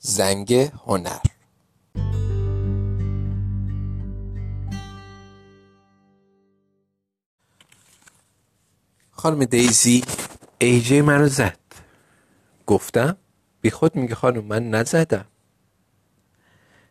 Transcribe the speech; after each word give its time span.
زنگ 0.00 0.52
هنر. 0.86 1.18
خانم 9.10 9.44
دیزی. 9.44 10.04
ایجه 10.58 11.02
منو 11.02 11.28
زد. 11.28 11.58
گفتم 12.66 13.16
بی 13.60 13.70
خود 13.70 13.96
میگه 13.96 14.14
خانم 14.14 14.44
من 14.44 14.70
نزدم. 14.70 15.24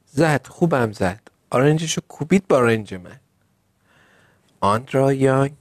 زد 0.06 0.48
خوبم 0.48 0.92
زد. 0.92 1.22
آرنجشو 1.50 2.02
کوبید 2.08 2.48
با 2.48 2.58
آرنج 2.58 2.94
من. 2.94 3.20
آندرا 4.60 5.14
یانگ 5.14 5.58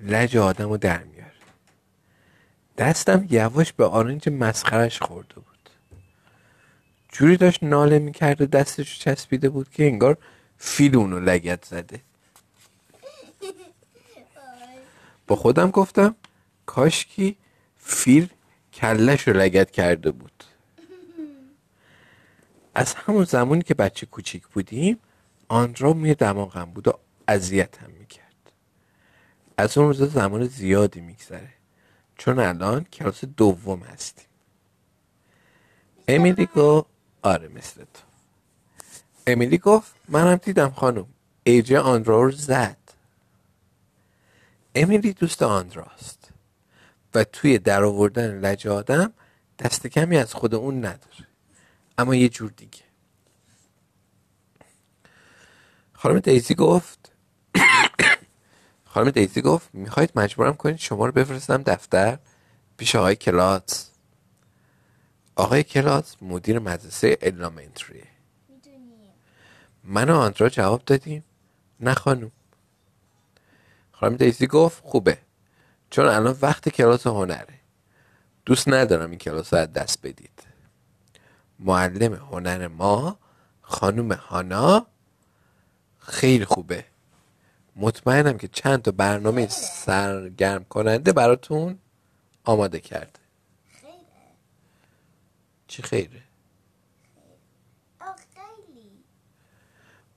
لج 0.00 0.36
آدم 0.36 0.68
رو 0.68 0.76
در 0.76 1.02
میاره. 1.02 1.32
دستم 2.78 3.26
یواش 3.30 3.72
به 3.72 3.84
آرنج 3.84 4.28
مسخرش 4.28 5.02
خورده 5.02 5.34
بود. 5.34 5.51
جوری 7.12 7.36
داشت 7.36 7.62
ناله 7.62 7.98
می‌کرد 7.98 8.40
و 8.40 8.46
دستش 8.46 8.98
چسبیده 8.98 9.48
بود 9.48 9.70
که 9.70 9.86
انگار 9.86 10.18
فیل 10.58 10.96
اونو 10.96 11.20
لگت 11.20 11.64
زده. 11.64 12.00
با 15.26 15.36
خودم 15.36 15.70
گفتم 15.70 16.14
کاشکی 16.66 17.36
فیل 17.76 18.28
کلش 18.72 19.28
رو 19.28 19.36
لگت 19.36 19.70
کرده 19.70 20.10
بود. 20.10 20.44
از 22.74 22.94
همون 22.94 23.24
زمانی 23.24 23.62
که 23.62 23.74
بچه 23.74 24.06
کوچیک 24.06 24.46
بودیم 24.46 24.98
آندرا 25.48 25.92
میه 25.92 26.14
دماغم 26.14 26.64
بود 26.64 26.88
و 26.88 26.98
اذیتم 27.28 27.90
می‌کرد. 27.98 28.52
از 29.56 29.78
اون 29.78 29.86
روزا 29.86 30.06
زمان 30.06 30.46
زیادی 30.46 31.00
میگذره. 31.00 31.52
چون 32.18 32.38
الان 32.38 32.84
کلاس 32.84 33.24
دوم 33.24 33.80
هستیم. 33.80 34.26
امیلی 36.08 36.46
گفت 36.46 36.91
آره 37.22 37.48
مثل 37.48 37.80
تو. 37.80 38.02
امیلی 39.26 39.58
گفت 39.58 39.94
منم 40.08 40.36
دیدم 40.36 40.70
خانم. 40.70 41.06
ایجه 41.44 41.80
آندرا 41.80 42.22
رو 42.22 42.30
زد. 42.30 42.78
امیلی 44.74 45.12
دوست 45.12 45.42
آندراست. 45.42 46.28
و 47.14 47.24
توی 47.24 47.58
در 47.58 47.84
آوردن 47.84 48.40
لج 48.40 48.68
آدم 48.68 49.12
دست 49.58 49.86
کمی 49.86 50.16
از 50.18 50.34
خود 50.34 50.54
اون 50.54 50.78
نداره. 50.78 51.28
اما 51.98 52.14
یه 52.14 52.28
جور 52.28 52.50
دیگه. 52.50 52.82
خانم 55.92 56.20
دیزی 56.20 56.54
گفت 56.54 57.12
خانم 58.92 59.10
دیزی 59.10 59.42
گفت 59.42 59.70
می‌خواید 59.72 60.12
مجبورم 60.16 60.54
کنید 60.56 60.76
شما 60.76 61.06
رو 61.06 61.12
بفرستم 61.12 61.62
دفتر 61.62 62.18
پیش 62.76 62.96
آقای 62.96 63.16
کلاس 63.16 63.91
آقای 65.34 65.62
کلاس 65.62 66.16
مدیر 66.22 66.58
مدرسه 66.58 67.18
الامنتریه 67.22 68.06
من 69.84 70.10
و 70.10 70.16
آندرا 70.16 70.48
جواب 70.48 70.82
دادیم. 70.84 71.24
نه 71.80 71.94
خانم. 71.94 72.32
خانم 73.92 74.16
دیزی 74.16 74.46
گفت 74.46 74.82
خوبه. 74.84 75.18
چون 75.90 76.06
الان 76.06 76.38
وقت 76.42 76.68
کلاس 76.68 77.06
هنره. 77.06 77.60
دوست 78.46 78.68
ندارم 78.68 79.10
این 79.10 79.18
کلاس 79.18 79.54
رو 79.54 79.60
از 79.60 79.72
دست 79.72 80.06
بدید. 80.06 80.42
معلم 81.58 82.14
هنر 82.14 82.68
ما 82.68 83.18
خانم 83.60 84.12
هانا 84.12 84.86
خیلی 85.98 86.44
خوبه. 86.44 86.84
مطمئنم 87.76 88.38
که 88.38 88.48
چند 88.48 88.82
تا 88.82 88.90
برنامه 88.90 89.48
سرگرم 89.48 90.64
کننده 90.64 91.12
براتون 91.12 91.78
آماده 92.44 92.80
کرده. 92.80 93.21
چی 95.72 95.82
خیره؟ 95.82 96.22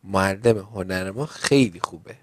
معلم 0.03 0.57
هنر 0.57 1.11
ما 1.11 1.25
خیلی 1.25 1.79
خوبه. 1.79 2.17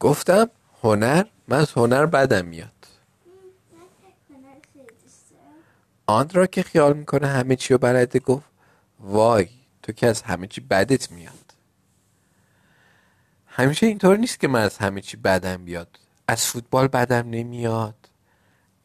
گفتم 0.00 0.50
هنر 0.82 1.24
من 1.48 1.58
از 1.58 1.72
هنر 1.72 2.06
بدم 2.06 2.44
میاد. 2.44 2.70
دارم 4.30 4.56
آندرا 6.06 6.46
که 6.46 6.62
خیال 6.62 6.96
می‌کنه 6.96 7.26
همه 7.26 7.56
چی 7.56 7.74
رو 7.74 7.78
بلده 7.78 8.18
گفت 8.18 8.46
وای 9.00 9.48
تو 9.82 9.92
که 9.92 10.06
از 10.06 10.22
همه 10.22 10.46
چی 10.46 10.60
بدت 10.60 11.10
میاد. 11.10 11.54
همیشه 13.46 13.86
اینطور 13.86 14.16
نیست 14.16 14.40
که 14.40 14.48
من 14.48 14.62
از 14.62 14.78
همه 14.78 15.00
چی 15.00 15.16
بدم 15.16 15.64
بیاد. 15.64 15.98
از 16.28 16.46
فوتبال 16.46 16.88
بدم 16.88 17.30
نمیاد. 17.30 18.08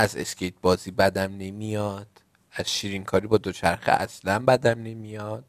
از 0.02 0.18
اسکیت 0.18 0.54
بازی 0.62 0.92
بدم 0.92 1.38
نمیاد 1.38 2.08
از 2.52 2.70
شیرین 2.70 3.04
کاری 3.04 3.28
با 3.28 3.38
دوچرخه 3.38 3.92
اصلا 3.92 4.40
بدم 4.40 4.84
نمیاد 4.84 5.46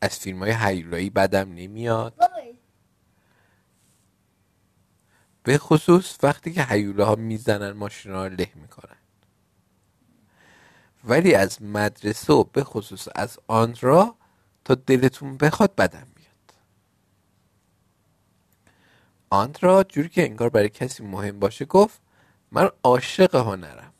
از 0.00 0.18
فیلم 0.18 0.38
های 0.38 0.56
هیولایی 0.60 1.10
بدم 1.10 1.54
نمیاد. 1.54 2.14
به 5.42 5.58
خصوص 5.58 6.16
وقتی 6.22 6.52
که 6.52 6.64
هیوله 6.64 7.04
ها 7.04 7.14
می‌زنن 7.14 7.70
ماشین 7.70 8.12
ها 8.12 8.26
له 8.26 8.50
می‌کنن. 8.54 8.96
ولی 11.04 11.34
از 11.34 11.62
مدرسه 11.62 12.32
و 12.32 12.44
به 12.44 12.64
خصوص 12.64 13.08
از 13.14 13.38
آندرا 13.46 14.14
تا 14.64 14.74
دلتون 14.74 15.36
بخواد 15.36 15.74
بدم 15.74 16.06
میاد. 16.16 16.54
آندرا 19.30 19.84
جوری 19.84 20.08
که 20.08 20.22
انگار 20.22 20.48
برای 20.48 20.68
کسی 20.68 21.02
مهم 21.02 21.38
باشه 21.38 21.64
گفت 21.64 22.07
من 22.52 22.70
عاشق 22.84 23.34
هنرم. 23.34 23.92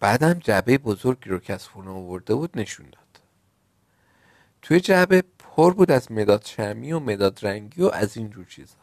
بعدم 0.00 0.32
جعبه 0.32 0.78
بزرگی 0.78 1.30
رو 1.30 1.38
که 1.38 1.54
از 1.54 1.68
خونه 1.68 1.90
آورده 1.90 2.34
بود 2.34 2.50
نشون 2.54 2.86
داد. 2.86 3.22
توی 4.62 4.80
جعبه 4.80 5.24
پر 5.38 5.74
بود 5.74 5.90
از 5.90 6.12
مداد 6.12 6.44
شمی 6.44 6.92
و 6.92 6.98
مداد 6.98 7.38
رنگی 7.42 7.82
و 7.82 7.90
از 7.92 8.16
این 8.16 8.30
جور 8.30 8.44
چیزا. 8.44 8.76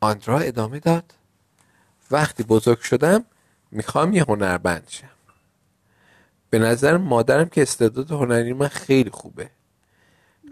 آندرا 0.00 0.38
ادامه 0.38 0.78
داد. 0.78 1.14
وقتی 2.10 2.42
بزرگ 2.42 2.80
شدم 2.80 3.24
می‌خوام 3.70 4.12
یه 4.12 4.24
هنرمند 4.24 4.88
شم. 4.88 5.08
به 6.50 6.58
نظر 6.58 6.96
مادرم 6.96 7.48
که 7.48 7.62
استعداد 7.62 8.10
هنری 8.10 8.52
من 8.52 8.68
خیلی 8.68 9.10
خوبه. 9.10 9.50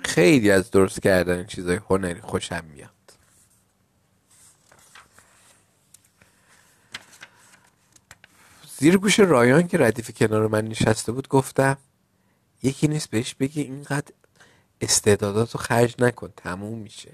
خیلی 0.05 0.51
از 0.51 0.71
درست 0.71 1.03
کردن 1.03 1.45
چیزای 1.45 1.81
هنری 1.91 2.21
خوشم 2.21 2.65
میاد. 2.65 3.00
زیر 8.81 8.97
گوش 8.97 9.21
رایان 9.21 9.67
که 9.67 9.79
ردیف 9.79 10.11
کنار 10.11 10.47
من 10.47 10.65
نشسته 10.65 11.13
بود 11.13 11.29
گفتم 11.29 11.77
یکی 12.63 12.89
نیست 12.89 13.11
بهش 13.11 13.35
بگی 13.35 13.63
اینقدر 13.63 14.13
استعداداتو 14.81 15.59
خرج 15.59 15.95
نکن 15.99 16.33
تموم 16.37 16.79
میشه. 16.79 17.13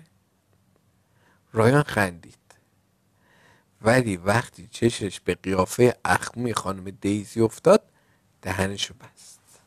رایان 1.53 1.83
خندید. 1.83 2.39
ولی 3.83 4.17
وقتی 4.17 4.69
چشش 4.71 5.21
به 5.21 5.35
قیافه 5.35 5.97
اخموی 6.05 6.55
خانم 6.55 6.91
دیزی 6.91 7.41
افتاد 7.41 7.83
دهنشو 8.43 8.95
بست. 8.95 9.61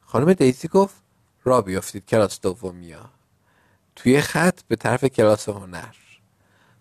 خانم 0.00 0.32
دیزی 0.32 0.68
گفت 0.68 1.02
را 1.44 1.62
بیافتید 1.62 2.06
کلاس 2.06 2.40
دومیا. 2.40 3.10
توی 3.96 4.20
خط 4.20 4.60
به 4.68 4.76
طرف 4.76 5.04
کلاس 5.04 5.48
هنر. 5.48 5.94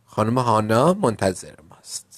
خانم 0.05 0.37
هانا 0.37 0.93
منتظر 0.93 1.55
ماست 1.61 2.13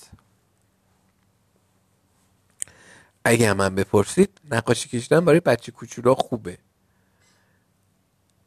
اگه 3.25 3.53
من 3.53 3.75
بپرسید 3.75 4.41
نقاشی 4.51 4.89
کشیدن 4.89 5.25
برای 5.25 5.39
بچه 5.39 5.71
کوچولو 5.71 6.15
خوبه. 6.15 6.57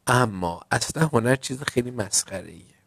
اما 0.07 0.61
اصلا 0.71 1.07
هنر 1.07 1.35
چیز 1.35 1.63
خیلی 1.63 1.91
مسخره 1.91 2.51
ایه 2.51 2.79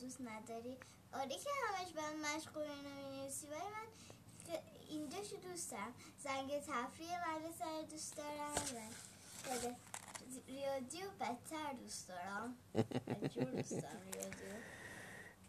دوست 0.00 0.20
نداری؟ 0.20 0.76
آره 1.12 1.28
که 1.28 1.50
همش 1.66 1.88
من 1.96 2.36
مشغول 2.36 2.62
اینو 2.62 3.10
می‌نویسی 3.10 3.46
ولی 3.46 3.60
من 3.60 3.88
اینجاشو 4.88 5.36
دوست 5.36 5.70
دارم 5.70 5.94
زنگ 6.24 6.60
تفریح 6.60 7.10
مدرسه 7.28 7.64
رو 7.64 7.82
دوست 7.90 8.16
دارم 8.16 8.54
ریاضی 10.48 11.02
رو 11.02 11.10
بدتر 11.20 11.72
دوست 11.82 12.08
دارم. 12.08 12.54
عجیب 13.24 13.56
دوست 13.56 13.70
دارم 13.70 14.10
ریاضی. 14.12 14.81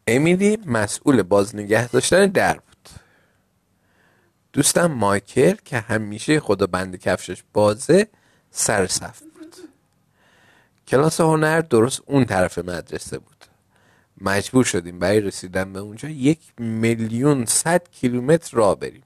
امیلی 0.08 0.58
مسئول 0.66 1.22
بازنگه 1.22 1.88
داشتن 1.88 2.26
در 2.26 2.54
بود. 2.54 2.90
دوستم 4.54 4.86
مایکل 4.86 5.56
که 5.66 5.80
همیشه 5.80 6.40
خدا 6.40 6.68
بند 6.68 6.96
کفشش 6.96 7.44
بازه 7.54 8.08
سر 8.52 8.88
صف 8.88 9.20
بود. 9.20 9.56
کلاس 10.88 11.22
هنر 11.22 11.62
درست 11.62 12.02
اون 12.06 12.26
طرف 12.26 12.58
مدرسه 12.58 13.18
بود. 13.18 13.46
مجبور 14.22 14.64
شدیم 14.64 15.00
برای 15.00 15.20
رسیدن 15.20 15.74
به 15.74 15.80
اونجا 15.80 16.10
یک 16.10 16.40
میلیون 16.58 17.46
صد 17.46 17.90
کیلومتر 17.92 18.58
راه 18.58 18.80
بریم. 18.80 19.04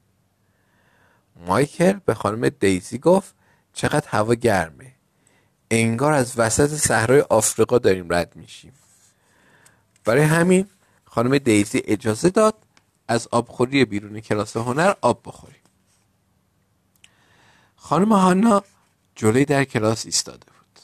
مایکل 1.46 1.92
به 1.92 2.14
خانم 2.14 2.48
دیزی 2.48 2.98
گفت 2.98 3.34
چقدر 3.72 4.08
هوا 4.08 4.34
گرمه. 4.34 4.92
انگار 5.70 6.12
از 6.12 6.38
وسط 6.38 6.74
صحرای 6.74 7.20
آفریقا 7.20 7.78
داریم 7.78 8.12
رد 8.12 8.36
میشیم. 8.36 8.72
برای 10.04 10.22
همین 10.22 10.66
خانم 11.10 11.38
دیزی 11.38 11.82
اجازه 11.84 12.30
داد 12.30 12.54
از 13.08 13.28
آبخوری 13.30 13.84
بیرون 13.84 14.20
کلاس 14.20 14.56
هنر 14.56 14.94
آب 15.00 15.22
بخوریم. 15.24 15.60
خانم 17.76 18.12
هانا 18.12 18.62
جلوی 19.14 19.44
در 19.44 19.64
کلاس 19.64 20.06
ایستاده 20.06 20.46
بود. 20.46 20.80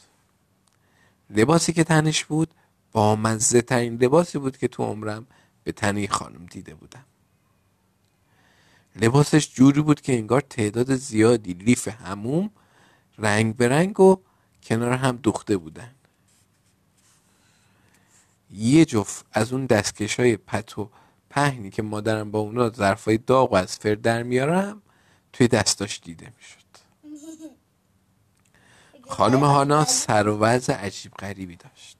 لباسی 1.30 1.72
که 1.72 1.84
تنش 1.84 2.24
بود 2.24 2.54
با 2.92 3.16
مزه 3.16 3.62
ترین 3.62 3.94
لباسی 4.02 4.38
بود 4.38 4.56
که 4.56 4.68
تو 4.68 4.82
عمرم 4.84 5.26
به 5.64 5.72
تنی 5.72 6.08
خانم 6.08 6.46
دیده 6.46 6.74
بودم. 6.74 7.04
لباسش 8.96 9.54
جوری 9.54 9.80
بود 9.80 10.00
که 10.00 10.12
انگار 10.18 10.40
تعداد 10.40 10.94
زیادی 10.94 11.52
لیف 11.52 11.88
هموم 11.88 12.50
رنگ 13.18 13.56
به 13.56 13.68
رنگ 13.68 14.00
و 14.00 14.16
کنار 14.62 14.92
هم 14.92 15.16
دوخته 15.16 15.56
بودن. 15.56 15.94
یه 18.54 18.84
جفت 18.84 19.26
از 19.32 19.52
اون 19.52 19.66
دستکش 19.66 20.20
های 20.20 20.36
پت 20.36 20.78
و 20.78 20.90
پهنی 21.30 21.70
که 21.70 21.82
مادرم 21.82 22.30
با 22.30 22.38
اونا 22.38 22.70
ظرفای 22.70 23.18
داغ 23.18 23.52
و 23.52 23.56
از 23.56 23.76
فر 23.76 23.94
در 23.94 24.22
میارم 24.22 24.82
توی 25.32 25.48
دستاش 25.48 26.00
دیده 26.00 26.32
می‌شد. 26.36 26.64
خانم 29.14 29.44
هانا 29.44 29.84
سر 29.84 30.28
و 30.28 30.38
وضع 30.38 30.72
عجیب 30.72 31.12
غریبی 31.12 31.56
داشت. 31.56 31.98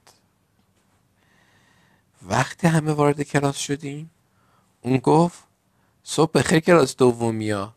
وقتی 2.23 2.67
همه 2.67 2.93
وارد 2.93 3.23
کلاس 3.23 3.57
شدیم 3.57 4.11
اون 4.81 4.97
گفت 4.97 5.45
صبح 6.03 6.31
بخیر 6.33 6.61
کلاس 6.61 6.97
دومیا 6.97 7.75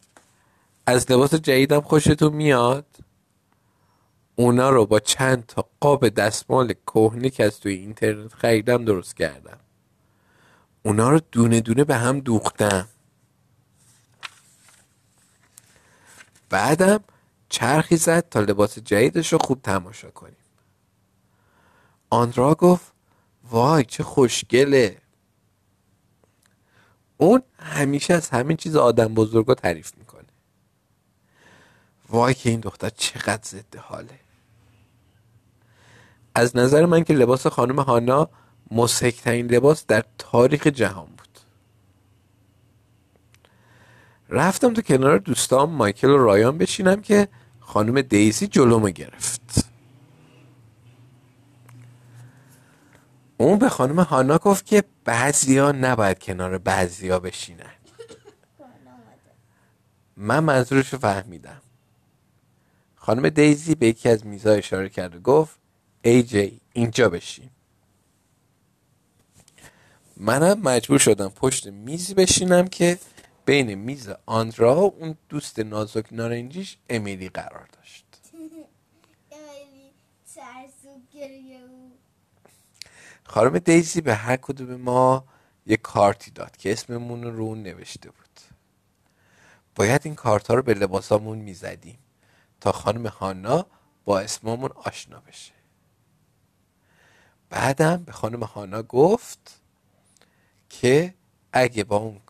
از 0.85 1.11
لباس 1.11 1.35
جدیدم 1.35 1.81
خوشتون 1.81 2.33
میاد؟ 2.33 2.96
اونا 4.39 4.69
رو 4.69 4.85
با 4.85 4.99
چند 4.99 5.45
تا 5.45 5.69
قاب 5.79 6.09
دستمال 6.09 6.73
کهنه 6.73 7.29
که 7.29 7.43
از 7.43 7.59
توی 7.59 7.73
اینترنت 7.73 8.33
خریدم 8.33 8.85
درست 8.85 9.15
کردم. 9.15 9.59
اونا 10.83 11.09
رو 11.09 11.19
دونه 11.31 11.61
دونه 11.61 11.83
به 11.83 11.95
هم 11.95 12.19
دوختم. 12.19 12.87
بعدم 16.49 17.03
چرخی 17.49 17.97
زد 17.97 18.29
تا 18.29 18.39
لباس 18.39 18.79
جدیدش 18.79 19.33
رو 19.33 19.39
خوب 19.39 19.61
تماشا 19.61 20.09
کنیم. 20.09 20.37
آندرا 22.09 22.55
گفت 22.55 22.91
وای 23.51 23.83
چه 23.85 24.03
خوشگله. 24.03 24.97
اون 27.17 27.43
همیشه 27.59 28.13
از 28.13 28.29
همین 28.29 28.57
چیز 28.57 28.75
آدم 28.75 29.13
بزرگا 29.13 29.55
تعریف 29.55 29.97
می‌کنه. 29.97 30.23
وای 32.09 32.33
که 32.33 32.49
این 32.49 32.59
دختر 32.59 32.89
چقدر 32.89 33.43
ضد 33.43 33.75
حاله 33.75 34.26
از 36.37 36.57
نظر 36.57 36.85
من 36.85 37.03
که 37.03 37.13
لباس 37.13 37.47
خانم 37.47 37.79
هانا 37.79 38.29
مسکترین 38.71 39.47
لباس 39.47 39.85
در 39.87 40.03
تاریخ 40.17 40.67
جهان 40.67 41.05
بود. 41.05 41.39
رفتم 44.29 44.73
تو 44.73 44.81
کنار 44.81 45.17
دوستام 45.17 45.69
مایکل 45.69 46.09
و 46.09 46.17
رایان 46.17 46.57
بشینم 46.57 47.01
که 47.01 47.27
خانم 47.59 48.01
دیزی 48.01 48.47
جلومو 48.47 48.89
گرفت. 48.89 49.65
اون 53.37 53.59
به 53.59 53.69
خانم 53.69 53.99
هانا 53.99 54.37
گفت 54.37 54.65
که 54.65 54.83
بعضیا 55.05 55.71
نباید 55.71 56.19
کنار 56.19 56.57
بعضیا 56.57 57.19
بشینن. 57.19 57.73
من 60.17 60.39
منظورش 60.39 60.93
رو 60.93 60.99
فهمیدم. 60.99 61.61
خانم 62.95 63.29
دیزی 63.29 63.75
به 63.75 63.87
یکی 63.87 64.09
از 64.09 64.25
میزا 64.25 64.51
اشاره 64.51 64.89
کرد 64.89 65.15
و 65.15 65.19
گفت 65.19 65.66
جی 66.07 66.61
اینجا 66.73 67.09
بشین. 67.09 67.49
منم 70.17 70.61
مجبور 70.61 70.99
شدم 70.99 71.29
پشت 71.29 71.67
میزی 71.67 72.13
بشینم 72.13 72.67
که 72.67 72.99
بین 73.45 73.73
میز 73.75 74.09
آندرا 74.25 74.75
و 74.75 74.95
اون 74.99 75.17
دوست 75.29 75.59
نازک 75.59 76.05
نارنجیش 76.11 76.77
امیلی 76.89 77.29
قرار 77.29 77.67
داشت. 77.73 78.05
خانم 83.23 83.59
دیزی 83.59 84.01
به 84.01 84.15
هر 84.15 84.37
کدوم 84.37 84.75
ما 84.75 85.25
یه 85.65 85.77
کارتی 85.77 86.31
داد 86.31 86.57
که 86.57 86.71
اسممون 86.71 87.23
رو 87.23 87.43
اون 87.43 87.63
نوشته 87.63 88.09
بود. 88.09 88.39
باید 89.75 90.01
این 90.03 90.15
کارت 90.15 90.47
ها 90.47 90.53
رو 90.53 90.61
به 90.61 90.73
لباسامون 90.73 91.37
می‌زدیم 91.37 91.99
تا 92.61 92.71
خانم 92.71 93.07
هانا 93.07 93.65
با 94.05 94.19
اسممون 94.19 94.71
آشنا 94.71 95.19
بشه. 95.19 95.56
بعدم 97.49 98.03
به 98.03 98.11
خانم 98.11 98.43
هانا 98.43 98.83
گفت 98.83 99.61
که 100.69 101.13
اگه 101.53 101.83
با 101.83 101.97
اون 101.97 102.21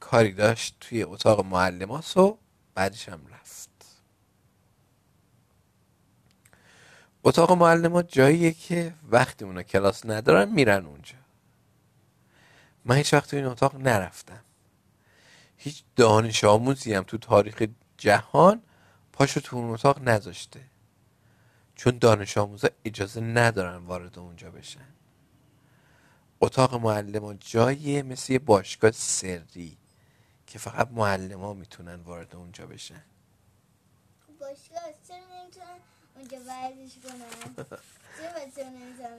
کاری 0.00 0.32
داشت 0.32 0.76
توی 0.80 1.02
اتاق 1.02 1.44
معلمات 1.46 2.16
و 2.16 2.38
بعدش 2.74 3.08
هم 3.08 3.26
رفت. 3.26 3.70
اتاق 7.24 7.52
معلمات 7.52 8.08
جاییه 8.12 8.52
که 8.52 8.94
وقتی 9.10 9.44
اونا 9.44 9.62
کلاس 9.62 10.06
ندارن 10.06 10.48
میرن 10.52 10.86
اونجا. 10.86 11.14
من 12.84 12.96
هیچ 12.96 13.14
وقت 13.14 13.30
تو 13.30 13.36
این 13.36 13.46
اتاق 13.46 13.76
نرفتم. 13.76 14.44
هیچ 15.56 15.84
دانش 15.96 16.44
آموزی 16.44 16.94
هم 16.94 17.02
تو 17.02 17.18
تاریخ 17.18 17.62
جهان 17.98 18.62
پاشو 19.12 19.40
تو 19.40 19.56
اون 19.56 19.70
اتاق 19.70 20.08
نذاشته. 20.08 20.60
چون 21.76 21.98
دانش 21.98 22.38
آموزا 22.38 22.68
اجازه 22.84 23.20
ندارن 23.20 23.76
وارد 23.76 24.18
اونجا 24.18 24.50
بشن. 24.50 24.88
اتاق 26.40 26.74
معلم 26.74 27.32
جاییه 27.32 28.02
مثل 28.02 28.32
یه 28.32 28.38
باشگاه 28.38 28.90
سری 28.90 29.76
که 30.46 30.58
فقط 30.58 30.90
معلم 30.90 31.40
ها 31.40 31.54
می‌تونن 31.54 31.94
وارد 31.94 32.36
اونجا 32.36 32.66
بشن. 32.66 33.02
باشگاه 34.40 34.80
نمی‌تونن 35.10 35.78
اونجا 36.16 36.36
ورزش 36.36 36.98
کنن. 37.02 37.66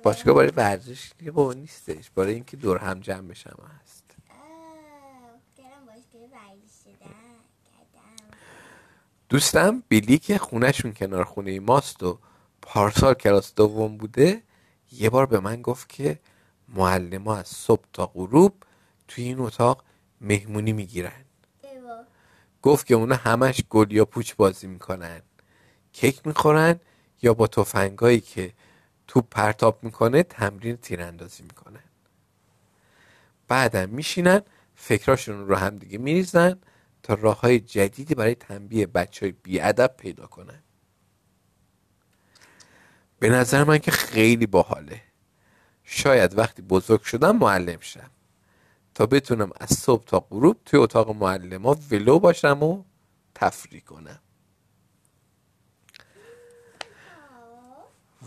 باشگاه 0.03 0.35
برای 0.35 0.51
ورزش 0.51 1.11
دیگه 1.17 1.31
بابا 1.31 1.53
نیستش. 1.53 2.09
برای 2.09 2.33
اینکه 2.33 2.57
دور 2.57 2.77
هم 2.77 2.99
جمع 2.99 3.27
بشم 3.27 3.69
هست. 3.81 4.03
دوستم 9.29 9.83
بیلی 9.87 10.17
که 10.17 10.37
خونهشون 10.37 10.93
کنار 10.93 11.23
خونه 11.23 11.59
ماست 11.59 12.03
و 12.03 12.19
پارسال 12.69 13.13
کلاس 13.13 13.55
دوم 13.55 13.97
بوده 13.97 14.43
یه 14.91 15.09
بار 15.09 15.25
به 15.25 15.39
من 15.39 15.61
گفت 15.61 15.89
که 15.89 16.19
معلم 16.67 17.27
از 17.27 17.47
صبح 17.47 17.83
تا 17.93 18.05
غروب 18.05 18.63
توی 19.07 19.23
این 19.23 19.39
اتاق 19.39 19.83
مهمونی 20.21 20.73
می‌گیرن. 20.73 21.25
گفت 22.61 22.85
که 22.85 22.95
اونا 22.95 23.15
همش 23.15 23.63
گل 23.69 23.91
یا 23.91 24.05
پوچ 24.05 24.33
بازی 24.33 24.67
می‌کنن. 24.67 25.21
کیک 25.93 26.27
می‌خورن 26.27 26.79
یا 27.21 27.33
با 27.33 27.47
تفنگایی 27.47 28.19
که 28.19 28.53
توپ 29.07 29.25
پرتاب 29.31 29.83
می‌کنه 29.83 30.23
تمرین 30.23 30.77
تیراندازی 30.77 31.43
می‌کنن. 31.43 31.83
بعدم 33.47 33.89
میشینن 33.89 34.41
فکراشون 34.75 35.47
رو 35.47 35.55
هم 35.55 35.77
دیگه 35.77 35.97
میریزن 35.97 36.59
تا 37.03 37.13
راه 37.13 37.41
های 37.41 37.59
جدیدی 37.59 38.15
برای 38.15 38.35
تنبیه 38.35 38.87
بچه 38.87 39.25
های 39.25 39.31
بیادب 39.31 39.95
پیدا 39.97 40.27
کنن. 40.27 40.63
به 43.19 43.29
نظر 43.29 43.63
من 43.63 43.77
که 43.77 43.91
خیلی 43.91 44.45
باحاله. 44.45 45.01
شاید 45.83 46.37
وقتی 46.37 46.61
بزرگ 46.61 47.01
شدم 47.01 47.37
معلم 47.37 47.79
شم. 47.79 48.09
تا 48.95 49.05
بتونم 49.05 49.51
از 49.59 49.69
صبح 49.69 50.05
تا 50.05 50.19
غروب 50.19 50.57
توی 50.65 50.79
اتاق 50.79 51.09
معلم 51.09 51.65
ها 51.65 51.77
ولو 51.91 52.19
باشم 52.19 52.63
و 52.63 52.83
تفریح 53.35 53.81
کنم. 53.81 54.19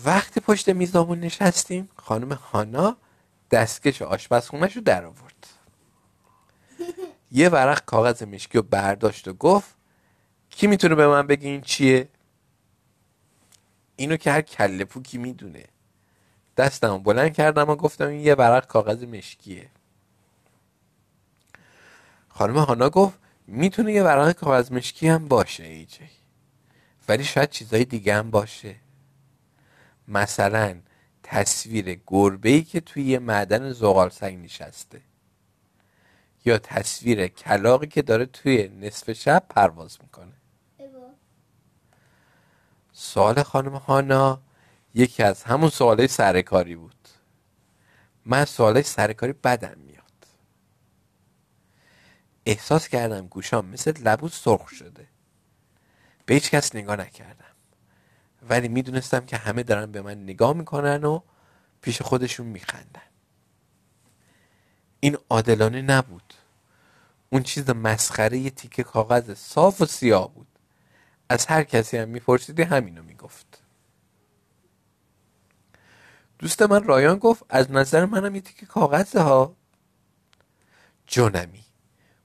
وقتی 0.04 0.40
پشت 0.40 0.68
میزامون 0.68 1.20
نشستیم 1.20 1.88
خانم 1.96 2.32
هانا 2.32 2.96
دستکش 3.50 4.02
آشپزخونش 4.02 4.76
رو 4.76 4.82
در 4.82 5.04
آورد. 5.04 5.46
یه 7.32 7.48
ورق 7.48 7.84
کاغذ 7.84 8.22
مشکی 8.22 8.58
رو 8.58 8.64
برداشت 8.70 9.28
و 9.28 9.32
گفت 9.32 9.74
کی 10.50 10.66
می‌تونه 10.66 10.94
به 10.94 11.06
من 11.06 11.26
بگه 11.26 11.48
این 11.48 11.60
چیه؟ 11.60 12.08
اینو 14.00 14.16
که 14.16 14.32
هر 14.32 14.40
کله 14.40 14.84
پوکی 14.84 15.18
می‌دونه. 15.18 15.64
دستم 16.56 16.98
بلند 16.98 17.34
کردم 17.34 17.70
و 17.70 17.76
گفتم 17.76 18.06
این 18.06 18.20
یه 18.20 18.34
ورق 18.34 18.66
کاغذ 18.66 19.04
مشکیه. 19.04 19.68
خانم 22.28 22.58
هانا 22.58 22.90
گفت 22.90 23.18
می‌تونه 23.46 23.92
یه 23.92 24.02
ورق 24.02 24.32
کاغذ 24.32 24.72
مشکی 24.72 25.08
هم 25.08 25.28
باشه 25.28 25.64
ایجی 25.64 26.10
ولی 27.08 27.24
شاید 27.24 27.50
چیزای 27.50 27.84
دیگه 27.84 28.14
هم 28.14 28.30
باشه. 28.30 28.76
مثلا 30.08 30.80
تصویر 31.22 32.00
گربه 32.06 32.48
ای 32.48 32.62
که 32.62 32.80
توی 32.80 33.02
یه 33.02 33.18
معدن 33.18 33.72
زغال 33.72 34.10
سنگ 34.10 34.44
نشسته. 34.44 35.00
یا 36.44 36.58
تصویر 36.58 37.26
کلاقی 37.26 37.86
که 37.86 38.02
داره 38.02 38.26
توی 38.26 38.68
نصف 38.68 39.12
شب 39.12 39.44
پرواز 39.48 39.98
می‌کنه. 40.02 40.39
سوال 43.02 43.42
خانم 43.42 43.76
هانا 43.76 44.40
یکی 44.94 45.22
از 45.22 45.42
همون 45.42 45.70
سوالای 45.70 46.08
سرکاری 46.08 46.76
بود. 46.76 47.08
من 48.26 48.44
سوالای 48.44 48.82
سرکاری 48.82 49.32
بدم 49.32 49.78
میاد. 49.78 50.26
احساس 52.46 52.88
کردم 52.88 53.26
گوشام 53.26 53.66
مثل 53.66 54.02
لبوس 54.02 54.42
سرخ 54.44 54.68
شده. 54.68 55.06
به 56.26 56.34
هیچ 56.34 56.50
کس 56.50 56.74
نگاه 56.74 56.96
نکردم. 56.96 57.54
ولی 58.48 58.68
می‌دونستم 58.68 59.26
که 59.26 59.36
همه 59.36 59.62
دارن 59.62 59.92
به 59.92 60.02
من 60.02 60.22
نگاه 60.22 60.52
می‌کنن 60.52 61.04
و 61.04 61.20
پیش 61.82 62.02
خودشون 62.02 62.46
میخندن. 62.46 63.10
این 65.00 65.18
عادلانه 65.30 65.82
نبود. 65.82 66.34
اون 67.30 67.42
چیز 67.42 67.70
مسخره 67.70 68.38
یه 68.38 68.50
تیکه 68.50 68.82
کاغذ 68.82 69.34
صاف 69.34 69.80
و 69.80 69.86
سیاه 69.86 70.34
بود. 70.34 70.49
از 71.30 71.46
هر 71.46 71.62
کسی 71.62 71.96
هم 71.96 72.08
میپرسیدی 72.08 72.62
همینو 72.62 73.02
می‌گفت. 73.02 73.62
دوست 76.38 76.62
من 76.62 76.84
رایان 76.84 77.18
گفت 77.18 77.42
از 77.48 77.70
نظر 77.70 78.04
منم 78.04 78.34
یه 78.34 78.40
تیکه 78.40 78.66
کاغذه 78.66 79.20
ها 79.20 79.54
جونمی 81.06 81.64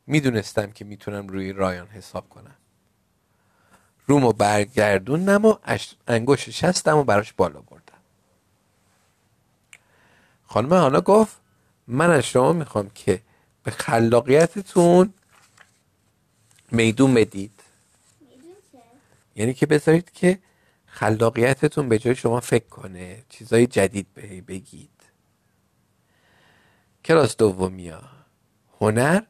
می‌دونستم 0.08 0.72
که 0.72 0.86
می‌تونم 0.86 1.28
روی 1.28 1.54
رایان 1.54 1.88
حساب 1.88 2.30
کنم. 2.30 2.56
رومو 4.08 4.34
برگردوندم 4.34 5.46
و 5.46 5.56
انگوش 6.08 6.50
شستم 6.50 6.98
و 6.98 7.04
براش 7.04 7.34
بالا 7.34 7.62
بردم. 7.62 8.02
خانم 10.46 10.70
هانا 10.74 11.02
گفت 11.02 11.38
من 11.88 12.10
از 12.10 12.24
شما 12.24 12.54
می‌خوام 12.54 12.90
که 12.90 13.22
به 13.64 13.72
خلاقیتتون 13.72 15.14
میدون 16.72 17.14
بدید. 17.14 17.55
یعنی 19.36 19.54
که 19.54 19.66
بذارید 19.66 20.12
که 20.12 20.40
خلاقیتتون 20.86 21.90
به 21.90 22.00
جای 22.00 22.16
شما 22.16 22.40
فکر 22.40 22.68
کنه 22.68 23.24
چیزای 23.30 23.68
جدید 23.68 24.14
به 24.14 24.42
بگید. 24.42 24.90
کلاس 27.06 27.38
دومیا 27.38 28.04
هنر 28.80 29.22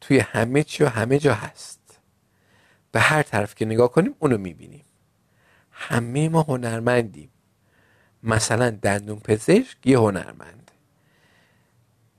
توی 0.00 0.18
همه 0.18 0.62
چی 0.62 0.84
و 0.84 0.88
همه 0.88 1.18
جا 1.18 1.34
هست. 1.34 2.00
به 2.92 3.00
هر 3.00 3.22
طرف 3.22 3.54
که 3.54 3.64
نگاه 3.64 3.92
کنیم 3.92 4.14
اونو 4.18 4.38
می‌بینیم. 4.38 4.84
همه 5.70 6.28
ما 6.28 6.42
هنرمندیم. 6.42 7.30
مثلا 8.22 8.70
دندون 8.70 9.20
پزشک 9.20 9.86
یه 9.86 9.98
هنرمند. 9.98 10.70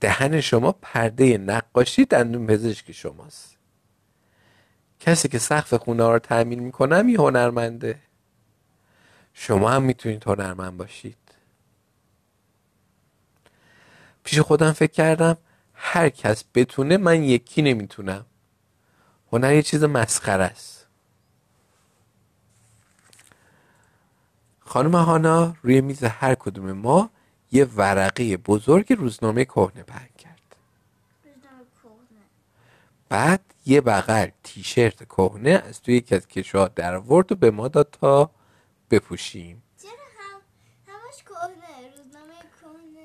دهن 0.00 0.40
شما 0.40 0.72
پرده 0.72 1.38
نقاشی 1.38 2.04
دندون 2.04 2.46
پزشک 2.46 2.92
شماست. 2.92 3.55
کسی 5.00 5.28
که 5.28 5.38
سقف 5.38 5.74
خونه 5.74 6.08
رو 6.08 6.18
تعمیر 6.18 6.60
می‌کنم 6.60 7.08
یه 7.08 7.18
هنرمنده. 7.18 7.98
شما 9.34 9.70
هم 9.70 9.82
می‌تونید 9.82 10.24
هنرمند 10.24 10.76
باشید. 10.76 11.16
پیش 14.24 14.38
خودم 14.38 14.72
فکر 14.72 14.92
کردم 14.92 15.36
هر 15.74 16.08
کس 16.08 16.44
بتونه 16.54 16.96
من 16.96 17.22
یکی 17.22 17.62
نمی‌تونم. 17.62 18.26
هنر 19.32 19.54
یه 19.54 19.62
چیز 19.62 19.84
مسخره 19.84 20.44
است. 20.44 20.86
خانم 24.60 24.94
هانا 24.94 25.56
روی 25.62 25.80
میز 25.80 26.04
هر 26.04 26.34
کدوم 26.34 26.72
ما 26.72 27.10
یه 27.52 27.64
ورقه 27.64 28.36
بزرگ 28.36 28.92
روزنامه 28.92 29.44
کهنه 29.44 29.82
کرد 29.82 30.15
بعد 33.08 33.40
یه 33.66 33.80
بغل 33.80 34.28
تیشرت 34.42 35.04
کهنه 35.04 35.50
از 35.50 35.82
توی 35.82 35.96
یکی 35.96 36.14
از 36.14 36.28
کشوها 36.28 36.68
در 36.68 36.98
ورد 36.98 37.32
و 37.32 37.34
به 37.34 37.50
ما 37.50 37.68
داد 37.68 37.88
تا 38.00 38.30
بپوشیم. 38.90 39.62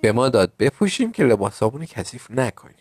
به 0.02 0.12
ما 0.12 0.30
داد 0.30 0.54
بپوشیم 0.60 1.12
که 1.12 1.24
لباسامون 1.24 1.86
کثیف 1.86 2.32
نکنیم. 2.32 2.76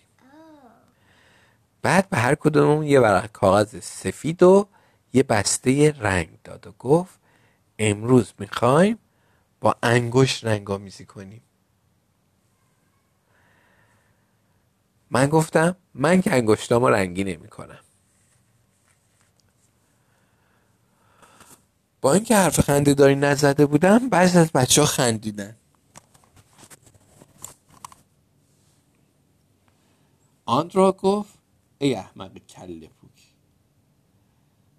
بعد 1.82 2.08
به 2.08 2.16
هر 2.16 2.34
کدوم 2.34 2.82
یه 2.82 3.00
ورق 3.00 3.32
کاغذ 3.32 3.80
سفید 3.80 4.42
و 4.42 4.68
یه 5.12 5.22
بسته 5.22 5.92
رنگ 5.98 6.28
داد 6.44 6.66
و 6.66 6.72
گفت 6.78 7.18
امروز 7.78 8.32
می‌خوایم 8.38 8.98
با 9.60 9.76
انگشت 9.82 10.44
رنگامیزی 10.44 11.04
کنیم. 11.04 11.42
من 15.10 15.26
گفتم 15.26 15.76
من 15.94 16.22
که 16.22 16.32
انگشتامو 16.32 16.88
رنگی 16.88 17.24
نمی 17.24 17.48
کنم 17.48 17.80
با 22.00 22.12
اینکه 22.14 22.36
حرف 22.36 22.60
خنده 22.60 22.94
داری 22.94 23.14
نزده 23.14 23.66
بودم 23.66 24.08
بعضی 24.08 24.38
از 24.38 24.52
بچه 24.52 24.80
ها 24.80 24.86
خندیدن. 24.86 25.56
آندرا 30.46 30.92
گفت 30.92 31.38
ای 31.78 31.94
احمق 31.94 32.38
کله 32.38 32.88
پوک 32.88 33.34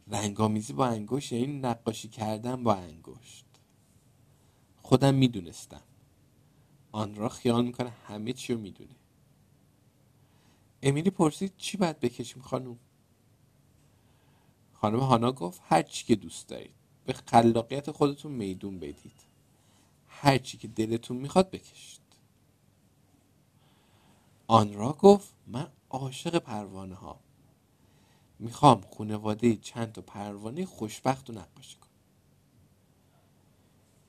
رنگامیزی 0.08 0.74
با 0.74 0.88
انگشت 0.88 1.32
یعنی 1.32 1.60
نقاشی 1.60 2.08
کردن 2.08 2.64
با 2.64 2.76
انگشت. 2.76 3.46
خودم 4.82 5.16
می‌دونستم. 5.16 5.82
آن 6.92 7.16
را 7.16 7.30
خیال 7.30 7.66
می‌کنه 7.66 7.90
همه 8.08 8.34
چی 8.34 8.54
رو 8.54 8.60
می‌دونه. 8.60 9.01
امیلی 10.84 11.10
پرسید 11.10 11.54
چی 11.58 11.78
باید 11.78 12.00
بکشیم 12.00 12.42
خانم 12.42 12.80
خانم 14.74 15.00
هانا 15.00 15.32
گفت 15.32 15.62
هر 15.66 15.82
چی 15.82 16.06
که 16.06 16.16
دوست 16.16 16.48
دارید. 16.48 16.76
به 17.06 17.14
خلاقیت 17.14 17.92
خودتون 17.92 18.32
میدون 18.32 18.80
بدید. 18.80 19.22
هر 20.08 20.38
چی 20.38 20.58
که 20.58 20.68
دلتون 20.68 21.18
می‌خواد 21.18 21.52
بکشید. 21.52 22.02
آن 24.48 24.74
را 24.74 24.94
گفت 24.94 25.34
من 25.48 25.68
عاشق 25.90 26.38
پروانه 26.40 26.96
ها. 26.96 27.20
می‌خوام 28.40 28.82
خونواده 28.82 29.56
چند 29.56 29.92
تا 29.92 30.02
پروانه 30.02 30.66
خوشبخت 30.66 31.30
و 31.30 31.34
نقاشی 31.34 31.78
کنم. 31.78 31.90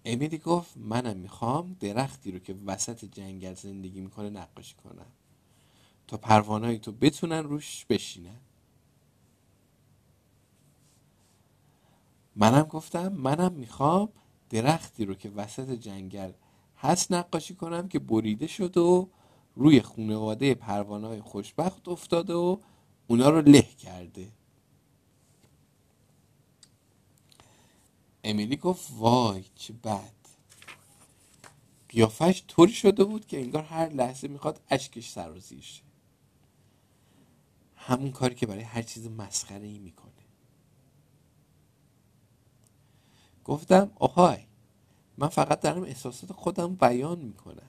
امیلی 0.05 0.39
گفت 0.39 0.77
منم 0.77 1.17
می‌خوام 1.17 1.77
درختی 1.81 2.33
رو 2.33 2.39
که 2.39 2.55
وسط 2.67 3.05
جنگل 3.05 3.55
زندگی 3.55 4.01
می‌کنه 4.01 4.31
نقاشی 4.31 4.75
کنم. 4.75 5.13
تا 6.07 6.17
پروانه 6.17 6.79
تو 6.79 6.93
بتونن 6.93 7.45
روش 7.45 7.87
بشینن. 7.89 8.41
منم 12.37 12.63
گفتم 12.63 13.09
منم 13.09 13.53
می‌خوام 13.53 14.09
درختی 14.51 15.05
رو 15.05 15.15
که 15.15 15.31
وسط 15.31 15.71
جنگل 15.71 16.33
هست 16.77 17.13
نقاشی 17.13 17.55
کنم 17.55 17.89
که 17.89 17.99
بریده 17.99 18.47
شد 18.47 18.77
و 18.77 19.09
روی 19.57 19.81
خانواده 19.83 20.55
پروانه 20.55 21.07
های 21.07 21.21
خوشبخت 21.21 21.89
افتاده 21.89 22.35
و 22.35 22.59
اونا 23.07 23.29
رو 23.31 23.41
له 23.41 23.63
کرده. 23.63 24.33
امیلی 28.25 28.57
گفت 28.57 28.93
وای 28.97 29.45
چه 29.55 29.73
بد. 29.73 30.13
قیافش 31.89 32.45
طوری 32.49 32.73
شده 32.73 33.05
بود 33.05 33.27
که 33.27 33.41
انگار 33.41 33.63
هر 33.63 33.89
لحظه 33.89 34.29
می‌خواد 34.29 34.61
اشکش 34.71 35.09
سرازیر 35.09 35.61
شه. 35.61 35.83
همون 37.87 38.11
کاری 38.11 38.35
که 38.35 38.47
برای 38.47 38.63
هر 38.63 38.83
چیز 38.83 39.07
مسخره 39.07 39.67
ای 39.67 39.79
می‌کنه. 39.79 40.13
گفتم 43.45 43.91
آهای 43.95 44.39
من 45.19 45.29
فقط 45.29 45.61
دارم 45.61 45.83
احساسات 45.83 46.33
خودم 46.33 46.75
بیان 46.75 47.19
می‌کنم. 47.19 47.69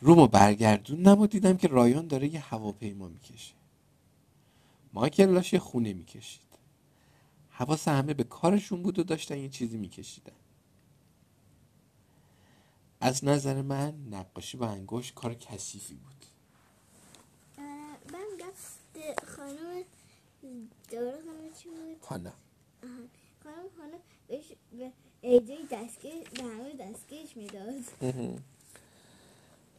رومو 0.00 0.26
برگردوندم 0.26 1.20
و 1.20 1.26
دیدم 1.26 1.56
که 1.56 1.68
رایان 1.68 2.06
داره 2.06 2.34
یه 2.34 2.40
هواپیما 2.40 3.08
می‌کشه. 3.08 3.54
مایکل 4.92 5.26
لاش 5.26 5.54
خونه 5.54 5.92
می‌کشید. 5.92 6.44
حواس 7.50 7.88
همه 7.88 8.14
به 8.14 8.24
کارشون 8.24 8.82
بود 8.82 8.98
و 8.98 9.02
داشتن 9.02 9.38
یه 9.38 9.48
چیزی 9.48 9.78
میکشیدن. 9.78 10.32
از 13.00 13.24
نظر 13.24 13.62
من 13.62 13.94
نقاشی 14.10 14.56
با 14.56 14.68
انگوش 14.68 15.12
کار 15.12 15.34
کثیفی 15.34 15.94
بود. 15.94 16.26
خانم 19.36 19.84
داره 20.90 21.18
چی 21.62 21.68
بود؟ 21.68 21.96
خانم. 22.00 22.32
خانم 23.44 23.68
خانم 23.78 24.00
بهش 24.28 24.52
به 24.78 24.92
ایده 25.20 25.56
دستگیر 25.70 26.14
به 26.34 26.42
همه 26.42 26.74
دستگیرش 26.80 27.36
می‌داد. 27.36 27.74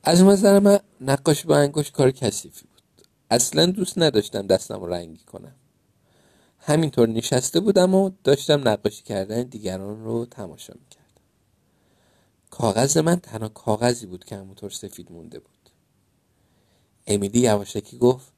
از 0.03 0.23
نظر 0.23 0.59
من 0.59 0.79
نقاشی 1.01 1.47
با 1.47 1.57
انگشت 1.57 1.91
کار 1.91 2.11
کثیفی 2.11 2.65
بود. 2.67 3.07
اصلا 3.31 3.65
دوست 3.65 3.97
نداشتم 3.97 4.47
دستم 4.47 4.79
رو 4.79 4.87
رنگی 4.87 5.23
کنم. 5.23 5.55
همینطور 6.59 7.09
نشسته 7.09 7.59
بودم 7.59 7.95
و 7.95 8.11
داشتم 8.23 8.67
نقاشی 8.67 9.03
کردن 9.03 9.43
دیگران 9.43 10.03
رو 10.03 10.25
تماشا 10.25 10.73
می‌کردم. 10.79 11.05
کاغذ 12.49 12.97
من 12.97 13.15
تنها 13.19 13.49
کاغذی 13.49 14.05
بود 14.05 14.25
که 14.25 14.35
همونطور 14.35 14.69
سفید 14.69 15.11
مونده 15.11 15.39
بود. 15.39 15.69
امیلی 17.07 17.39
یواشکی 17.39 17.97
گفت 17.97 18.33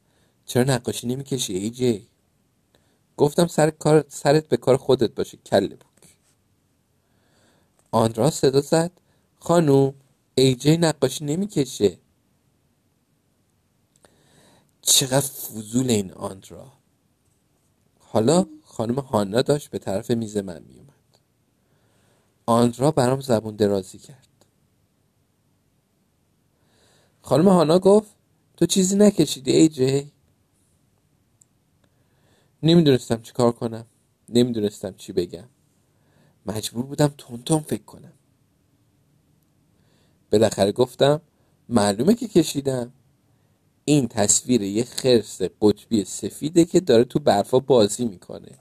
چرا 0.47 0.63
نقاشی 0.63 1.07
نمی‌کشی 1.07 1.53
ای 1.53 1.69
جی؟ 1.69 2.07
گفتم 3.17 3.47
سر 3.47 3.69
کار 3.69 4.05
سرت 4.09 4.47
به 4.49 4.57
کار 4.57 4.77
خودت 4.77 5.15
باشه 5.15 5.37
کله 5.37 5.75
بود 5.75 5.85
آن 7.91 8.13
را 8.13 8.29
صدا 8.29 8.61
زد. 8.61 8.91
خانوم 9.39 9.93
ای 10.35 10.55
جی 10.55 10.77
نقاشی 10.77 11.25
نمی‌کشه. 11.25 11.99
چقدر 14.81 15.27
فضول 15.27 15.89
این 15.89 16.13
آندرا. 16.13 16.73
حالا 17.99 18.45
خانم 18.63 18.99
هانا 18.99 19.41
داشت 19.41 19.69
به 19.69 19.79
طرف 19.79 20.11
میز 20.11 20.37
من 20.37 20.63
میومد 20.63 21.19
آندرا 22.45 22.91
برام 22.91 23.21
زبون 23.21 23.55
درازی 23.55 23.97
کرد. 23.97 24.27
خانم 27.21 27.47
هانا 27.47 27.79
گفت 27.79 28.15
تو 28.57 28.65
چیزی 28.65 28.95
نکشیدی 28.95 29.51
ای 29.51 29.69
جی؟ 29.69 30.11
نمی‌دونستم 32.63 33.21
چی 33.21 33.33
کار 33.33 33.51
کنم. 33.51 33.85
نمی‌دونستم 34.29 34.93
چی 34.97 35.13
بگم. 35.13 35.47
مجبور 36.45 36.85
بودم 36.85 37.13
تون 37.17 37.59
فکر 37.59 37.83
کنم. 37.83 38.13
بالاخره 40.31 40.71
گفتم 40.71 41.21
معلومه 41.69 42.13
که 42.15 42.27
کشیدم. 42.27 42.91
این 43.85 44.07
تصویر 44.07 44.61
یه 44.61 44.83
خرس 44.83 45.41
قطبی 45.61 46.05
سفیده 46.05 46.65
که 46.65 46.79
داره 46.79 47.03
تو 47.03 47.19
برفا 47.19 47.59
بازی 47.59 48.05
می‌کنه. 48.05 48.51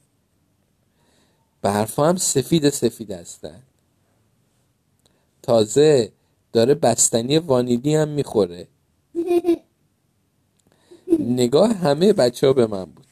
برفا 1.63 2.09
هم 2.09 2.17
سفید 2.17 2.71
سفید 2.71 3.11
هستن. 3.11 3.63
تازه 5.43 6.13
داره 6.53 6.75
بستنی 6.75 7.39
وانیلی 7.39 7.95
هم 7.95 8.09
می‌خوره. 8.09 8.69
نگاه 11.19 11.73
همه 11.73 12.13
بچه 12.13 12.47
ها 12.47 12.53
به 12.53 12.67
من 12.67 12.85
بود. 12.85 13.06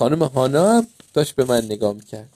خانم 0.00 0.22
هانا 0.22 0.72
هم 0.72 0.86
داشت 1.14 1.34
به 1.34 1.44
من 1.44 1.64
نگاه 1.64 1.92
می‌کرد. 1.92 2.34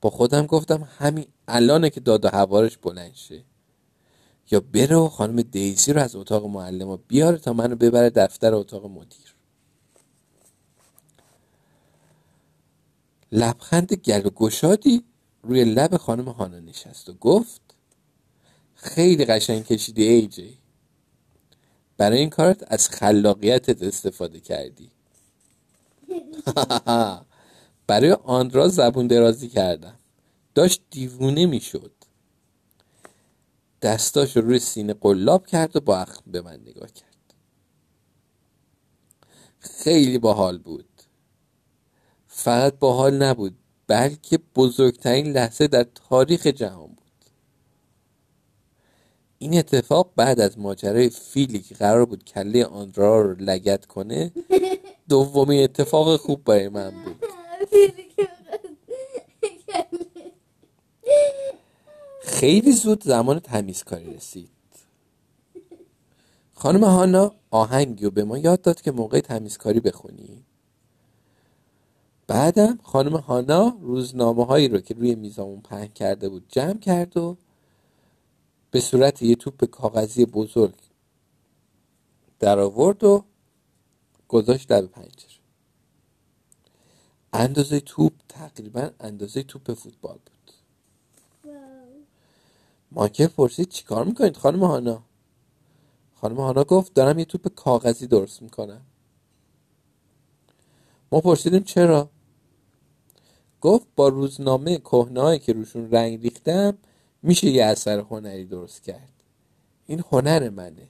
با 0.00 0.10
خودم 0.10 0.46
گفتم 0.46 0.88
همین 0.98 1.26
الانه 1.48 1.90
که 1.90 2.00
داد 2.00 2.24
و 2.24 2.28
هوارش 2.28 2.76
بلند 2.78 3.14
شه. 3.14 3.44
یا 4.50 4.60
بره 4.60 4.96
و 4.96 5.08
خانم 5.08 5.42
دیزی 5.42 5.92
رو 5.92 6.02
از 6.02 6.16
اتاق 6.16 6.46
معلم 6.46 6.96
بیاره 7.08 7.38
تا 7.38 7.52
منو 7.52 7.76
ببره 7.76 8.10
دفتر 8.10 8.54
اتاق 8.54 8.86
مدیر. 8.86 9.34
لبخند 13.32 13.94
گل 13.94 14.26
و 14.26 14.30
گشادی 14.30 15.04
روی 15.42 15.64
لب 15.64 15.96
خانم 15.96 16.28
هانا 16.28 16.60
نشست 16.60 17.08
و 17.08 17.12
گفت 17.12 17.60
خیلی 18.74 19.24
قشنگ 19.24 19.64
کشیدی 19.64 20.04
ای 20.04 20.26
جی. 20.26 20.58
برای 21.96 22.18
این 22.18 22.30
کارت 22.30 22.72
از 22.72 22.88
خلاقیتت 22.88 23.82
استفاده 23.82 24.40
کردی. 24.40 24.97
برای 27.88 28.12
آندرا 28.12 28.68
زبون 28.68 29.06
درازی 29.06 29.48
کردم. 29.48 29.98
داشت 30.54 30.82
دیوونه 30.90 31.46
می‌شد. 31.46 31.92
دستاش 33.82 34.36
رو 34.36 34.42
روی 34.42 34.58
سینه 34.58 34.94
قلاب 34.94 35.46
کرد 35.46 35.76
و 35.76 35.80
با 35.80 35.98
اخم 35.98 36.22
به 36.32 36.42
من 36.42 36.60
نگاه 36.60 36.92
کرد. 36.92 37.34
خیلی 39.60 40.18
باحال 40.18 40.58
بود. 40.58 41.02
فقط 42.28 42.78
باحال 42.78 43.22
نبود 43.22 43.58
بلکه 43.88 44.38
بزرگترین 44.56 45.26
لحظه 45.26 45.68
در 45.68 45.84
تاریخ 45.84 46.48
جهان 46.48 46.97
این 49.38 49.58
اتفاق 49.58 50.12
بعد 50.16 50.40
از 50.40 50.58
ماجرای 50.58 51.10
فیلی 51.10 51.60
که 51.60 51.74
قرار 51.74 52.04
بود 52.04 52.24
کله 52.24 52.64
آندرا 52.64 53.22
رو 53.22 53.34
لگت 53.34 53.86
کنه 53.86 54.32
دومین 55.08 55.64
اتفاق 55.64 56.16
خوب 56.16 56.44
برای 56.44 56.68
من 56.68 56.90
بود. 57.04 57.24
خیلی 62.22 62.72
زود 62.72 63.04
زمان 63.04 63.38
تمیزکاری 63.38 64.14
رسید. 64.14 64.50
خانم 66.54 66.84
هانا 66.84 67.34
آهنگی 67.50 68.04
و 68.04 68.10
به 68.10 68.24
ما 68.24 68.38
یاد 68.38 68.60
داد 68.62 68.80
که 68.80 68.92
موقع 68.92 69.20
تمیزکاری 69.20 69.80
بخونی. 69.80 70.44
بعدم 72.26 72.78
خانم 72.82 73.16
هانا 73.16 73.76
روزنامه 73.80 74.46
هایی 74.46 74.68
رو 74.68 74.80
که 74.80 74.94
روی 74.94 75.14
میزامون 75.14 75.60
پهن 75.60 75.86
کرده 75.86 76.28
بود 76.28 76.44
جمع 76.48 76.78
کرد 76.78 77.16
و 77.16 77.36
به 78.70 78.80
صورت 78.80 79.22
یه 79.22 79.34
توپ 79.34 79.64
کاغذی 79.64 80.26
بزرگ 80.26 80.74
در 82.38 82.58
آورد 82.58 83.04
و 83.04 83.24
گذاشت 84.28 84.68
در 84.68 84.86
پنجره. 84.86 85.38
اندازه 87.32 87.80
توپ 87.80 88.12
تقریبا 88.28 88.90
اندازه 89.00 89.42
توپ 89.42 89.74
فوتبال 89.74 90.18
بود. 90.18 90.52
مایکل 92.92 93.26
پرسید 93.26 93.68
چیکار 93.68 94.04
می‌کنید 94.04 94.36
خانم 94.36 94.64
هانا؟ 94.64 95.02
خانم 96.14 96.36
هانا 96.36 96.64
گفت 96.64 96.94
دارم 96.94 97.18
یه 97.18 97.24
توپ 97.24 97.48
کاغذی 97.54 98.06
درست 98.06 98.42
می‌کنم. 98.42 98.80
ما 101.12 101.20
پرسیدیم 101.20 101.62
چرا؟ 101.62 102.10
گفت 103.60 103.86
با 103.96 104.08
روزنامه 104.08 104.78
کهنهایی 104.78 105.38
که 105.38 105.52
روشون 105.52 105.90
رنگ 105.90 106.22
ریختم 106.22 106.78
میشه 107.22 107.46
یه 107.46 107.64
اثر 107.64 107.98
هنری 107.98 108.44
درست 108.44 108.82
کرد. 108.82 109.12
این 109.86 110.04
هنر 110.12 110.48
منه. 110.48 110.88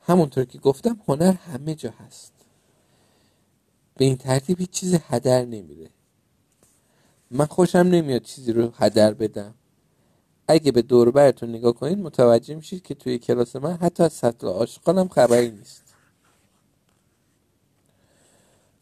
همونطور 0.00 0.44
که 0.44 0.58
گفتم 0.58 1.00
هنر 1.08 1.32
همه 1.32 1.74
جا 1.74 1.90
هست. 1.90 2.32
به 3.94 4.04
این 4.04 4.16
ترتیب 4.16 4.60
هیچ 4.60 4.70
چیزی 4.70 4.98
هدر 5.08 5.44
نمیره. 5.44 5.90
من 7.30 7.46
خوشم 7.46 7.78
نمیاد 7.78 8.22
چیزی 8.22 8.52
رو 8.52 8.72
هدر 8.76 9.14
بدم. 9.14 9.54
اگه 10.48 10.72
به 10.72 10.82
دور 10.82 11.32
نگاه 11.42 11.72
کنید 11.72 11.98
متوجه 11.98 12.54
میشید 12.54 12.82
که 12.82 12.94
توی 12.94 13.18
کلاس 13.18 13.56
من 13.56 13.76
حتی 13.76 14.02
از 14.02 14.12
سطل 14.12 14.46
آشقالم 14.46 15.08
خبری 15.08 15.50
نیست. 15.50 15.94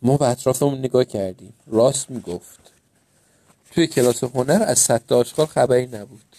ما 0.02 0.16
به 0.16 0.28
اطرافمون 0.28 0.78
نگاه 0.78 1.04
کردیم. 1.04 1.54
راست 1.66 2.10
می‌گفت. 2.10 2.72
توی 3.70 3.86
کلاس 3.86 4.24
هنر 4.24 4.64
از 4.66 4.78
سطل 4.78 5.14
آشغال 5.14 5.46
خبری 5.46 5.86
نبود. 5.86 6.36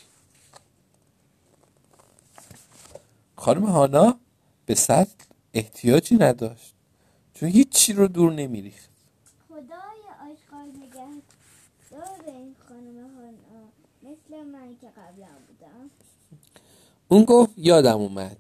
خانم 3.36 3.66
هانا 3.66 4.20
به 4.66 4.76
سطل 4.76 5.24
احتیاجی 5.54 6.16
نداشت. 6.16 6.74
چون 7.34 7.50
هیچی 7.50 7.94
رو 7.94 8.08
دور 8.08 8.34
نمیریخت. 8.34 8.90
خدای 9.50 10.32
آشغال 10.32 10.68
نگه 10.68 11.22
داره 11.92 12.38
این 12.38 12.56
خانم 12.68 12.98
هانا. 12.98 13.66
مثل 14.04 14.44
من 14.44 14.76
که 14.82 14.88
قبلا 14.88 15.28
بودم. 15.48 15.90
اون 17.08 17.24
گفت 17.24 17.52
یادم 17.58 17.98
اومد. 17.98 18.38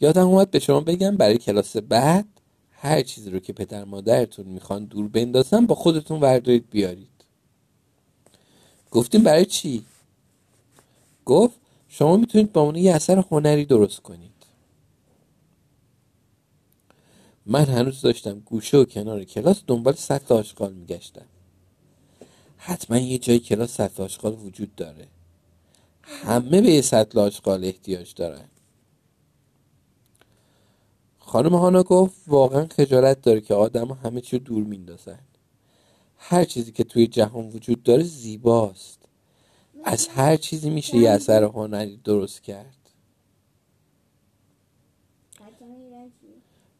یادم 0.00 0.26
اومد 0.26 0.50
به 0.50 0.58
شما 0.58 0.80
بگم 0.80 1.16
برای 1.16 1.38
کلاس 1.38 1.76
بعد 1.76 2.26
هر 2.70 3.02
چیزی 3.02 3.30
رو 3.30 3.38
که 3.38 3.52
پدر 3.52 3.84
مادرتون 3.84 4.46
می‌خوان 4.46 4.84
دور 4.84 5.08
بندازن 5.08 5.66
با 5.66 5.74
خودتون 5.74 6.20
وردارید 6.20 6.70
بیارید. 6.70 7.13
گفتیم 8.94 9.22
برای 9.22 9.44
چی؟ 9.44 9.84
گفت 11.24 11.54
شما 11.88 12.16
می‌تونید 12.16 12.52
با 12.52 12.60
اون 12.60 12.76
یه 12.76 12.94
اثر 12.94 13.24
هنری 13.30 13.64
درست 13.64 14.00
کنید. 14.00 14.30
من 17.46 17.64
هنوز 17.64 18.00
داشتم 18.00 18.40
گوشه 18.40 18.76
و 18.76 18.84
کنار 18.84 19.24
کلاس 19.24 19.62
دنبال 19.66 19.94
سطل 19.94 20.34
آشغال 20.34 20.72
میگشتم. 20.72 21.26
حتما 22.56 22.98
یه 22.98 23.18
جای 23.18 23.38
کلاس 23.38 23.74
سطل 23.74 24.02
آشغال 24.02 24.32
وجود 24.32 24.74
داره. 24.74 25.08
همه 26.02 26.60
به 26.60 26.70
یه 26.70 26.82
سطل 26.82 27.18
آشغال 27.18 27.64
احتیاج 27.64 28.14
دارن. 28.14 28.48
خانم 31.18 31.54
هانا 31.54 31.82
گفت 31.82 32.16
واقعا 32.26 32.66
خجالت 32.66 33.22
داره 33.22 33.40
که 33.40 33.54
آدم 33.54 33.92
همه 33.92 34.20
چی 34.20 34.38
دور 34.38 34.64
میندازن. 34.64 35.18
هر 36.26 36.44
چیزی 36.44 36.72
که 36.72 36.84
توی 36.84 37.06
جهان 37.06 37.48
وجود 37.48 37.82
داره 37.82 38.02
زیباست. 38.02 38.98
از 39.84 40.08
هر 40.08 40.36
چیزی 40.36 40.70
میشه 40.70 40.96
یه 40.96 41.10
اثر 41.10 41.44
هنری 41.44 42.00
درست 42.04 42.42
کرد. 42.42 42.76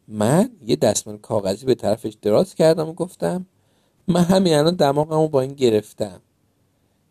من 0.07 0.49
یه 0.65 0.75
دستمال 0.75 1.17
کاغذی 1.17 1.65
به 1.65 1.75
طرفش 1.75 2.17
دراز 2.21 2.55
کردم 2.55 2.89
و 2.89 2.93
گفتم 2.93 3.45
من 4.07 4.23
همین 4.23 4.53
الان 4.53 4.75
دماغمو 4.75 5.27
با 5.27 5.41
این 5.41 5.53
گرفتم. 5.53 6.21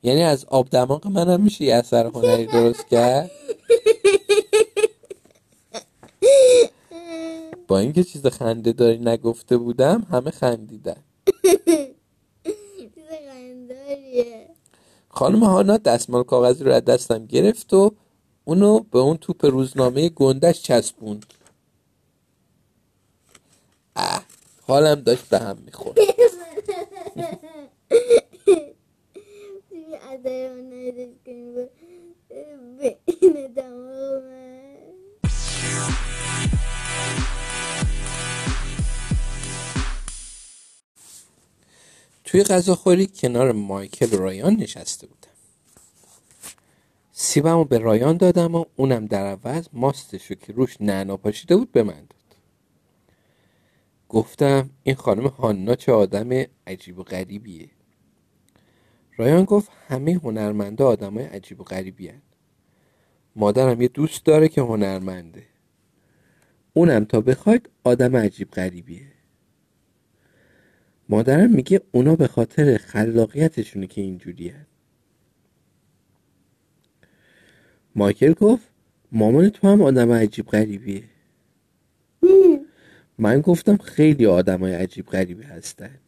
یعنی 0.02 0.22
از 0.22 0.44
آب 0.44 0.68
دماغ 0.68 1.06
منم 1.06 1.40
میشه 1.40 1.64
یه 1.64 1.74
اثر 1.74 2.06
هنری 2.06 2.46
درست 2.46 2.88
کرد؟ 2.88 3.30
با 7.68 7.78
اینکه 7.78 8.04
چیز 8.04 8.26
خنده 8.26 8.72
داری 8.72 8.98
نگفته 8.98 9.56
بودم 9.56 10.06
همه 10.10 10.30
خندیدن. 10.30 11.02
خانم 15.14 15.44
هانا 15.44 15.78
دستمال 15.78 16.24
کاغذی 16.24 16.64
رو 16.64 16.72
از 16.72 16.86
دستم 16.86 17.26
گرفت 17.26 17.74
و 17.74 17.96
اونو 18.44 18.80
به 18.80 19.00
اون 19.00 19.18
توپ 19.18 19.46
روزنامه 19.46 20.10
گندش 20.10 20.62
چسبوند. 20.62 21.26
اه 23.96 24.24
حالم 24.68 25.02
داشت 25.02 25.28
به 25.28 25.38
هم 25.38 25.58
می‌خورد 25.66 25.98
توی 42.34 42.44
غذاخوری 42.44 43.06
کنار 43.06 43.52
مایکل 43.52 44.14
و 44.14 44.18
رایان 44.18 44.54
نشسته 44.54 45.06
بودم. 45.06 45.32
سیبم 47.12 47.56
رو 47.56 47.64
به 47.64 47.78
رایان 47.78 48.16
دادم 48.16 48.54
و 48.54 48.64
اونم 48.76 49.06
در 49.06 49.26
عوض 49.26 49.68
ماستشو 49.72 50.34
که 50.34 50.52
روش 50.52 50.76
نعنا 50.80 51.16
پاشیده 51.16 51.56
بود 51.56 51.72
به 51.72 51.82
من 51.82 51.94
داد. 51.94 52.36
گفتم 54.08 54.70
این 54.82 54.94
خانم 54.94 55.26
هانا 55.26 55.74
چه 55.74 55.92
آدم 55.92 56.44
عجیب 56.66 56.98
و 56.98 57.02
غریبیه. 57.02 57.70
رایان 59.16 59.44
گفت 59.44 59.70
همه 59.88 60.12
هنرمنده 60.12 60.84
آدمای 60.84 61.24
عجیب 61.24 61.60
و 61.60 61.64
غریبی 61.64 62.08
هن. 62.08 62.22
مادرم 63.36 63.82
یه 63.82 63.88
دوست 63.88 64.24
داره 64.24 64.48
که 64.48 64.60
هنرمنده. 64.60 65.46
اونم 66.72 67.04
تا 67.04 67.20
بخواید 67.20 67.70
آدم 67.84 68.16
عجیب 68.16 68.50
غریبیه. 68.50 69.13
مادرم 71.08 71.50
میگه 71.50 71.80
اونا 71.92 72.16
به 72.16 72.28
خاطر 72.28 72.76
خلاقیتشونه 72.76 73.86
که 73.86 74.00
اینجوری 74.00 74.48
هن. 74.48 74.66
مایکل 77.96 78.32
گفت 78.32 78.68
مامان 79.12 79.48
تو 79.48 79.68
هم 79.68 79.82
آدم 79.82 80.12
عجیب 80.12 80.46
غریبیه. 80.46 81.04
من 83.18 83.40
گفتم 83.40 83.76
خیلی 83.76 84.26
آدمای 84.26 84.74
عجیب 84.74 85.06
غریبی 85.06 85.42
هستن. 85.42 85.98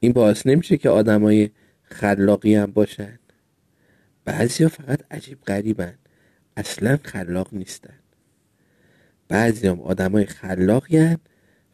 این 0.00 0.12
باعث 0.12 0.46
نمیشه 0.46 0.76
که 0.76 0.88
آدمای 0.90 1.50
خلاقی 1.82 2.54
هم 2.54 2.66
باشن. 2.66 3.18
بعضی 4.24 4.64
ها 4.64 4.68
فقط 4.68 5.00
عجیب 5.10 5.40
غریبن. 5.40 5.94
اصلا 6.56 6.98
خلاق 7.02 7.54
نیستن. 7.54 7.98
بعضی 9.28 9.66
هم 9.66 9.80
آدم 9.80 10.12
های 10.12 10.26
خلاقی 10.26 11.16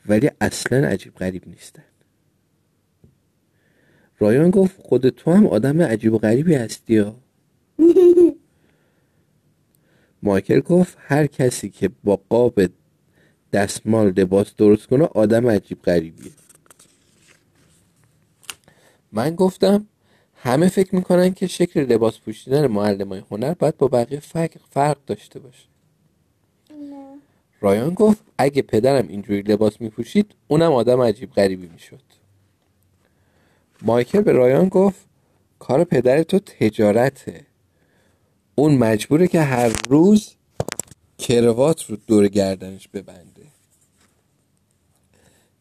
ولی 0.06 0.30
اصلا 0.40 0.88
عجیب 0.88 1.14
غریب 1.14 1.48
نیستن. 1.48 1.91
رایان 4.22 4.50
گفت 4.50 4.80
خود 4.82 5.08
تو 5.08 5.32
هم 5.32 5.46
آدم 5.46 5.82
عجیب 5.82 6.12
و 6.12 6.18
غریبی 6.18 6.54
هستی 6.54 6.98
ها. 6.98 7.14
مایکل 10.22 10.60
گفت 10.60 10.96
هر 11.00 11.26
کسی 11.26 11.70
که 11.70 11.90
با 12.04 12.20
قاب 12.28 12.60
دستمال 13.52 14.12
لباس 14.16 14.54
درست 14.56 14.86
کنه 14.86 15.04
آدم 15.04 15.46
عجیب 15.46 15.82
غریبیه. 15.82 16.32
من 19.12 19.34
گفتم 19.34 19.86
همه 20.34 20.68
فکر 20.68 20.94
می‌کنن 20.94 21.34
که 21.34 21.46
شکل 21.46 21.80
لباس 21.80 22.18
پوشیدن 22.18 22.66
معلم 22.66 23.08
های 23.08 23.22
هنر 23.30 23.54
باید 23.54 23.76
با 23.76 23.88
بقیه 23.88 24.20
فرق 24.70 24.96
داشته 25.06 25.38
باشه. 25.38 25.64
رایان 27.60 27.94
گفت 27.94 28.22
اگه 28.38 28.62
پدرم 28.62 29.08
اینجوری 29.08 29.42
لباس 29.42 29.80
میپوشید 29.80 30.34
اونم 30.48 30.72
آدم 30.72 31.00
عجیب 31.00 31.32
غریبی 31.32 31.68
می‌شد. 31.68 32.11
مایکل 33.84 34.20
به 34.20 34.32
رایان 34.32 34.68
گفت 34.68 35.06
کار 35.58 35.84
پدر 35.84 36.22
تو 36.22 36.38
تجارته. 36.38 37.46
اون 38.54 38.74
مجبوره 38.74 39.28
که 39.28 39.40
هر 39.40 39.72
روز 39.88 40.34
کروات 41.18 41.90
رو 41.90 41.96
دور 42.06 42.28
گردنش 42.28 42.88
ببنده. 42.88 43.42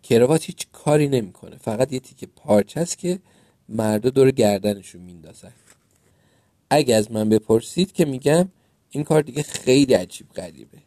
کروات 0.04 0.44
هیچ 0.44 0.68
کاری 0.72 1.08
نمی‌کنه 1.08 1.58
فقط 1.58 1.94
یه 1.94 2.00
تیکه 2.00 2.28
پارچه 2.28 2.80
است 2.80 2.98
که 2.98 3.20
مردا 3.70 4.10
دور 4.10 4.32
گردنشون 4.32 5.02
میندازن. 5.02 5.54
اگه 6.70 6.96
از 6.96 7.12
من 7.12 7.30
بپرسید 7.30 7.92
که 7.92 8.06
میگم 8.06 8.50
این 8.90 9.04
کار 9.04 9.22
دیگه 9.22 9.44
خیلی 9.44 9.94
عجیب 9.94 10.30
غریبه. 10.30 10.78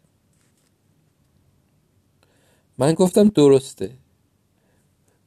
من 2.79 2.95
گفتم 2.95 3.29
درسته. 3.29 3.91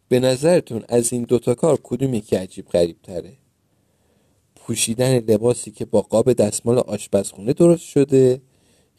به 0.10 0.20
نظرتون 0.20 0.84
از 0.90 1.14
این 1.14 1.24
دوتا 1.24 1.56
کار 1.56 1.80
کدوم 1.84 2.14
یکی 2.14 2.36
عجیب 2.36 2.68
غریب 2.68 3.02
تره 3.04 3.38
پوشیدن 4.56 5.18
لباسی 5.20 5.72
که 5.72 5.86
با 5.86 6.02
قاب 6.02 6.34
دستمال 6.34 6.78
آشپزخونه 6.78 7.54
درست 7.54 7.84
شده 7.84 8.42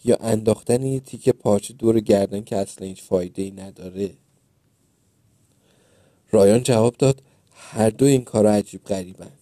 یا 0.05 0.17
انداختن 0.17 0.83
یه 0.83 1.01
تیکه 1.01 1.33
پارچه 1.33 1.75
دور 1.75 2.01
گردن 2.01 2.45
که 2.45 2.57
اصلا 2.57 2.87
هیچ 2.87 3.03
فایده 3.03 3.43
ای 3.43 3.51
نداره؟ 3.51 4.11
رایان 6.31 6.63
جواب 6.63 6.97
داد 6.97 7.23
هر 7.53 7.91
دو 7.91 8.05
این 8.05 8.25
کارا 8.25 8.53
عجیب 8.53 8.85
غریبن. 8.85 9.33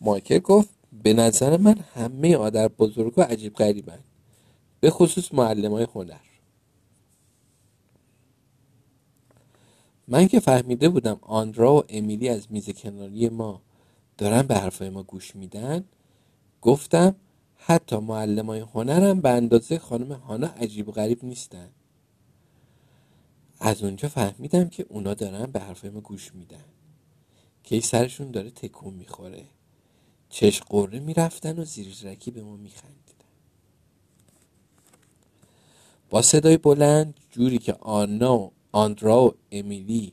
مایکل 0.00 0.38
گفت 0.38 0.68
به 1.02 1.12
نظر 1.12 1.56
من 1.56 1.78
همه 1.94 2.36
آدر 2.36 2.68
بزرگا 2.68 3.22
عجیب 3.22 3.54
غریبن 3.54 3.98
به 4.80 4.90
خصوص 4.90 5.34
معلم 5.34 5.72
های 5.72 5.86
هنر. 5.94 6.31
من 10.08 10.28
که 10.28 10.40
فهمیده 10.40 10.88
بودم 10.88 11.18
آندرا 11.22 11.74
و 11.74 11.82
امیلی 11.88 12.28
از 12.28 12.46
میز 12.50 12.70
کناری 12.70 13.28
ما 13.28 13.62
دارن 14.18 14.42
به 14.42 14.54
حرفای 14.54 14.90
ما 14.90 15.02
گوش 15.02 15.36
میدن 15.36 15.84
گفتم 16.62 17.14
حتی 17.56 17.96
معلم 17.96 18.46
های 18.46 18.60
هنرم 18.60 19.20
به 19.20 19.30
اندازه 19.30 19.78
خانم 19.78 20.12
هانا 20.12 20.46
عجیب 20.46 20.88
و 20.88 20.92
غریب 20.92 21.24
نیستن. 21.24 21.68
از 23.60 23.82
اونجا 23.82 24.08
فهمیدم 24.08 24.68
که 24.68 24.86
اونا 24.88 25.14
دارن 25.14 25.46
به 25.46 25.60
حرفای 25.60 25.90
ما 25.90 26.00
گوش 26.00 26.34
میدن. 26.34 26.64
که 27.64 27.80
سرشون 27.80 28.30
داره 28.30 28.50
تکون 28.50 28.94
می‌خوره. 28.94 29.44
چش 30.28 30.60
قره 30.60 31.00
می‌رفتن 31.00 31.58
و 31.58 31.64
زیر 31.64 31.94
رکی 32.02 32.30
به 32.30 32.42
ما 32.42 32.56
میخندیدن. 32.56 33.02
با 36.10 36.22
صدای 36.22 36.56
بلند 36.56 37.14
جوری 37.30 37.58
که 37.58 37.72
آنا 37.72 38.38
و 38.38 38.52
آندرا 38.72 39.24
و 39.24 39.34
امیلی 39.52 40.12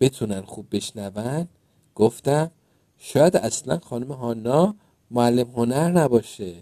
بتونن 0.00 0.42
خوب 0.42 0.66
بشنون؟ 0.70 1.48
گفتم 1.94 2.50
شاید 2.98 3.36
اصلا 3.36 3.78
خانم 3.78 4.12
هانا 4.12 4.74
معلم 5.10 5.50
هنر 5.50 5.90
نباشه. 5.90 6.54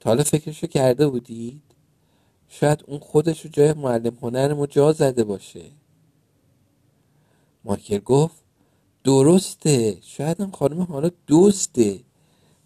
تا 0.00 0.10
حالا 0.10 0.22
فکرشو 0.22 0.66
کرده 0.66 1.08
بودید؟ 1.08 1.62
شاید 2.48 2.84
اون 2.86 2.98
خودش 2.98 3.44
رو 3.44 3.50
جای 3.50 3.72
معلم 3.72 4.16
هنر 4.22 4.66
جا 4.66 4.92
زده 4.92 5.24
باشه. 5.24 5.64
مایکل 7.64 7.98
گفت 7.98 8.42
درسته 9.04 9.98
شاید 10.02 10.40
هم 10.40 10.50
خانم 10.50 10.82
هانا 10.82 11.10
دوسته 11.26 12.00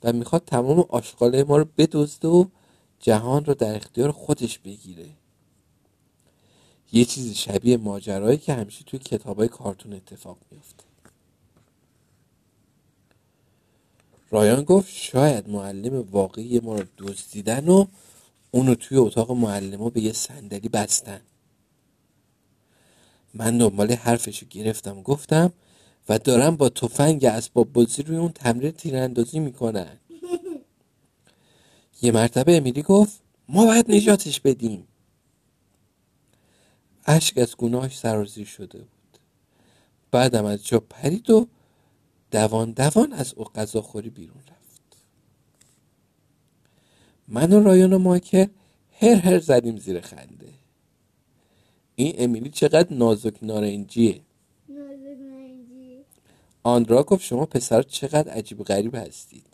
و 0.02 0.12
می‌خواد 0.12 0.44
تمام 0.44 0.84
آشغاله 0.88 1.44
ما 1.44 1.56
رو 1.56 1.66
بدزده 1.78 2.28
و 2.28 2.44
جهان 3.00 3.44
رو 3.44 3.54
در 3.54 3.76
اختیار 3.76 4.10
خودش 4.10 4.58
بگیره. 4.58 5.06
یه 6.94 7.04
چیزی 7.04 7.34
شبیه 7.34 7.76
ماجرایی 7.76 8.38
که 8.38 8.54
همیشه 8.54 8.84
توی 8.84 8.98
کتاب 8.98 9.38
های 9.38 9.48
کارتون 9.48 9.92
اتفاق 9.92 10.38
میفته 10.50 10.84
رایان 14.30 14.64
گفت 14.64 14.88
شاید 14.92 15.48
معلم 15.48 16.08
واقعی 16.10 16.60
ما 16.60 16.76
رو 16.76 16.84
دزدیدن 16.98 17.68
و 17.68 17.86
اونو 18.50 18.74
توی 18.74 18.98
اتاق 18.98 19.30
معلم 19.30 19.88
به 19.88 20.00
یه 20.00 20.12
صندلی 20.12 20.68
بستن. 20.68 21.20
من 23.34 23.58
دنبال 23.58 23.92
حرفشو 23.92 24.46
گرفتم 24.50 25.02
گفتم 25.02 25.52
و 26.08 26.18
دارم 26.18 26.56
با 26.56 26.68
تفنگ 26.68 27.24
اسباب 27.24 27.72
بازی 27.72 28.02
روی 28.02 28.16
اون 28.16 28.32
تمرین 28.32 28.70
تیراندازی 28.70 29.38
می‌کنن. 29.38 29.98
یه 32.02 32.12
مرتبه 32.12 32.56
امیلی 32.56 32.82
گفت 32.82 33.20
ما 33.48 33.66
باید 33.66 33.90
نجاتش 33.90 34.40
بدیم. 34.40 34.86
اشک 37.06 37.38
از 37.38 37.56
گناهش 37.56 37.98
سرازیر 37.98 38.46
شده 38.46 38.78
بود. 38.78 39.18
بعدم 40.10 40.44
از 40.44 40.66
جا 40.66 40.80
پرید 40.80 41.30
و 41.30 41.48
دوان 42.30 42.72
دوان 42.72 43.12
از 43.12 43.34
او 43.34 43.44
غذاخوری 43.44 44.10
بیرون 44.10 44.42
رفت. 44.50 44.96
من 47.28 47.52
و 47.52 47.62
رایان 47.62 47.92
و 47.92 47.98
مایکل 47.98 48.46
هر 48.92 49.14
هر 49.14 49.38
زدیم 49.38 49.76
زیر 49.76 50.00
خنده. 50.00 50.48
این 51.94 52.14
امیلی 52.18 52.50
چقدر 52.50 52.94
نازک 52.94 53.34
نارنجیه. 53.42 54.20
آندرا 56.62 57.02
گفت 57.02 57.24
شما 57.24 57.46
پسر 57.46 57.82
چقدر 57.82 58.32
عجیب 58.32 58.64
غریب 58.64 58.94
هستید. 58.94 59.46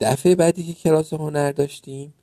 دفعه 0.00 0.34
بعدی 0.34 0.64
که 0.64 0.72
کلاس 0.72 1.12
هنر 1.12 1.52
داشتیم 1.52 2.14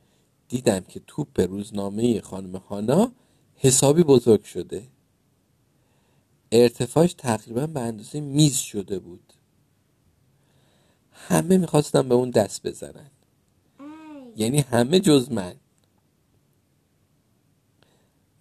دیدم 0.49 0.79
که 0.79 1.01
توپ 1.07 1.39
روزنامه 1.39 2.21
خانم 2.21 2.55
هانا 2.55 3.12
حسابی 3.55 4.03
بزرگ 4.03 4.43
شده. 4.43 4.88
ارتفاعش 6.51 7.13
تقریبا 7.13 7.67
به 7.67 7.79
اندازه 7.79 8.19
میز 8.21 8.57
شده 8.57 8.99
بود. 8.99 9.33
همه 11.12 11.57
می‌خواستم 11.57 12.10
به 12.10 12.15
اون 12.15 12.29
دست 12.29 12.67
بزنن. 12.67 13.12
یعنی 14.38 14.60
همه 14.60 14.99
جز 14.99 15.31
من. 15.31 15.55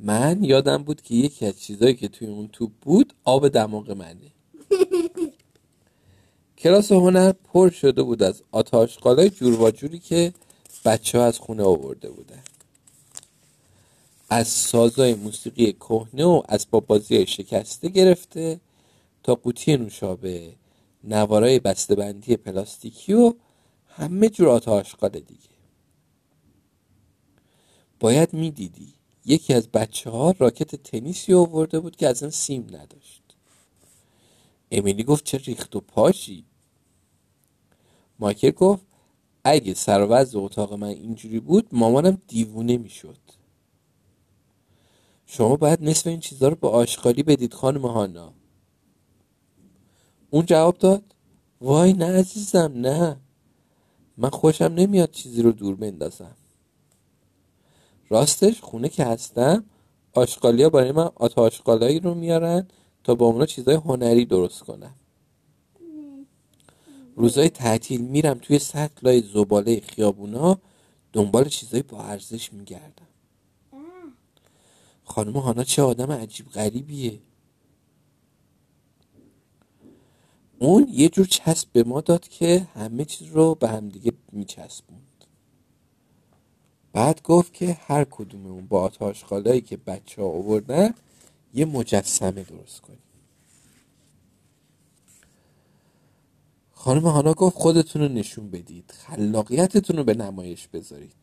من 0.01 0.45
یادم 0.45 0.83
بود 0.83 1.03
که 1.03 1.15
یکی 1.15 1.47
از 1.47 1.61
چیزایی 1.61 1.95
که 1.95 2.09
توی 2.09 2.29
اون 2.29 2.49
توپ 2.49 2.73
بود 2.83 3.13
آب 3.25 3.49
دماغ 3.49 3.91
منه. 3.91 4.33
کلاس 6.59 6.93
هنر 6.93 7.33
پر 7.33 7.71
شده 7.71 8.03
بود 8.03 8.23
از 8.23 8.43
آتاشقالای 8.53 9.31
جور 9.31 9.61
و 9.61 9.71
جوری 9.71 9.99
که 9.99 10.33
بچه 10.87 11.19
از 11.19 11.39
خونه 11.39 11.63
آورده 11.63 12.11
بودن. 12.11 12.43
از 14.29 14.49
سازای 14.49 15.15
موسیقی 15.15 15.73
کهنه 15.73 16.25
و 16.25 16.43
از 16.49 16.67
بازی 16.71 17.27
شکسته 17.27 17.89
گرفته 17.89 18.61
تا 19.23 19.35
قوطی 19.35 19.77
نوشابه 19.77 20.55
نوارای 21.05 21.59
بسته‌بندی 21.59 22.37
پلاستیکی 22.37 23.13
و 23.13 23.35
همه 23.89 24.29
جور 24.29 24.49
آشغال 24.49 25.11
دیگه. 25.11 25.57
باید 28.01 28.33
می‌دیدی 28.33 28.93
یکی 29.25 29.55
از 29.55 29.69
بچه 29.69 30.11
ها 30.11 30.35
راکت 30.39 30.77
تنیسی 30.77 31.35
آورده 31.35 31.81
بود 31.81 31.97
که 31.97 32.09
از 32.09 32.23
اون 32.23 32.31
سیم 32.31 32.67
نداشت. 32.71 33.23
امیلی 34.73 35.05
گفت 35.05 35.25
چه 35.25 35.39
ریخت 35.39 35.77
و 35.77 35.81
پاشی. 35.81 36.45
مایکل 38.19 38.51
گفت 38.51 38.87
اگه 39.47 39.75
سر 39.75 40.27
اتاق 40.35 40.75
من 40.75 40.89
اینجوری 40.89 41.41
بود 41.41 41.69
مامانم 41.73 42.19
دیوونه 42.29 42.77
می‌شد. 42.77 43.19
شما 45.27 45.57
باید 45.57 45.83
نصف 45.83 46.07
این 46.07 46.21
چیزها 46.21 46.49
رو 46.49 46.55
با 46.57 46.69
آشغالی 46.69 47.23
بدید 47.23 47.55
خانم 47.55 47.87
هانا. 47.87 48.35
اون 50.31 50.47
جواب 50.47 50.79
داد 50.79 51.15
وای 51.61 51.93
نه 51.93 52.19
عزیزم 52.19 52.73
نه. 52.77 53.17
من 54.17 54.31
خوشم 54.31 54.65
نمیاد 54.65 55.11
چیزی 55.11 55.43
رو 55.43 55.53
دور 55.53 55.77
بندازم. 55.77 56.37
راستش 58.09 58.61
خونه 58.61 58.89
که 58.89 59.05
هستم 59.05 59.65
آشغالیا 60.15 60.71
برای 60.71 60.93
من 60.93 61.11
آتا 61.15 61.43
آشغالایی 61.43 62.01
رو 62.01 62.15
میارن 62.15 62.69
تا 63.05 63.15
با 63.15 63.27
اونا 63.27 63.47
چیزای 63.47 63.75
هنری 63.77 64.25
درست 64.25 64.63
کنم. 64.63 64.95
روزای 67.17 67.49
تعطیل 67.49 68.01
میرم 68.01 68.39
توی 68.39 68.59
سطلای 68.59 69.21
زباله 69.21 69.81
خیابونا 69.81 70.59
دنبال 71.13 71.49
چیزای 71.49 71.83
با 71.83 72.03
ارزش 72.03 72.53
میگردم. 72.53 73.07
خانم 75.05 75.37
هانا 75.37 75.65
چه 75.65 75.83
آدم 75.83 76.13
عجیب 76.13 76.49
غریبیه. 76.49 77.19
اون 80.59 80.89
یه 80.91 81.09
جور 81.09 81.27
چسب 81.27 81.69
به 81.73 81.85
ما 81.85 82.01
داد 82.01 82.29
که 82.29 82.69
همه 82.75 83.05
چیز 83.05 83.29
رو 83.29 83.55
به 83.55 83.69
همدیگه 83.69 84.13
میچسبوند. 84.33 85.25
بعد 86.93 87.23
گفت 87.23 87.55
که 87.55 87.79
هر 87.81 88.05
کدوم 88.05 88.47
اون 88.47 88.67
با 88.67 88.81
آتاشخالایی 88.83 89.61
که 89.61 89.77
بچه 89.77 90.23
ها 90.23 90.29
آوردن 90.29 90.95
یه 91.55 91.65
مجسمه 91.65 92.43
درست 92.43 92.81
کنیم. 92.81 92.99
خانم 96.87 97.07
هانا 97.07 97.35
گفت 97.35 97.57
خودتون 97.57 98.03
رو 98.03 98.09
نشون 98.09 98.51
بدید. 98.51 98.91
خلاقیتتون 98.97 99.97
رو 99.97 100.05
به 100.05 100.15
نمایش 100.15 100.69
بذارید. 100.69 101.17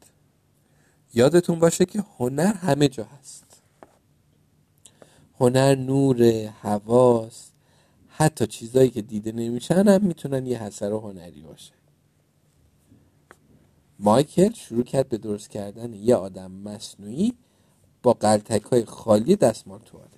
یادتون 1.14 1.60
باشه 1.60 1.86
که 1.86 2.04
هنر 2.18 2.54
همه 2.54 2.88
جا 2.88 3.04
هست. 3.04 3.62
هنر 5.40 5.76
نور 5.76 6.24
هواست 6.62 7.54
حتی 8.08 8.48
چیزایی 8.48 8.90
که 8.90 9.02
دیده 9.02 9.32
نمیشن 9.32 9.88
هم 9.88 10.02
می‌تونن 10.02 10.46
یه 10.46 10.64
حسر 10.64 10.92
هنری 10.92 11.42
باشه. 11.42 11.74
مایکل 14.00 14.54
شروع 14.54 14.84
کرد 14.84 15.10
به 15.10 15.18
درست 15.18 15.50
کردن 15.50 15.94
یه 15.94 16.16
آدم 16.16 16.52
مصنوعی 16.52 17.34
با 18.04 18.14
قلتک 18.14 18.64
های 18.64 18.86
خالی 18.86 19.36
دستمال 19.36 19.80
توالت. 19.80 20.10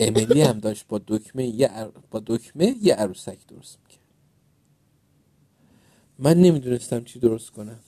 امیلی 0.00 0.42
هم 0.42 0.58
داشت 0.58 0.86
با 0.88 1.00
دکمه 1.06 1.46
یه, 1.46 1.88
با 2.10 2.22
دکمه 2.26 2.76
یه 2.82 2.94
عروسک 2.94 3.46
درست 3.46 3.78
می‌کرد. 3.82 4.04
من 6.18 6.36
نمی‌دونستم 6.36 7.04
چی 7.04 7.18
درست 7.18 7.50
کنم. 7.50 7.80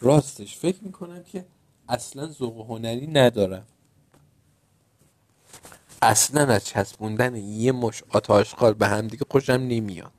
راستش 0.00 0.56
فکر 0.56 0.84
می‌کنم 0.84 1.22
که 1.22 1.44
اصلا 1.88 2.26
ذوق 2.26 2.70
هنری 2.70 3.06
ندارم. 3.06 3.66
اصلا 6.02 6.54
از 6.54 6.64
چسبوندن 6.64 7.36
یه 7.36 7.72
مش 7.72 8.02
آتاشقال 8.08 8.74
به 8.74 8.88
همدیگه 8.88 9.24
خوشم 9.30 9.52
نمیاد. 9.52 10.12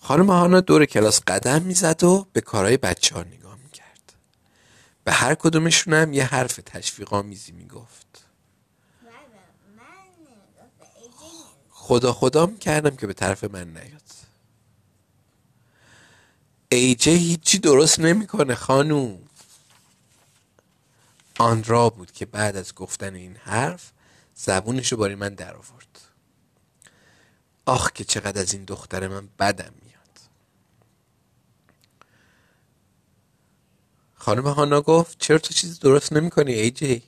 خانم 0.00 0.30
هانا 0.30 0.60
دور 0.60 0.84
کلاس 0.84 1.20
قدم 1.26 1.62
می‌زد 1.62 2.04
و 2.04 2.26
به 2.32 2.40
کارهای 2.40 2.76
بچه 2.76 3.14
ها 3.14 3.22
به 5.04 5.12
هر 5.12 5.34
کدومشون 5.34 5.94
هم 5.94 6.12
یه 6.12 6.24
حرف 6.24 6.60
تشویق 6.66 7.14
آمیزی 7.14 7.52
می‌گفت. 7.52 8.24
خدا 11.70 12.12
خدا 12.12 12.46
می‌کردم 12.46 12.96
که 12.96 13.06
به 13.06 13.12
طرف 13.12 13.44
من 13.44 13.68
نیاد. 13.68 14.02
ایجه 16.68 17.12
هیچی 17.12 17.58
درست 17.58 18.00
نمی‌کنه 18.00 18.54
خانوم. 18.54 19.18
آندرا 21.38 21.90
بود 21.90 22.12
که 22.12 22.26
بعد 22.26 22.56
از 22.56 22.74
گفتن 22.74 23.14
این 23.14 23.36
حرف 23.36 23.92
زبونشو 24.34 24.96
باری 24.96 25.14
من 25.14 25.34
در 25.34 25.56
آورد 25.56 26.00
آخ 27.66 27.92
که 27.92 28.04
چقدر 28.04 28.40
از 28.40 28.54
این 28.54 28.64
دختر 28.64 29.08
من 29.08 29.28
بدم 29.38 29.74
میاد 29.82 30.18
خانم 34.20 34.46
هانا 34.46 34.80
گفت 34.80 35.18
چرا 35.18 35.38
تو 35.38 35.54
چیزی 35.54 35.78
درست 35.80 36.12
نمی‌کنی 36.12 36.52
ای 36.52 36.70
جی؟ 36.70 37.02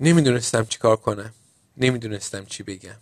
نمی‌دونستم 0.00 0.64
چی 0.64 0.78
کار 0.78 0.96
کنم. 0.96 1.34
نمی‌دونستم 1.76 2.44
چی 2.44 2.62
بگم. 2.62 2.90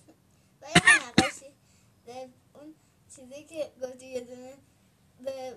اون 2.54 2.74
چیزی 3.16 3.44
که 3.48 3.70
گفتی 3.82 4.06
یه 4.06 4.20
دونه 4.20 4.52
به 5.24 5.56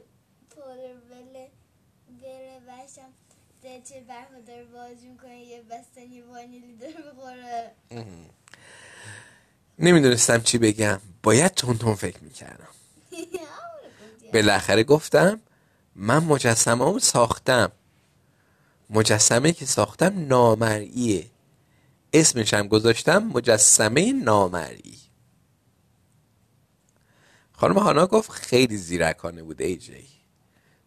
بره 2.22 2.60
بشم 2.60 3.10
چه 3.90 4.02
برخودار 4.02 4.64
باز 4.64 5.04
می‌کنه 5.04 5.40
یه 5.40 5.62
بستنی 5.62 6.22
وانیلی 6.22 6.76
داره 6.76 6.94
بخوره 6.94 7.72
نمی‌دونستم 9.80 10.42
چی 10.42 10.58
بگم. 10.58 11.02
باید 11.24 11.54
تون 11.54 11.78
تون 11.78 11.96
فکر 11.96 12.24
می‌کردم. 12.24 12.68
بالاخره 14.34 14.84
گفتم 14.84 15.42
من 15.96 16.24
مجسمه 16.24 16.86
رو 16.92 17.00
ساختم. 17.00 17.72
مجسمه 18.90 19.52
که 19.52 19.66
ساختم 19.66 20.28
نامرئیه. 20.28 21.30
اسمشم 22.14 22.68
گذاشتم 22.68 23.18
مجسمه 23.18 24.14
نامرئی. 24.14 25.00
خانم 27.54 27.78
هانا 27.78 28.08
گفت 28.08 28.32
خیلی 28.32 28.78
زیرکانه 28.78 29.44
بود 29.44 29.62
ای 29.62 29.76
جی. 29.76 30.08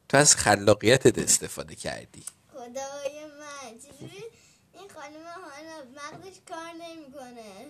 تو 0.08 0.16
از 0.16 0.36
خلاقیتت 0.36 1.18
استفاده 1.18 1.74
کردی. 1.74 2.22
خدای 2.52 3.24
من 3.40 3.78
چجوری 3.78 4.24
این 4.72 4.88
خانم 4.94 5.24
هانا 5.24 5.76
مغزش 5.96 6.36
کار 6.48 6.72
نمی‌کنه؟ 6.80 7.66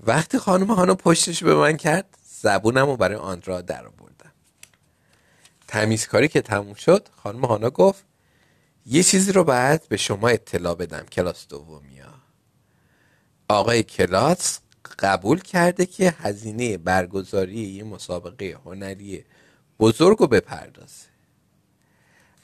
وقتی 0.00 0.38
خانم 0.38 0.70
هانا 0.70 0.94
پشتش 0.94 1.44
به 1.44 1.54
من 1.54 1.76
کرد 1.76 2.18
زبونم 2.40 2.86
رو 2.86 2.96
برای 2.96 3.16
آندرا 3.16 3.60
در 3.60 3.86
آوردم 3.86 4.13
تمیزکاری 5.74 6.28
که 6.28 6.40
تموم 6.40 6.74
شد 6.74 7.08
خانم 7.22 7.44
هانا 7.44 7.70
گفت 7.70 8.04
یه 8.86 9.02
چیزی 9.02 9.32
رو 9.32 9.44
بعد 9.44 9.86
به 9.88 9.96
شما 9.96 10.28
اطلاع 10.28 10.74
بدم 10.74 11.06
کلاس 11.06 11.48
دومیا 11.48 12.14
آقای 13.48 13.82
کلاس 13.82 14.60
قبول 14.98 15.40
کرده 15.40 15.86
که 15.86 16.14
هزینه 16.18 16.76
برگزاری 16.76 17.60
یه 17.60 17.84
مسابقه 17.84 18.58
هنری 18.64 19.24
بزرگ 19.80 20.18
رو 20.18 20.26
بپردازه. 20.26 21.06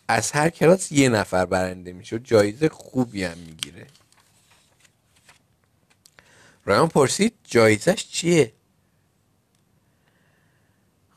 از 0.09 0.33
هر 0.33 0.51
کلاس 0.51 0.93
یه 0.93 1.09
نفر 1.09 1.47
برنده 1.47 1.93
میشه 1.93 2.17
و 2.17 2.19
جایزه 2.19 2.69
خوبی 2.69 3.25
هم 3.25 3.39
می‌گیره. 3.39 3.87
رایان 6.65 6.89
پرسید 6.89 7.35
جایزش 7.45 8.07
چیه؟ 8.07 8.53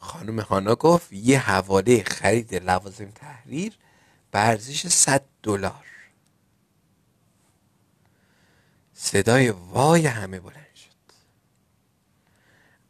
خانم 0.03 0.39
هانا 0.39 0.75
گفت 0.75 1.13
یه 1.13 1.39
حواله 1.39 2.03
خرید 2.03 2.55
لوازم 2.55 3.11
تحریر 3.11 3.77
به 4.31 4.39
ارزش 4.39 4.87
100 4.87 5.23
دلار. 5.43 5.85
صدای 8.93 9.49
وای 9.49 10.05
همه 10.05 10.39
بلند 10.39 10.75
شد. 10.75 11.13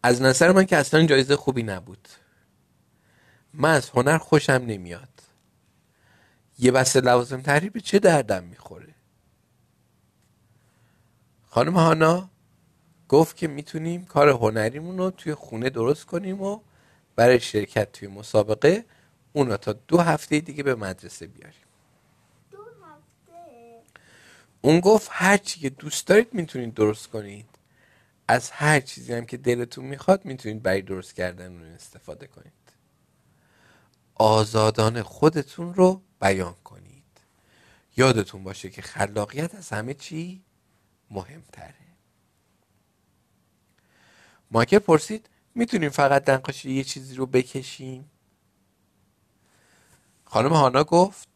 از 0.03 0.21
نظر 0.21 0.51
من 0.51 0.65
که 0.65 0.77
اصلا 0.77 1.05
جایزه 1.05 1.35
خوبی 1.35 1.63
نبود. 1.63 2.07
من 3.53 3.73
از 3.73 3.89
هنر 3.89 4.17
خوشم 4.17 4.63
نمیاد. 4.67 5.21
یه 6.59 6.71
بسته 6.71 7.01
لوازم 7.01 7.41
تحریر 7.41 7.71
به 7.71 7.81
چه 7.81 7.99
دردم 7.99 8.43
می‌خوره؟ 8.43 8.95
خانم 11.45 11.77
هانا 11.77 12.29
گفت 13.09 13.37
که 13.37 13.47
می‌تونیم 13.47 14.05
کار 14.05 14.29
هنریمون 14.29 14.97
رو 14.97 15.11
توی 15.11 15.33
خونه 15.33 15.69
درست 15.69 16.05
کنیم 16.05 16.41
و 16.41 16.61
برای 17.15 17.39
شرکت 17.39 17.91
توی 17.91 18.07
مسابقه 18.07 18.85
اون 19.33 19.47
رو 19.47 19.57
تا 19.57 19.73
دو 19.73 19.97
هفته 19.97 20.39
دیگه 20.39 20.63
به 20.63 20.75
مدرسه 20.75 21.27
بیاریم. 21.27 21.63
دو 22.51 22.57
هفته؟ 22.57 23.81
اون 24.61 24.79
گفت 24.79 25.07
هر 25.11 25.37
چی 25.37 25.59
که 25.59 25.69
دوست 25.69 26.07
دارید 26.07 26.33
می‌تونید 26.33 26.73
درست 26.73 27.07
کنید. 27.07 27.49
از 28.27 28.51
هر 28.51 28.79
چیزی 28.79 29.13
هم 29.13 29.25
که 29.25 29.37
دلتون 29.37 29.85
می‌خواد 29.85 30.25
می‌تونید 30.25 30.63
برای 30.63 30.81
درست 30.81 31.15
کردن 31.15 31.51
اون 31.51 31.63
استفاده 31.63 32.27
کنید. 32.27 32.53
آزادانه 34.15 35.03
خودتون 35.03 35.73
رو 35.73 36.01
بیان 36.21 36.55
کنید. 36.63 37.03
یادتون 37.97 38.43
باشه 38.43 38.69
که 38.69 38.81
خلاقیت 38.81 39.55
از 39.55 39.69
همه 39.69 39.93
چی 39.93 40.43
مهمتره. 41.11 41.73
مایکل 44.51 44.79
پرسید 44.79 45.29
می‌تونیم 45.55 45.89
فقط 45.89 46.29
نقاشی 46.29 46.71
یه 46.71 46.83
چیزی 46.83 47.15
رو 47.15 47.25
بکشیم؟ 47.25 48.11
خانم 50.25 50.53
هانا 50.53 50.83
گفت 50.83 51.27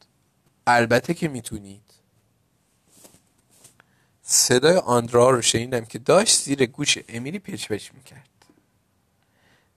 البته 0.67 1.13
که 1.13 1.27
می‌تونید. 1.27 1.81
صدای 4.21 4.77
آندرا 4.77 5.29
رو 5.29 5.41
شنیدم 5.41 5.85
که 5.85 5.99
داشت 5.99 6.39
زیر 6.41 6.65
گوش 6.65 6.97
امیلی 7.09 7.39
پچ 7.39 7.67
پچ 7.67 7.91
می‌کرد. 7.93 8.29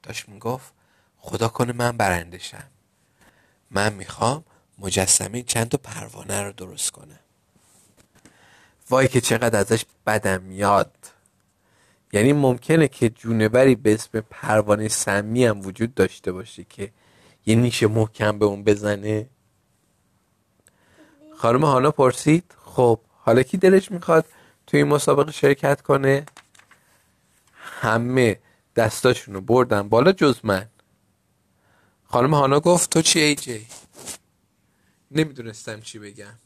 داشت 0.02 0.28
می‌گفت 0.28 0.74
خدا 1.18 1.48
کنه 1.48 1.72
من 1.72 1.96
برندشم. 1.96 2.70
من 3.70 3.92
می‌خوام 3.92 4.44
مجسمه 4.78 5.42
چند 5.42 5.68
تا 5.68 5.78
پروانه 5.78 6.42
رو 6.42 6.52
درست 6.52 6.90
کنم. 6.90 7.18
وای 8.90 9.08
که 9.08 9.20
چقدر 9.20 9.58
ازش 9.58 9.84
بدم 10.06 10.42
میاد. 10.42 10.96
یعنی 12.12 12.32
ممکنه 12.32 12.88
که 12.88 13.10
جونوری 13.10 13.74
به 13.74 13.94
اسم 13.94 14.20
پروانه 14.20 14.88
سمی 14.88 15.44
هم 15.44 15.60
وجود 15.60 15.94
داشته 15.94 16.32
باشه 16.32 16.64
که 16.64 16.92
یه 17.46 17.54
نیش 17.54 17.82
محکم 17.82 18.38
به 18.38 18.44
اون 18.46 18.64
بزنه. 18.64 19.28
خانم 21.36 21.64
هانا 21.64 21.90
پرسید. 21.90 22.54
خب 22.64 23.00
حالا 23.18 23.42
کی 23.42 23.56
دلش 23.56 23.90
می‌خواد 23.90 24.26
توی 24.66 24.82
این 24.82 24.88
مسابقه 24.88 25.32
شرکت 25.32 25.82
کنه؟ 25.82 26.26
همه 27.54 28.40
دستاشونو 28.76 29.40
بردن 29.40 29.88
بالا 29.88 30.12
جز 30.12 30.40
من. 30.42 30.68
خانم 32.04 32.34
هانا 32.34 32.60
گفت 32.60 32.90
تو 32.90 33.02
چی 33.02 33.20
ای 33.20 33.34
جی؟ 33.34 33.66
نمی‌دونستم 35.10 35.80
چی 35.80 35.98
بگم. 35.98 36.38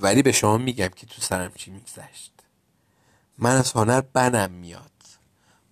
ولی 0.00 0.22
به 0.22 0.32
شما 0.32 0.58
میگم 0.58 0.88
که 0.88 1.06
تو 1.06 1.22
سرم 1.22 1.52
چی 1.54 1.70
میگذشت. 1.70 2.33
من 3.38 3.56
از 3.56 3.72
هنر 3.72 4.00
بنم 4.00 4.50
میاد. 4.50 4.90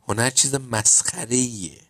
هنر 0.09 0.31
چیز 0.31 0.55
مسخره 0.55 1.37
ایه 1.37 1.81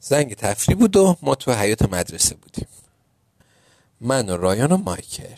زنگ 0.00 0.34
تفریح 0.34 0.78
بود 0.78 0.96
و 0.96 1.16
ما 1.22 1.34
تو 1.34 1.52
حیات 1.52 1.82
مدرسه 1.82 2.34
بودیم. 2.34 2.68
من 4.00 4.28
و 4.28 4.36
رایان 4.36 4.72
و 4.72 4.76
مایکل. 4.76 5.36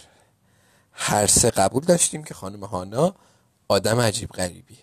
هر 0.99 1.27
سه 1.27 1.51
قبول 1.51 1.85
داشتیم 1.85 2.25
که 2.25 2.35
خانم 2.35 2.65
هانا 2.65 3.15
آدم 3.69 4.01
عجیب 4.01 4.31
غریبیه. 4.31 4.79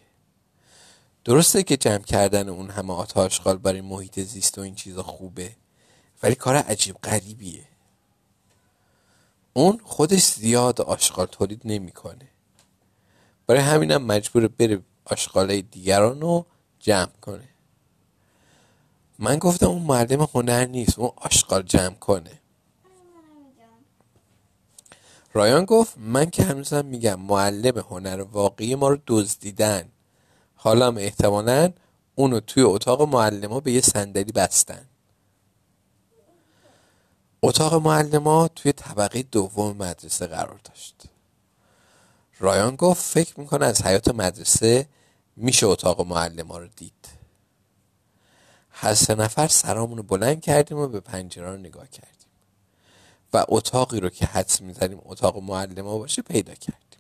درسته 1.25 1.63
که 1.63 1.77
جمع 1.77 2.03
کردن 2.03 2.49
اون 2.49 2.69
همه 2.69 2.93
آتا 2.93 3.25
آشغال 3.25 3.57
برای 3.57 3.81
محیط 3.81 4.19
زیست 4.19 4.57
و 4.57 4.61
این 4.61 4.75
چیزا 4.75 5.03
خوبه 5.03 5.55
ولی 6.23 6.35
کار 6.35 6.55
عجیب 6.55 6.95
غریبیه. 7.03 7.65
اون 9.53 9.79
خودش 9.83 10.23
زیاد 10.33 10.81
آشغال 10.81 11.25
تولید 11.25 11.61
نمی‌کنه. 11.65 12.27
برای 13.47 13.61
همینم 13.61 14.05
مجبور 14.05 14.47
بره 14.47 14.79
آشغالای 15.05 15.61
دیگران 15.61 16.21
رو 16.21 16.45
جمع 16.79 17.11
کنه. 17.21 17.49
من 19.19 19.37
گفتم 19.37 19.67
اون 19.67 19.81
معلم 19.81 20.27
هنر 20.33 20.65
نیست 20.65 20.99
اون 20.99 21.11
آشغال 21.15 21.61
جمع 21.61 21.95
کنه. 21.95 22.39
رایان 25.33 25.65
گفت 25.65 25.97
من 25.97 26.29
که 26.29 26.43
هنوزم 26.43 26.85
میگم 26.85 27.19
معلم 27.19 27.77
هنر 27.77 28.21
واقعی 28.21 28.75
ما 28.75 28.89
رو 28.89 28.97
دزدیدن. 29.07 29.89
حالا 30.55 30.87
هم 30.87 30.97
احتمالا 30.97 31.73
اونو 32.15 32.39
توی 32.39 32.63
اتاق 32.63 33.01
معلم 33.01 33.59
به 33.59 33.71
یه 33.71 33.81
صندلی 33.81 34.31
بستن. 34.31 34.85
اتاق 37.41 37.73
معلم 37.73 38.47
توی 38.47 38.71
طبقه 38.71 39.23
دوم 39.23 39.77
مدرسه 39.77 40.27
قرار 40.27 40.59
داشت. 40.63 41.03
رایان 42.39 42.75
گفت 42.75 43.01
فکر 43.01 43.39
می‌کنه 43.39 43.65
از 43.65 43.81
حیات 43.81 44.07
مدرسه 44.07 44.87
میشه 45.35 45.65
اتاق 45.65 46.01
معلم 46.07 46.51
رو 46.51 46.67
دید. 46.67 47.07
هر 48.69 48.93
سه 48.93 49.15
نفر 49.15 49.47
سرامون 49.47 49.97
رو 49.97 50.03
بلند 50.03 50.41
کردیم 50.41 50.77
و 50.77 50.87
به 50.87 50.99
پنجره 50.99 51.51
رو 51.51 51.57
نگاه 51.57 51.87
کردیم. 51.87 52.22
و 53.33 53.45
اتاقی 53.47 53.99
رو 53.99 54.09
که 54.09 54.25
حدس 54.25 54.61
می‌زنیم 54.61 55.01
اتاق 55.05 55.37
معلم 55.37 55.83
باشه 55.83 56.21
پیدا 56.21 56.53
کردیم. 56.53 56.99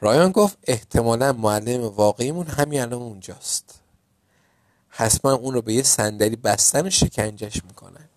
رایان 0.00 0.32
گفت 0.32 0.58
احتمالا 0.62 1.32
معلم 1.32 1.82
واقعیمون 1.84 2.46
همین 2.46 2.80
الان 2.80 3.02
اونجاست. 3.02 3.80
حتما 4.88 5.32
اون 5.32 5.54
رو 5.54 5.62
به 5.62 5.74
یه 5.74 5.82
صندلی 5.82 6.36
بستن 6.36 6.86
و 6.86 6.90
شکنجش 6.90 7.64
می‌کنن. 7.64 8.08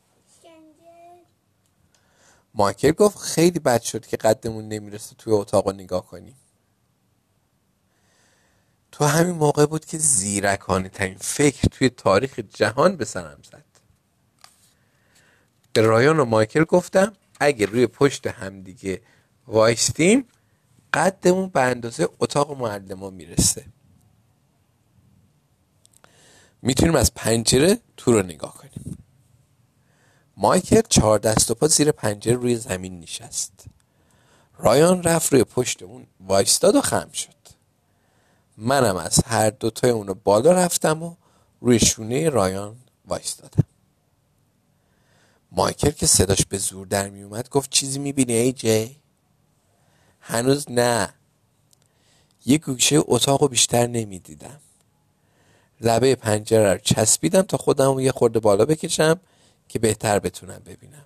مایکل 2.53 2.91
گفت 2.91 3.17
خیلی 3.17 3.59
بد 3.59 3.81
شد 3.81 4.05
که 4.05 4.17
قدمون 4.17 4.67
نمی‌رسه 4.67 5.15
توی 5.15 5.33
اتاق 5.33 5.67
رو 5.67 5.73
نگاه 5.73 6.05
کنیم. 6.05 6.35
تو 8.91 9.05
همین 9.05 9.35
موقع 9.35 9.65
بود 9.65 9.85
که 9.85 9.97
زیرکانه 9.97 10.89
ترین 10.89 11.17
فکر 11.17 11.67
توی 11.67 11.89
تاریخ 11.89 12.39
جهان 12.39 12.95
به 12.95 13.05
سرم 13.05 13.41
زد. 13.51 13.70
به 15.73 15.81
رایان 15.81 16.19
و 16.19 16.25
مایکل 16.25 16.63
گفتم 16.63 17.13
اگه 17.39 17.65
روی 17.65 17.87
پشت 17.87 18.27
همدیگه 18.27 19.01
وایستیم 19.47 20.25
قدمون 20.93 21.49
به 21.49 21.61
اندازه 21.61 22.09
اتاق 22.19 22.57
معلم 22.57 23.13
می‌رسه. 23.13 23.65
می‌تونیم 26.61 26.95
از 26.95 27.13
پنجره 27.13 27.79
تو 27.97 28.11
رو 28.11 28.23
نگاه 28.23 28.57
کنیم. 28.57 28.97
مایکل 30.37 30.81
چهار 30.89 31.19
دست 31.19 31.51
و 31.51 31.53
پا 31.53 31.67
زیر 31.67 31.91
پنجره 31.91 32.33
روی 32.33 32.55
زمین 32.55 32.99
نشست. 32.99 33.65
رایان 34.57 35.03
رفت 35.03 35.33
روی 35.33 35.43
پشت 35.43 35.83
اون 35.83 36.07
وایستاد 36.19 36.75
و 36.75 36.81
خم 36.81 37.11
شد. 37.11 37.41
منم 38.57 38.95
از 38.95 39.23
هر 39.25 39.49
دوتای 39.49 39.91
اونو 39.91 40.13
بالا 40.13 40.51
رفتم 40.51 41.03
و 41.03 41.15
روی 41.61 41.79
شونه 41.79 42.29
رایان 42.29 42.75
وایستادم. 43.05 43.63
مایکل 45.51 45.91
که 45.91 46.07
صداش 46.07 46.45
به 46.45 46.57
زور 46.57 46.87
در 46.87 47.09
می 47.09 47.21
اومد 47.21 47.49
گفت 47.49 47.69
چیزی 47.69 47.99
می‌بینی 47.99 48.33
ای 48.33 48.53
جی؟ 48.53 48.95
هنوز 50.21 50.71
نه. 50.71 51.13
یه 52.45 52.57
گوشه 52.57 52.99
اتاق 53.05 53.49
بیشتر 53.49 53.87
نمی‌دیدم. 53.87 54.59
لبه 55.81 56.15
پنجره 56.15 56.73
رو 56.73 56.79
چسبیدم 56.79 57.41
تا 57.41 57.57
خودم 57.57 57.99
یه 57.99 58.11
خورده 58.11 58.39
بالا 58.39 58.65
بکشم 58.65 59.19
که 59.67 59.79
بهتر 59.79 60.19
بتونم 60.19 60.61
ببینم. 60.65 61.05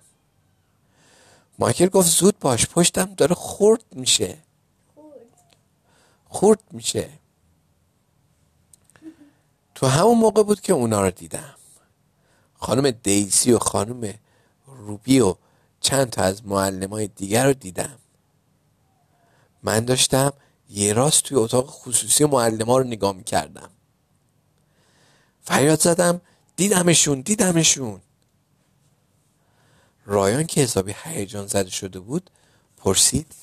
مایکل 1.58 1.86
گفت 1.86 2.08
زود 2.08 2.38
باش 2.38 2.66
پشتم 2.66 3.14
داره 3.14 3.34
خورد 3.34 3.84
میشه. 3.92 4.38
خورد 6.28 6.60
میشه. 6.70 7.08
تو 9.74 9.86
همون 9.86 10.18
موقع 10.18 10.42
بود 10.42 10.60
که 10.60 10.72
اونا 10.72 11.02
رو 11.02 11.10
دیدم. 11.10 11.54
خانم 12.54 12.90
دیزی 12.90 13.52
و 13.52 13.58
خانم 13.58 14.14
روبی 14.86 15.20
و 15.20 15.34
چند 15.80 16.10
تا 16.10 16.22
از 16.22 16.46
معلم 16.46 16.90
های 16.90 17.06
دیگر 17.06 17.46
رو 17.46 17.52
دیدم. 17.52 17.98
من 19.62 19.84
داشتم 19.84 20.32
یه 20.70 20.92
راست 20.92 21.22
توی 21.22 21.36
اتاق 21.36 21.66
خصوصی 21.66 22.24
معلم 22.24 22.66
ها 22.66 22.78
رو 22.78 22.84
نگاه 22.84 23.12
می‌کردم. 23.12 23.70
فریاد 25.42 25.80
زدم 25.80 26.20
دیدمشون 26.56 27.20
دیدمشون. 27.20 28.00
رایان 30.06 30.46
که 30.46 30.60
حسابی 30.60 30.94
هیجان 31.04 31.46
زده 31.46 31.70
شده 31.70 32.00
بود 32.00 32.30
پرسید 32.76 33.34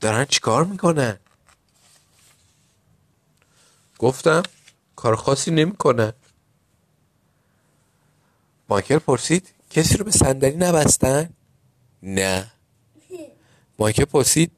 دارن 0.00 0.24
چیکار 0.24 0.64
می‌کنن؟ 0.64 1.18
گفتم 3.98 4.42
کار 4.96 5.16
خاصی 5.16 5.50
نمی‌کنن. 5.50 6.12
مایکل 8.68 8.98
پرسید 8.98 9.48
کسی 9.70 9.96
رو 9.96 10.04
به 10.04 10.10
صندلی 10.10 10.56
نبستن؟ 10.56 11.30
نه. 12.02 12.50
مایکل 13.78 14.04
پرسید 14.04 14.52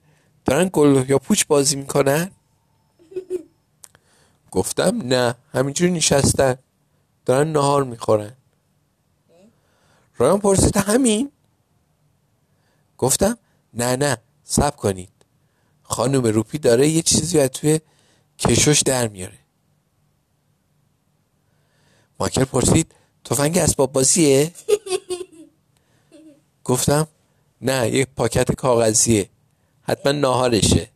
دارن 0.44 0.70
گل 0.72 1.04
یا 1.08 1.18
پوچ 1.18 1.44
بازی 1.44 1.76
می‌کنن؟ 1.76 2.30
گفتم 4.50 5.02
نه 5.02 5.34
همینجوری 5.52 5.90
نشستن. 5.92 6.56
دارن 7.26 7.52
نهار 7.52 7.84
می‌خورن. 7.84 8.36
رایان 10.16 10.40
پرسید 10.40 10.76
همین؟ 10.76 11.32
گفتم 12.98 13.38
نه 13.74 13.96
نه 13.96 14.16
سب 14.44 14.76
کنید. 14.76 15.12
خانم 15.82 16.22
روپی 16.22 16.58
داره 16.58 16.88
یه 16.88 17.02
چیزی 17.02 17.40
از 17.40 17.48
توی 17.48 17.80
کشوش 18.38 18.82
در 18.82 19.08
میاره. 19.08 19.38
مایکل 22.20 22.44
پرسید 22.44 22.94
تفنگ 23.24 23.58
اسباب 23.58 23.92
بازیه؟ 23.92 24.52
گفتم 26.64 27.08
نه 27.60 27.88
یک 27.90 28.08
پاکت 28.16 28.52
کاغذیه 28.52 29.30
حتما 29.82 30.12
ناهارشه. 30.12 30.88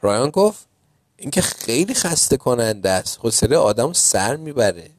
رایان 0.00 0.30
گفت 0.30 0.66
این 1.16 1.30
که 1.30 1.42
خیلی 1.42 1.94
خسته 1.94 2.36
کننده 2.36 2.90
است 2.90 3.18
حوصله 3.18 3.56
آدم 3.56 3.92
سر 3.92 4.36
می‌بره. 4.36 4.90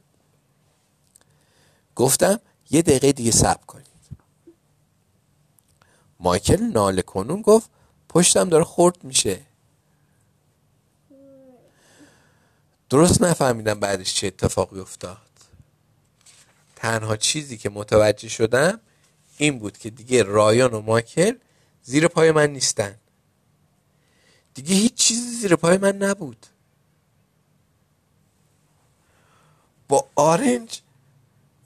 گفتم 1.95 2.39
یه 2.71 2.81
دقیقه 2.81 3.11
دیگه 3.11 3.31
صبر 3.31 3.65
کنید. 3.67 3.85
مایکل 6.19 6.61
ناله 6.63 7.01
کنون 7.01 7.41
گفت 7.41 7.69
پشتم 8.09 8.49
داره 8.49 8.63
خورد 8.63 9.03
میشه. 9.03 9.41
درست 12.89 13.21
نفهمیدم 13.21 13.79
بعدش 13.79 14.13
چه 14.13 14.27
اتفاقی 14.27 14.79
افتاد. 14.79 15.17
تنها 16.75 17.17
چیزی 17.17 17.57
که 17.57 17.69
متوجه 17.69 18.29
شدم 18.29 18.79
این 19.37 19.59
بود 19.59 19.77
که 19.77 19.89
دیگه 19.89 20.23
رایان 20.23 20.73
و 20.73 20.81
مایکل 20.81 21.37
زیر 21.83 22.07
پای 22.07 22.31
من 22.31 22.49
نیستن. 22.49 22.95
دیگه 24.53 24.75
هیچ 24.75 24.93
چیزی 24.93 25.35
زیر 25.35 25.55
پای 25.55 25.77
من 25.77 25.97
نبود. 25.97 26.45
با 29.87 30.07
آرنج 30.15 30.81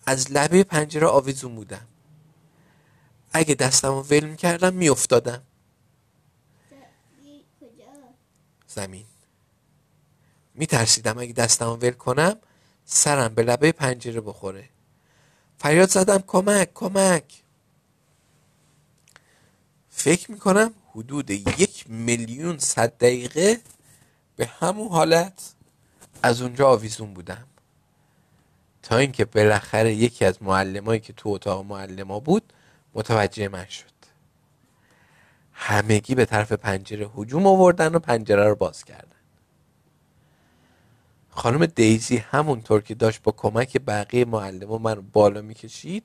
از 0.06 0.32
لبه 0.32 0.64
پنجره 0.64 1.08
آویزون 1.08 1.56
بودم. 1.56 1.88
اگه 3.34 3.56
دستم 3.56 3.88
رو 3.88 4.02
ول 4.02 4.26
می‌کردم 4.26 4.74
میافتادم. 4.74 5.44
زمین. 8.68 9.06
میترسیدم 10.56 11.18
اگه 11.18 11.34
دستم 11.34 11.66
رو 11.66 11.76
ول 11.76 11.92
کنم 11.92 12.38
سرم 12.86 13.36
به 13.36 13.44
لبه 13.44 13.72
پنجره 13.72 14.22
بخوره. 14.22 14.70
فریاد 15.58 15.90
زدم 15.90 16.18
کمک 16.28 16.74
کمک. 16.74 17.44
فکر 20.00 20.32
می‌کنم 20.32 20.74
حدود 20.96 21.30
یک 21.30 21.86
میلیون 21.90 22.58
صد 22.58 22.98
دقیقه 22.98 23.62
به 24.36 24.46
همون 24.46 24.88
حالت 24.88 25.54
از 26.24 26.42
اونجا 26.42 26.68
آویزون 26.70 27.14
بودم. 27.14 27.48
تا 28.84 28.98
اینکه 28.98 29.26
بالاخره 29.26 29.94
یکی 29.94 30.26
از 30.26 30.44
معلمایی 30.44 31.00
که 31.00 31.14
تو 31.14 31.30
اتاق 31.30 31.66
معلما 31.66 32.20
بود 32.20 32.54
متوجه 32.94 33.48
من 33.48 33.66
شد. 33.66 33.86
همگی 35.54 36.16
به 36.16 36.26
طرف 36.26 36.52
پنجره 36.52 37.10
هجوم 37.18 37.48
آوردن 37.48 37.96
و 37.96 38.00
پنجره 38.00 38.48
رو 38.48 38.56
باز 38.56 38.84
کردن. 38.84 39.20
خانم 41.30 41.66
دیزی 41.66 42.18
همونطور 42.18 42.82
که 42.82 42.96
داشت 42.96 43.22
با 43.24 43.32
کمک 43.32 43.78
بقیه 43.88 44.26
معلم 44.26 44.82
من 44.82 45.02
بالا 45.02 45.42
می‌کشید 45.42 46.04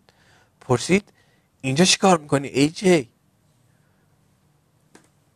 پرسید 0.61 1.13
اینجا 1.61 1.85
چی 1.85 1.99
کار 1.99 2.19
می‌کنی 2.19 2.49
ای 2.49 2.69
جی؟ 2.69 3.14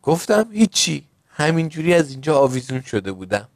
گفتم 0.03 0.51
هیچی. 0.51 1.05
همینجوری 1.27 1.93
از 1.93 2.11
اینجا 2.11 2.39
آویزون 2.39 2.81
شده 2.81 3.11
بودم. 3.11 3.47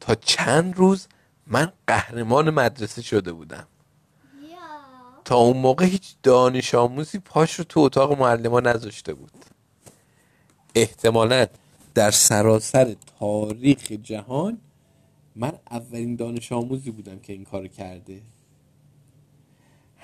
تا 0.00 0.14
چند 0.14 0.76
روز 0.76 1.08
من 1.46 1.72
قهرمان 1.86 2.50
مدرسه 2.50 3.02
شده 3.02 3.32
بودم. 3.32 3.66
تا 5.24 5.36
اون 5.36 5.56
موقع 5.56 5.84
هیچ 5.84 6.16
دانش 6.22 6.74
آموزی 6.74 7.18
پاش 7.18 7.54
رو 7.54 7.64
تو 7.64 7.80
اتاق 7.80 8.18
معلمان 8.18 8.66
نذاشته 8.66 9.14
بود. 9.14 9.32
احتمالا 10.74 11.46
در 11.94 12.10
سراسر 12.10 12.96
تاریخ 13.20 13.92
جهان 13.92 14.58
من 15.36 15.52
اولین 15.70 16.16
دانش 16.16 16.52
آموزی 16.52 16.90
بودم 16.90 17.18
که 17.18 17.32
این 17.32 17.44
کار 17.44 17.68
کرده. 17.68 18.22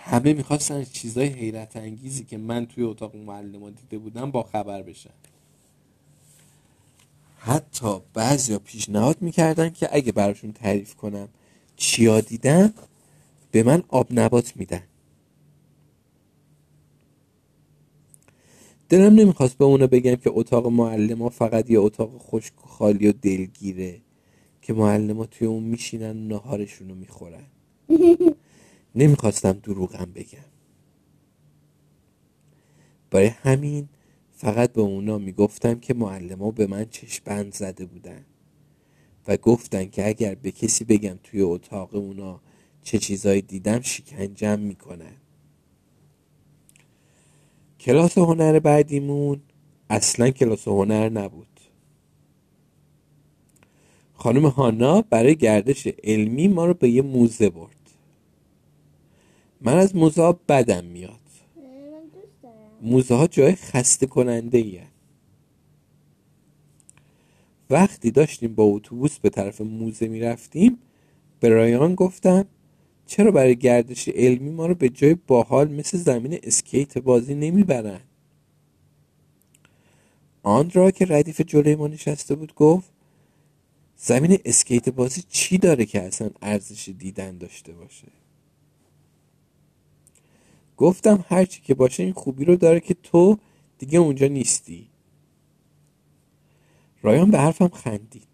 همه 0.06 0.32
می‌خواستن 0.32 0.84
چیزای 0.84 1.26
حیرت 1.26 1.76
انگیزی 1.76 2.24
که 2.24 2.38
من 2.38 2.66
توی 2.66 2.84
اتاق 2.84 3.16
معلمان 3.16 3.72
دیده 3.72 3.98
بودم 3.98 4.30
با 4.30 4.42
خبر 4.42 4.82
بشن. 4.82 5.10
حتی 7.38 8.00
بعضی 8.14 8.58
پیشنهاد 8.58 9.22
می‌کردن 9.22 9.70
که 9.70 9.88
اگه 9.92 10.12
براشون 10.12 10.52
تعریف 10.52 10.94
کنم 10.94 11.28
چیا 11.76 12.20
دیدم 12.20 12.74
به 13.50 13.62
من 13.62 13.82
آب 13.88 14.06
نبات 14.10 14.56
میدن. 14.56 14.82
دلم 18.88 19.14
نمی‌خواست 19.14 19.58
به 19.58 19.64
اونو 19.64 19.86
بگم 19.86 20.14
که 20.14 20.30
اتاق 20.34 20.66
معلم 20.66 21.28
فقط 21.28 21.70
یه 21.70 21.80
اتاق 21.80 22.18
خشک 22.18 22.64
و 22.64 22.68
خالی 22.68 23.08
و 23.08 23.12
دلگیره 23.12 24.00
که 24.62 24.72
معلم 24.72 25.24
توی 25.24 25.46
اون 25.46 25.62
میشینن 25.62 26.16
و 26.16 26.28
نهارشون 26.28 26.88
رو 26.88 26.94
می‌خورن. 26.94 27.44
نمی‌خواستم 28.94 29.52
دروغم 29.52 30.12
بگم. 30.14 30.44
برای 33.10 33.26
همین 33.26 33.88
فقط 34.32 34.72
به 34.72 34.80
اونا 34.80 35.18
می‌گفتم 35.18 35.80
که 35.80 35.94
معلم 35.94 36.38
ها 36.38 36.50
به 36.50 36.66
من 36.66 36.84
چشپند 36.84 37.54
زده 37.54 37.84
بودن 37.84 38.24
و 39.28 39.36
گفتن 39.36 39.84
که 39.84 40.08
اگر 40.08 40.34
به 40.34 40.50
کسی 40.50 40.84
بگم 40.84 41.18
توی 41.22 41.40
اتاق 41.40 41.94
اونا 41.94 42.40
چه 42.82 42.98
چیزایی 42.98 43.42
دیدم 43.42 43.80
شکنجم 43.80 44.58
می‌کنن. 44.58 45.16
کلاس 47.80 48.18
هنر 48.18 48.58
بعدیمون 48.58 49.40
اصلا 49.90 50.30
کلاس 50.30 50.68
هنر 50.68 51.08
نبود. 51.08 51.60
خانم 54.14 54.46
هانا 54.46 55.02
برای 55.02 55.36
گردش 55.36 55.86
علمی 56.04 56.48
ما 56.48 56.66
رو 56.66 56.74
به 56.74 56.88
یه 56.90 57.02
موزه 57.02 57.50
برد. 57.50 57.73
من 59.64 59.76
از 59.76 59.96
موزه 59.96 60.22
ها 60.22 60.32
بدم 60.48 60.84
میاد. 60.84 61.20
موزه 62.82 63.14
ها 63.14 63.26
جای 63.26 63.52
خسته 63.52 64.06
کننده 64.06 64.58
ایه. 64.58 64.86
وقتی 67.70 68.10
داشتیم 68.10 68.54
با 68.54 68.64
اتوبوس 68.64 69.18
به 69.18 69.30
طرف 69.30 69.60
موزه 69.60 70.08
می‌رفتیم 70.08 70.78
به 71.40 71.48
رایان 71.48 71.94
گفتم 71.94 72.46
چرا 73.06 73.30
برای 73.30 73.56
گردش 73.56 74.08
علمی 74.08 74.50
ما 74.50 74.66
رو 74.66 74.74
به 74.74 74.88
جای 74.88 75.14
باحال 75.14 75.70
مثل 75.70 75.98
زمین 75.98 76.38
اسکیت 76.42 76.98
بازی 76.98 77.34
نمی‌برن؟ 77.34 78.00
آندرا 80.42 80.90
که 80.90 81.06
ردیف 81.08 81.40
جلوی 81.40 81.74
ما 81.74 81.88
نشسته 81.88 82.34
بود 82.34 82.54
گفت 82.54 82.92
زمین 83.96 84.38
اسکیت 84.44 84.88
بازی 84.88 85.22
چی 85.28 85.58
داره 85.58 85.84
که 85.86 86.02
اصلا 86.02 86.30
ارزش 86.42 86.88
دیدن 86.98 87.38
داشته 87.38 87.72
باشه؟ 87.72 88.08
گفتم 90.76 91.24
هرچی 91.28 91.62
که 91.62 91.74
باشه 91.74 92.02
این 92.02 92.12
خوبی 92.12 92.44
رو 92.44 92.56
داره 92.56 92.80
که 92.80 92.94
تو 92.94 93.38
دیگه 93.78 93.98
اونجا 93.98 94.26
نیستی. 94.26 94.88
رایان 97.02 97.30
به 97.30 97.38
حرفم 97.38 97.68
خندید. 97.68 98.28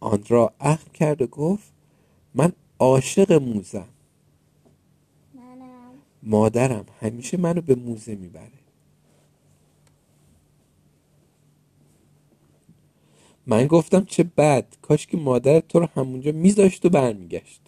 آندرا 0.00 0.54
اخم 0.60 0.90
کرد 0.92 1.22
و 1.22 1.26
گفت 1.26 1.72
من 2.34 2.52
عاشق 2.78 3.32
موزم. 3.32 3.88
مادرم 6.22 6.86
همیشه 7.00 7.36
منو 7.36 7.60
به 7.60 7.74
موزه 7.74 8.14
می‌بره. 8.14 8.52
من 13.46 13.66
گفتم 13.66 14.04
چه 14.04 14.22
بد 14.22 14.76
کاش 14.82 15.06
که 15.06 15.16
مادرت 15.16 15.68
تو 15.68 15.80
رو 15.80 15.88
همونجا 15.96 16.32
میذاشت 16.32 16.86
و 16.86 16.88
برمیگشت. 16.88 17.60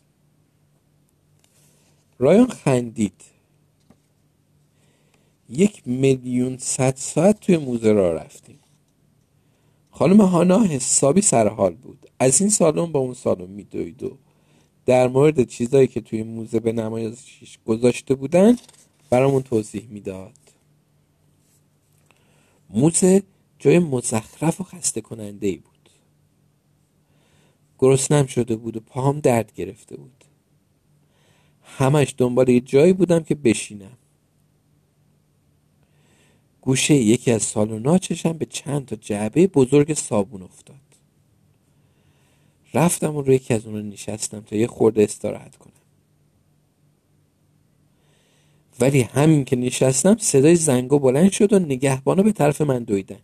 رایان 2.19 2.47
خندید. 2.47 3.23
یک 5.49 5.83
میلیون 5.87 6.59
صد 6.59 6.97
ساعت 6.97 7.41
توی 7.41 7.57
موزه 7.57 7.93
را 7.93 8.13
رفتیم. 8.13 8.59
خانم 9.91 10.21
هانا 10.21 10.63
حسابی 10.63 11.21
سرحال 11.21 11.75
بود. 11.75 12.11
از 12.19 12.41
این 12.41 12.51
سالن 12.51 12.93
با 12.93 13.01
اون 13.01 13.15
سالن 13.15 13.51
میدوید 13.51 14.03
و 14.03 14.19
در 14.87 15.09
مورد 15.09 15.49
چیزایی 15.49 15.87
که 15.87 16.01
توی 16.01 16.23
موزه 16.23 16.61
به 16.61 16.73
نمایش 16.73 17.59
گذاشته 17.67 18.15
بودن 18.15 18.57
برامون 19.11 19.43
توضیح 19.43 19.87
می‌داد. 19.91 20.33
موزه 22.71 23.23
جای 23.59 23.79
مزخرف 23.79 24.61
و 24.61 24.65
خسته 24.65 25.01
کننده 25.01 25.47
ای 25.47 25.57
بود. 25.57 25.91
گرسنم 27.79 28.27
شده 28.27 28.57
بود 28.57 28.77
و 28.77 28.81
پاهم 28.81 29.21
درد 29.21 29.53
گرفته 29.55 29.97
بود. 29.97 30.25
همش 31.65 32.15
دنبال 32.19 32.49
یه 32.49 32.61
جایی 32.61 32.93
بودم 32.93 33.21
که 33.21 33.35
بشینم. 33.35 33.97
گوشه 36.61 36.95
یکی 36.95 37.31
از 37.31 37.43
سالونا 37.43 37.99
چشم 37.99 38.33
به 38.33 38.47
چند 38.47 38.87
تا 38.87 38.97
جعبه 38.97 39.47
بزرگ 39.47 39.95
صابون 39.95 40.43
افتاد. 40.43 40.77
رفتم 42.75 43.17
و 43.17 43.23
روی 43.23 43.35
یکی 43.35 43.55
از 43.55 43.67
اون 43.67 43.89
نشستم 43.89 44.41
تا 44.41 44.57
یه 44.57 44.67
خورده 44.67 45.03
استراحت 45.03 45.57
کنم. 45.57 45.73
ولی 48.81 49.01
همین 49.01 49.45
که 49.45 49.57
نشستم 49.57 50.17
صدای 50.17 50.57
زنگو 50.57 50.99
بلند 50.99 51.33
شد 51.33 51.53
و 51.53 51.59
نگهبانا 51.59 52.23
به 52.23 52.33
طرف 52.33 52.61
من 52.61 52.85
دویدن. 52.85 53.21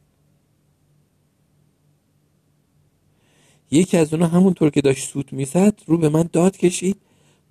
یکی 3.71 3.97
از 3.97 4.15
اونا 4.15 4.27
همونطور 4.27 4.71
که 4.71 4.81
داشت 4.81 5.09
سوت 5.09 5.33
می‌زد 5.33 5.81
رو 5.87 5.99
به 5.99 6.09
من 6.09 6.29
داد 6.33 6.57
کشید. 6.57 6.97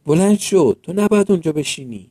بلند 0.10 0.40
شو 0.40 0.74
تو 0.74 0.94
نباید 0.94 1.32
اونجا 1.32 1.52
بشینی. 1.52 2.10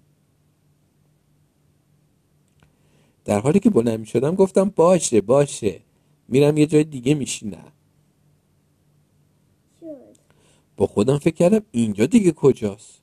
در 3.25 3.41
حالی 3.41 3.61
که 3.61 3.71
بلند 3.71 4.05
شدم 4.05 4.35
گفتم 4.35 4.73
باشه 4.77 5.21
باشه. 5.21 5.81
میرم 6.29 6.57
یه 6.57 6.67
جای 6.67 6.85
دیگه 6.85 7.15
میشینم. 7.15 7.73
با 10.77 10.87
خودم 10.87 11.19
فکر 11.19 11.35
کردم 11.35 11.61
اینجا 11.71 12.07
دیگه 12.07 12.33
کجاست. 12.33 13.01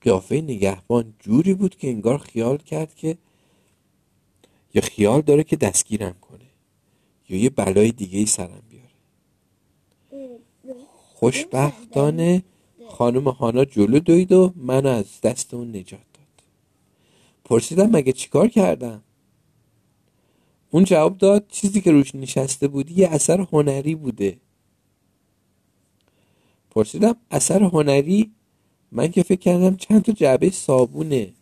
قیافه 0.00 0.40
نگهبان 0.40 1.14
جوری 1.18 1.54
بود 1.54 1.76
که 1.76 1.88
انگار 1.88 2.18
خیال 2.18 2.56
کرد 2.56 2.94
که 2.94 3.18
یا 4.74 4.82
خیال 4.82 5.20
داره 5.20 5.44
که 5.44 5.56
دستگیرم 5.56 6.16
کنه 6.20 6.50
یا 7.28 7.38
یه 7.38 7.50
بلای 7.50 7.92
دیگه 7.92 8.18
ای 8.18 8.26
سرم 8.26 8.62
بیاره. 8.70 8.88
خوشبختانه 11.14 12.42
خانم 12.94 13.28
هانا 13.28 13.64
جلو 13.64 13.98
دوید 13.98 14.32
و 14.32 14.52
منو 14.56 14.88
از 14.88 15.20
دست 15.20 15.54
اون 15.54 15.68
نجات 15.68 16.00
داد. 16.14 16.44
پرسیدم 17.44 17.90
مگه 17.90 18.12
چیکار 18.12 18.48
کردم؟ 18.48 19.02
اون 20.70 20.84
جواب 20.84 21.18
داد 21.18 21.46
چیزی 21.48 21.80
که 21.80 21.92
روش 21.92 22.14
نشسته 22.14 22.68
بودی 22.68 22.94
یه 22.94 23.08
اثر 23.08 23.40
هنری 23.40 23.94
بوده. 23.94 24.36
پرسیدم 26.70 27.16
اثر 27.30 27.62
هنری؟ 27.62 28.32
من 28.92 29.08
که 29.08 29.22
فکر 29.22 29.40
کردم 29.40 29.76
چند 29.76 30.02
تا 30.02 30.12
جعبه 30.12 30.50
صابونه. 30.50 31.32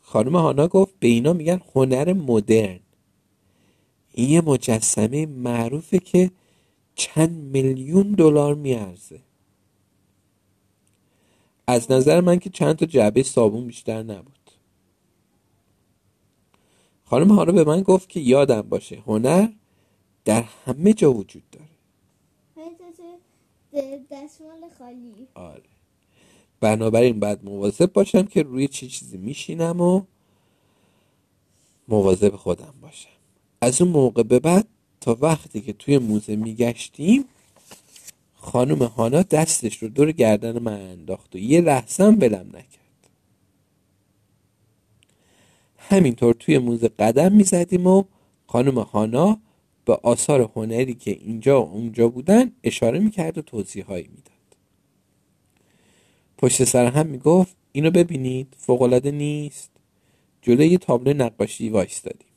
خانم 0.00 0.36
هانا 0.36 0.68
گفت 0.68 0.94
به 1.00 1.08
اینا 1.08 1.32
میگن 1.32 1.60
هنر 1.74 2.12
مدرن. 2.12 2.80
این 4.12 4.30
یه 4.30 4.40
مجسمه 4.40 5.26
معروفه 5.26 5.98
که 5.98 6.30
چند 6.94 7.30
میلیون 7.30 8.12
دلار 8.12 8.54
میارزه. 8.54 9.20
از 11.66 11.90
نظر 11.90 12.20
من 12.20 12.38
که 12.38 12.50
چند 12.50 12.76
تا 12.76 12.86
جعبه 12.86 13.22
صابون 13.22 13.66
بیشتر 13.66 14.02
نبود. 14.02 14.50
خانم 17.04 17.30
هانا 17.30 17.52
به 17.52 17.64
من 17.64 17.82
گفت 17.82 18.08
که 18.08 18.20
یادم 18.20 18.60
باشه 18.60 19.02
هنر 19.06 19.48
در 20.24 20.42
همه 20.42 20.92
جا 20.92 21.12
وجود 21.12 21.42
داره. 21.52 21.74
دستمال 24.10 24.68
خالی 24.78 25.28
آره. 25.34 25.62
بنابراین 26.60 27.20
باید 27.20 27.44
مواظب 27.44 27.92
باشم 27.92 28.22
که 28.22 28.42
روی 28.42 28.68
چه 28.68 28.86
چیزی 28.86 29.16
میشینم 29.16 29.80
و 29.80 30.02
مواظب 31.88 32.36
خودم 32.36 32.74
باشم. 32.82 33.08
از 33.60 33.82
اون 33.82 33.90
موقع 33.90 34.22
به 34.22 34.40
بعد 34.40 34.68
تا 35.04 35.16
وقتی 35.20 35.60
که 35.60 35.72
توی 35.72 35.98
موزه 35.98 36.36
میگشتیم 36.36 37.24
خانم 38.34 38.82
هانا 38.82 39.22
دستش 39.22 39.76
رو 39.76 39.88
دور 39.88 40.12
گردن 40.12 40.58
من 40.58 40.80
انداخت 40.80 41.34
و 41.34 41.38
یه 41.38 41.60
لحظه 41.60 42.04
هم 42.04 42.16
بلم 42.16 42.46
نکرد. 42.48 43.10
همینطور 45.78 46.34
توی 46.34 46.58
موزه 46.58 46.88
قدم 46.88 47.32
می‌زدیم 47.32 47.86
و 47.86 48.04
خانم 48.46 48.78
هانا 48.78 49.38
به 49.84 49.98
آثار 50.02 50.50
هنری 50.54 50.94
که 50.94 51.10
اینجا 51.10 51.62
و 51.62 51.70
اونجا 51.70 52.08
بودن 52.08 52.52
اشاره 52.62 52.98
می‌کرد 52.98 53.38
و 53.38 53.42
توضیح 53.42 53.84
هایی 53.84 54.08
می‌داد. 54.08 54.56
پشت 56.38 56.64
سر 56.64 56.86
هم 56.86 57.06
می‌گفت 57.06 57.56
اینو 57.72 57.90
ببینید 57.90 58.54
فوقالعاده 58.58 59.10
نیست. 59.10 59.70
جلوی 60.42 60.68
یه 60.68 60.78
تابلو 60.78 61.14
نقاشی 61.14 61.68
وایستادیم. 61.68 62.33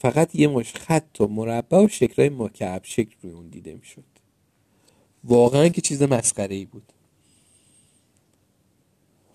فقط 0.00 0.34
یه 0.34 0.48
مش 0.48 0.74
خط 0.74 1.20
و 1.20 1.26
مربع 1.26 1.84
و 1.84 1.88
شکلهای 1.88 2.30
مکعب 2.30 2.84
شکل 2.84 3.16
روی 3.22 3.32
اون 3.32 3.48
دیده 3.48 3.74
می‌شد. 3.74 4.04
واقعا 5.24 5.68
که 5.68 5.80
چیز 5.80 6.02
مسخره 6.02 6.54
ای 6.54 6.64
بود. 6.64 6.92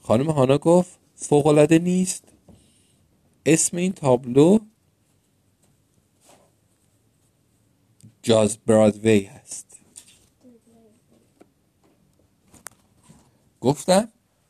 خانم 0.01 0.29
هانا 0.29 0.57
گفت 0.57 0.99
فوقالعاده 1.15 1.79
نیست. 1.79 2.23
اسم 3.45 3.77
این 3.77 3.93
تابلو 3.93 4.59
جاز 8.23 8.57
برادوی 8.57 9.23
هست. 9.23 9.77
گفتم 13.61 14.09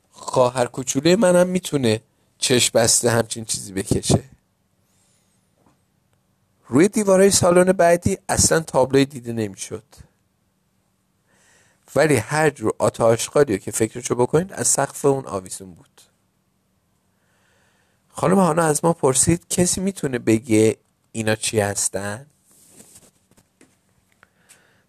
خواهر 0.09 0.66
کوچوله 0.66 1.16
منم 1.16 1.47
می‌تونه 1.47 2.01
چشم 2.38 2.72
بسته 2.80 3.09
همچین 3.09 3.45
چیزی 3.45 3.74
بکشه. 3.74 4.34
روی 6.68 6.88
دیوارهای 6.88 7.32
سالن 7.32 7.72
بعدی 7.72 8.18
اصلا 8.30 8.59
تابلوی 8.59 9.05
دیده 9.05 9.34
نمی‌شد. 9.34 9.84
ولی 11.95 12.16
هر 12.16 12.49
جور 12.49 12.74
آتاشقالی 12.80 13.59
که 13.59 13.72
فکرشو 13.72 14.16
بکنید 14.16 14.53
از 14.53 14.68
سقف 14.68 15.05
اون 15.05 15.26
آویزون 15.26 15.74
بود. 15.74 16.01
خانم 18.09 18.39
هانا 18.39 18.63
از 18.63 18.86
ما 18.86 18.93
پرسید 18.93 19.47
کسی 19.49 19.82
می‌تونه 19.82 20.20
بگه 20.20 20.78
اینا 21.11 21.36
چی 21.36 21.59
هستن؟ 21.59 22.26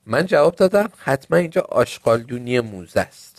من 0.07 0.27
جواب 0.27 0.57
دادم 0.57 0.93
حتما 0.99 1.39
اینجا 1.39 1.61
آشغالدونی 1.61 2.61
موزه 2.61 3.01
است. 3.01 3.36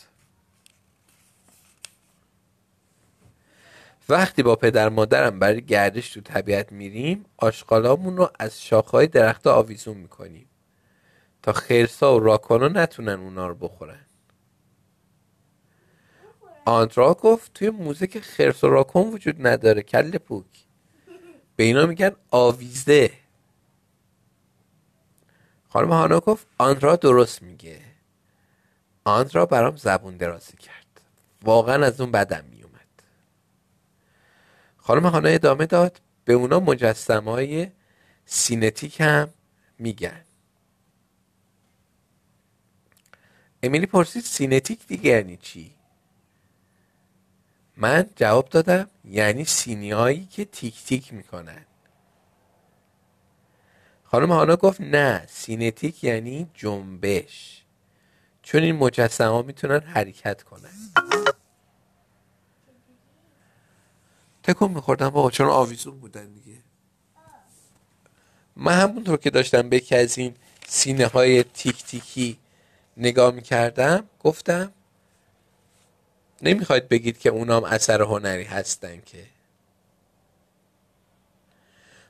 وقتی 4.10 4.44
با 4.44 4.56
پدر 4.56 4.90
مادرم 4.90 5.40
برای 5.40 5.62
گردش 5.62 6.10
تو 6.10 6.22
طبیعت 6.22 6.72
میریم 6.72 7.26
آشغالامون 7.38 8.18
رو 8.18 8.30
از 8.40 8.64
شاخهای 8.64 9.08
درخت 9.08 9.48
آویزون 9.48 9.98
می‌کنیم 9.98 10.50
تا 11.42 11.54
خرسا 11.54 12.16
و 12.16 12.20
راکانا 12.20 12.68
نتونن 12.68 13.20
اونا 13.20 13.48
رو 13.48 13.56
بخورن. 13.56 14.06
آندرا 16.66 17.14
گفت 17.14 17.54
توی 17.54 17.70
موزه 17.70 18.08
که 18.08 18.22
خرس 18.22 18.64
و 18.64 18.70
راکون 18.70 19.14
وجود 19.14 19.48
نداره 19.48 19.82
کل 19.82 20.18
پوک. 20.18 20.46
به 21.56 21.64
اینا 21.64 21.86
میگن 21.86 22.12
آویزه. 22.32 23.12
خانم 25.70 25.94
هانا 25.94 26.20
گفت 26.20 26.48
آندرا 26.58 26.96
درست 26.96 27.44
میگه. 27.44 27.82
آندرا 29.04 29.46
برام 29.46 29.76
زبون 29.76 30.18
درازی 30.18 30.58
کرد. 30.58 31.02
واقعا 31.44 31.86
از 31.86 32.02
اون 32.02 32.12
بدم 32.12 32.46
خانم 34.88 35.06
هانا 35.06 35.30
ادامه 35.30 35.66
داد. 35.66 36.02
به 36.26 36.34
اونا 36.34 36.60
مجسمه 36.60 37.24
های 37.24 37.68
سینتیک 38.26 39.02
هم 39.02 39.30
میگن. 39.80 40.22
امیلی 43.64 43.86
پرسید 43.86 44.24
سینتیک 44.24 44.88
دیگه 44.88 45.10
یعنی 45.10 45.38
چی؟ 45.38 45.76
من 47.78 48.10
جواب 48.16 48.50
دادم 48.50 48.90
یعنی 49.06 49.46
سینیایی 49.46 50.26
که 50.26 50.46
تیک 50.46 50.84
تیک 50.84 51.14
می‌کنن. 51.14 51.66
خانم 54.04 54.32
هانا 54.32 54.56
گفت 54.56 54.82
نه 54.82 55.26
سینتیک 55.28 56.04
یعنی 56.04 56.50
جنبش. 56.54 57.64
چون 58.42 58.64
این 58.64 58.76
مجسمه 58.76 59.28
ها 59.28 59.42
می‌تونن 59.42 59.80
حرکت 59.80 60.44
کنن. 60.44 61.17
تکون 64.48 64.72
میخوردم 64.72 65.10
با 65.10 65.32
چون 65.32 65.48
آویزون 65.48 66.00
بودن 66.00 66.34
دیگه. 66.34 66.58
من 68.56 68.82
همونطور 68.82 69.18
که 69.18 69.30
داشتم 69.30 69.70
به 69.70 69.84
از 69.92 70.18
این 70.18 70.36
سینه 70.68 71.08
های 71.08 71.44
تیک 71.44 71.84
تیکی 71.84 72.38
نگاه 72.98 73.34
می‌کردم 73.34 74.04
گفتم 74.24 74.72
نمی‌خواید 76.42 76.90
بگید 76.90 77.20
که 77.20 77.30
اونام 77.30 77.64
اثر 77.64 78.02
هنری 78.02 78.44
هستن 78.44 79.02
که؟ 79.06 79.26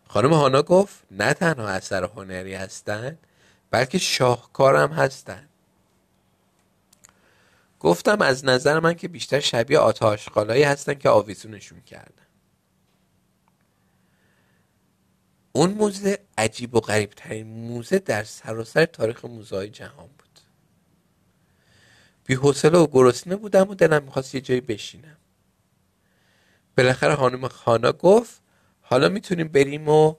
خانم 0.08 0.34
هانا 0.34 0.62
گفت 0.62 1.04
نه 1.12 1.34
تنها 1.34 1.68
اثر 1.68 2.04
هنری 2.04 2.54
هستن 2.54 3.18
بلکه 3.72 3.98
شاهکارم 3.98 4.94
هستن. 4.94 5.48
گفتم 7.80 8.22
از 8.22 8.46
نظر 8.46 8.80
من 8.80 8.94
که 8.94 9.08
بیشتر 9.08 9.40
شبیه 9.40 9.80
آتاشقالایی 9.80 10.64
هستن 10.64 10.94
که 10.94 11.10
آویزونشون 11.10 11.82
کردن. 11.82 12.27
اون 15.58 15.74
موزه 15.74 16.20
عجیب 16.38 16.76
و 16.76 16.80
غریب 16.80 17.10
ترین 17.10 17.48
موزه 17.48 18.00
در 18.00 18.24
سراسر 18.24 18.86
تاریخ 18.86 19.26
موزه 19.26 19.70
جهان 19.70 20.08
بود. 20.08 20.40
بی 22.26 22.34
حوصله 22.34 22.78
و 22.78 22.88
گرسنه 22.88 23.36
بودم 23.36 23.70
و 23.70 23.76
دلم 23.76 24.04
می‌خواست 24.04 24.36
یه 24.36 24.42
جایی 24.42 24.62
بشینم. 24.62 25.18
بالاخره 26.78 27.16
خانم 27.16 27.48
خانا 27.48 27.92
گفت 27.92 28.42
حالا 28.82 29.10
می‌تونیم 29.10 29.48
بریم 29.48 29.90
و 29.90 30.16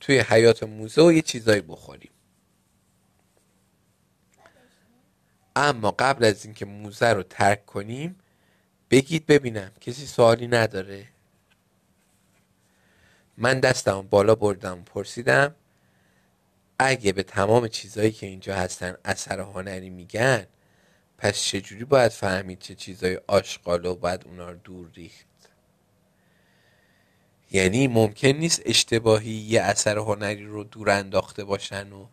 توی 0.00 0.18
حیات 0.18 0.62
موزه 0.62 1.02
و 1.02 1.12
یه 1.12 1.22
چیزایی 1.22 1.60
بخوریم. 1.60 2.12
اما 5.56 5.90
قبل 5.90 6.24
از 6.24 6.44
اینکه 6.44 6.64
موزه 6.64 7.08
رو 7.08 7.22
ترک 7.22 7.66
کنیم 7.66 8.18
بگید 8.90 9.26
ببینم 9.26 9.72
کسی 9.80 10.06
سوالی 10.06 10.48
نداره؟ 10.48 11.11
من 13.42 13.60
دستم 13.60 14.02
بالا 14.02 14.34
بردم 14.34 14.82
پرسیدم 14.82 15.54
اگه 16.78 17.12
به 17.12 17.22
تمام 17.22 17.68
چیزهایی 17.68 18.12
که 18.12 18.26
اینجا 18.26 18.54
هستن 18.54 18.96
اثر 19.04 19.40
هنری 19.40 19.90
میگن 19.90 20.46
پس 21.18 21.40
چجوری 21.40 21.84
باید 21.84 22.12
فهمید 22.12 22.58
چه 22.58 22.74
چیزای 22.74 23.20
آشغال 23.26 23.86
و 23.86 23.94
باید 23.94 24.24
اونا 24.26 24.50
رو 24.50 24.58
دور 24.64 24.90
ریخت؟ 24.94 25.26
یعنی 27.50 27.88
ممکن 27.88 28.28
نیست 28.28 28.62
اشتباهی 28.66 29.30
یه 29.30 29.62
اثر 29.62 29.98
هنری 29.98 30.44
رو 30.44 30.64
دور 30.64 30.90
انداخته 30.90 31.44
باشن 31.44 31.92
و 31.92 32.06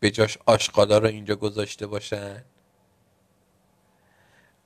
به 0.00 0.10
جاش 0.10 0.38
آشغالا 0.46 0.98
رو 0.98 1.06
اینجا 1.06 1.36
گذاشته 1.36 1.86
باشن؟ 1.86 2.44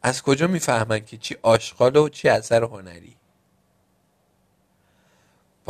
از 0.03 0.23
کجا 0.23 0.47
می‌فهمن 0.47 1.05
که 1.05 1.17
چی 1.17 1.37
آشغاله 1.43 2.01
و 2.01 2.09
چی 2.09 2.29
اثر 2.29 2.63
هنری؟ 2.65 3.20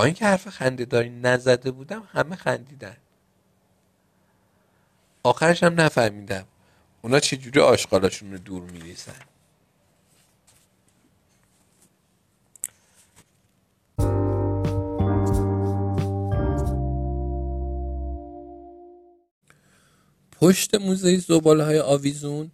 با 0.00 0.04
اینکه 0.04 0.24
حرف 0.24 0.48
خندهداری 0.48 1.10
نزده 1.10 1.70
بودم 1.70 2.08
همه 2.12 2.36
خندیدن. 2.36 2.96
آخرش 5.22 5.62
هم 5.62 5.80
نفهمیدم. 5.80 6.44
اونا 7.02 7.20
چجوری 7.20 7.60
آشغالاشون 7.60 8.32
رو 8.32 8.38
دور 8.38 8.62
میریزن. 8.62 9.12
پشت 20.32 20.74
موزه 20.74 21.16
زباله 21.16 21.64
های 21.64 21.80
آویزون 21.80 22.50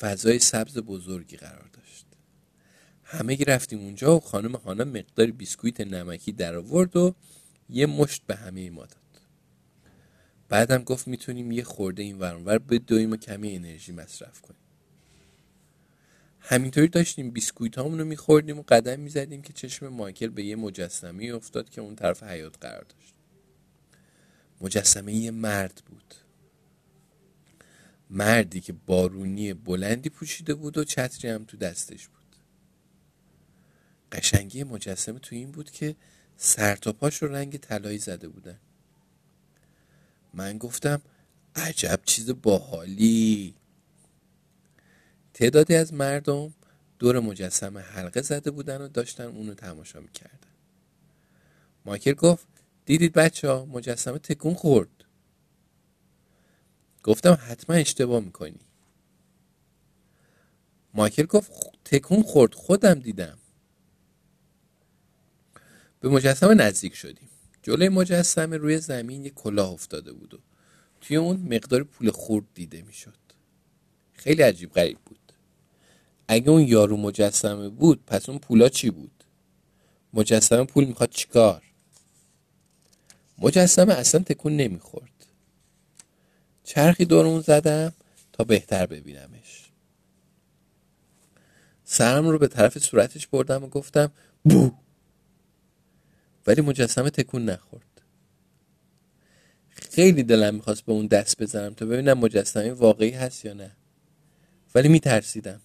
فضای 0.00 0.38
سبز 0.38 0.78
بزرگی 0.78 1.36
قرار 1.36 1.68
داشت 1.72 1.79
همه 3.10 3.36
رفتیم 3.36 3.78
اونجا 3.78 4.16
و 4.16 4.20
خانم 4.20 4.56
خانم 4.56 4.88
مقدار 4.88 5.26
بیسکویت 5.26 5.80
نمکی 5.80 6.32
در 6.32 6.56
آورد 6.56 6.96
و 6.96 7.14
یه 7.68 7.86
مشت 7.86 8.22
به 8.26 8.36
همه 8.36 8.70
ما 8.70 8.86
داد. 8.86 9.00
بعدم 10.48 10.84
گفت 10.84 11.08
می‌تونیم 11.08 11.52
یه 11.52 11.64
خورده 11.64 12.02
این 12.02 12.18
ورانور 12.18 12.58
بدویم 12.58 13.10
و 13.10 13.16
کمی 13.16 13.56
انرژی 13.56 13.92
مصرف 13.92 14.40
کنیم. 14.40 14.60
همینطوری 16.40 16.88
داشتیم 16.88 17.30
بیسکویت 17.30 17.78
رو 17.78 18.04
میخوردیم 18.04 18.58
و 18.58 18.62
قدم 18.68 19.00
می‌زدیم 19.00 19.42
که 19.42 19.52
چشم 19.52 19.88
مایکل 19.88 20.28
به 20.28 20.44
یه 20.44 20.56
مجسمه 20.56 21.24
افتاد 21.24 21.70
که 21.70 21.80
اون 21.80 21.96
طرف 21.96 22.22
حیات 22.22 22.56
قرار 22.60 22.84
داشت. 22.84 23.14
مجسمه 24.60 25.12
یه 25.12 25.30
مرد 25.30 25.82
بود. 25.86 26.14
مردی 28.10 28.60
که 28.60 28.72
بارونی 28.72 29.54
بلندی 29.54 30.08
پوشیده 30.08 30.54
بود 30.54 30.78
و 30.78 30.84
چتری 30.84 31.30
هم 31.30 31.44
تو 31.44 31.56
دستش 31.56 32.08
بود. 32.08 32.19
قشنگی 34.12 34.64
مجسمه 34.64 35.18
تو 35.18 35.36
این 35.36 35.52
بود 35.52 35.70
که 35.70 35.96
سر 36.36 36.76
تا 36.76 36.92
پاش 36.92 37.22
رو 37.22 37.28
رنگ 37.28 37.56
طلایی 37.56 37.98
زده 37.98 38.28
بودن. 38.28 38.58
من 40.34 40.58
گفتم 40.58 41.02
عجب 41.56 42.00
چیز 42.04 42.30
باحالی. 42.30 43.54
تعدادی 45.34 45.74
از 45.74 45.94
مردم 45.94 46.54
دور 46.98 47.20
مجسمه 47.20 47.80
حلقه 47.80 48.22
زده 48.22 48.50
بودن 48.50 48.80
و 48.82 48.88
داشتن 48.88 49.24
اونو 49.24 49.54
تماشا 49.54 50.00
می‌کردن. 50.00 50.48
مایکل 51.84 52.12
گفت 52.12 52.46
دیدید 52.84 53.12
بچه 53.12 53.48
ها 53.48 53.64
مجسمه 53.64 54.18
تکون 54.18 54.54
خورد. 54.54 55.04
گفتم 57.02 57.38
حتما 57.40 57.76
اشتباه 57.76 58.20
می‌کنی. 58.20 58.60
مایکل 60.94 61.26
گفت 61.26 61.52
تکون 61.84 62.22
خورد 62.22 62.54
خودم 62.54 62.94
دیدم. 62.94 63.38
به 66.00 66.08
مجسمه 66.08 66.54
نزدیک 66.54 66.94
شدیم. 66.94 67.28
جلوی 67.62 67.88
مجسمه 67.88 68.56
روی 68.56 68.78
زمین 68.78 69.24
یک 69.24 69.34
کلاه 69.34 69.70
افتاده 69.70 70.12
بود 70.12 70.34
و 70.34 70.38
توی 71.00 71.16
اون 71.16 71.36
مقدار 71.36 71.84
پول 71.84 72.10
خورد 72.10 72.44
دیده 72.54 72.82
می‌شد. 72.82 73.18
خیلی 74.12 74.42
عجیب 74.42 74.72
غریب 74.72 74.98
بود. 75.06 75.18
اگه 76.28 76.50
اون 76.50 76.62
یارو 76.62 76.96
مجسمه 76.96 77.68
بود 77.68 78.04
پس 78.06 78.28
اون 78.28 78.38
پولا 78.38 78.68
چی 78.68 78.90
بود؟ 78.90 79.24
مجسمه 80.14 80.64
پول 80.64 80.84
می‌خواد 80.84 81.10
چیکار؟ 81.10 81.62
مجسمه 83.38 83.94
اصلا 83.94 84.22
تکون 84.22 84.56
نمی‌خورد. 84.56 85.26
چرخی 86.64 87.04
دور 87.04 87.26
اون 87.26 87.40
زدم 87.40 87.92
تا 88.32 88.44
بهتر 88.44 88.86
ببینمش. 88.86 89.70
سرم 91.84 92.28
رو 92.28 92.38
به 92.38 92.48
طرف 92.48 92.78
صورتش 92.78 93.26
بردم 93.26 93.64
و 93.64 93.66
گفتم 93.66 94.12
بو! 94.44 94.72
ولی 96.46 96.60
مجسمه 96.60 97.10
تکون 97.10 97.44
نخورد. 97.44 98.02
خیلی 99.68 100.22
دلم 100.22 100.54
می‌خواست 100.54 100.84
به 100.84 100.92
اون 100.92 101.06
دست 101.06 101.42
بزنم 101.42 101.74
تا 101.74 101.86
ببینم 101.86 102.18
مجسمه 102.18 102.72
واقعی 102.72 103.10
هست 103.10 103.44
یا 103.44 103.52
نه. 103.52 103.76
ولی 104.74 104.88
میترسیدم. 104.88 105.60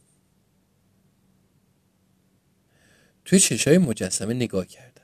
توی 3.25 3.39
چشای 3.39 3.77
مجسمه 3.77 4.33
نگاه 4.33 4.65
کردم. 4.65 5.01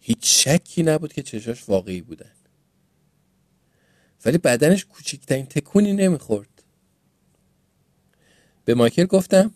هیچ 0.00 0.18
شکی 0.22 0.82
نبود 0.82 1.12
که 1.12 1.22
چشاش 1.22 1.68
واقعی 1.68 2.00
بودن. 2.00 2.32
ولی 4.24 4.38
بدنش 4.38 4.84
کوچکترین 4.84 5.46
تکونی 5.46 5.92
نمی‌خورد. 5.92 6.62
به 8.64 8.74
مایکل 8.74 9.04
گفتم 9.04 9.54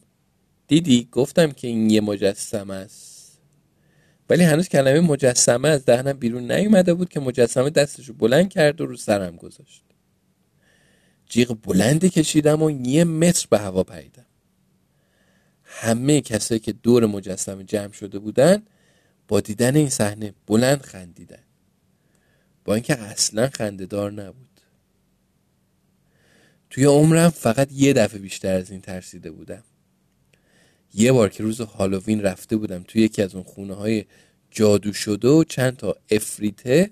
دیدی؟ 0.66 1.08
گفتم 1.12 1.52
که 1.52 1.68
این 1.68 1.90
یه 1.90 2.00
مجسمه 2.00 2.74
است. 2.74 3.07
ولی 4.28 4.44
هنوز 4.44 4.68
کلمه 4.68 5.00
مجسمه 5.00 5.68
از 5.68 5.84
دهنم 5.84 6.12
بیرون 6.12 6.52
نیومده 6.52 6.94
بود 6.94 7.08
که 7.08 7.20
مجسمه 7.20 7.70
دستشو 7.70 8.12
بلند 8.12 8.48
کرد 8.48 8.80
و 8.80 8.86
رو 8.86 8.96
سرم 8.96 9.36
گذاشت. 9.36 9.82
جیغ 11.28 11.56
بلندی 11.62 12.10
کشیدم 12.10 12.62
و 12.62 12.70
یه 12.70 13.04
متر 13.04 13.46
به 13.50 13.58
هوا 13.58 13.82
پریدم. 13.82 14.26
همه 15.64 16.20
کسایی 16.20 16.60
که 16.60 16.72
دور 16.72 17.06
مجسمه 17.06 17.64
جمع 17.64 17.92
شده 17.92 18.18
بودن 18.18 18.62
با 19.28 19.40
دیدن 19.40 19.76
این 19.76 19.90
صحنه 19.90 20.34
بلند 20.46 20.82
خندیدن. 20.82 21.42
با 22.64 22.74
اینکه 22.74 22.98
اصلا 22.98 23.50
خندهدار 23.54 24.12
نبود. 24.12 24.60
توی 26.70 26.84
عمرم 26.84 27.30
فقط 27.30 27.72
یه 27.72 27.92
دفعه 27.92 28.20
بیشتر 28.20 28.54
از 28.54 28.70
این 28.70 28.80
ترسیده 28.80 29.30
بودم. 29.30 29.62
یه 30.94 31.12
بار 31.12 31.28
که 31.28 31.42
روز 31.42 31.60
هالووین 31.60 32.22
رفته 32.22 32.56
بودم 32.56 32.84
توی 32.88 33.02
یکی 33.02 33.22
از 33.22 33.34
اون 33.34 33.44
خونه 33.44 33.74
های 33.74 34.04
جادو 34.50 34.92
شده 34.92 35.28
و 35.28 35.44
چند 35.44 35.76
تا 35.76 35.96
افریته 36.10 36.90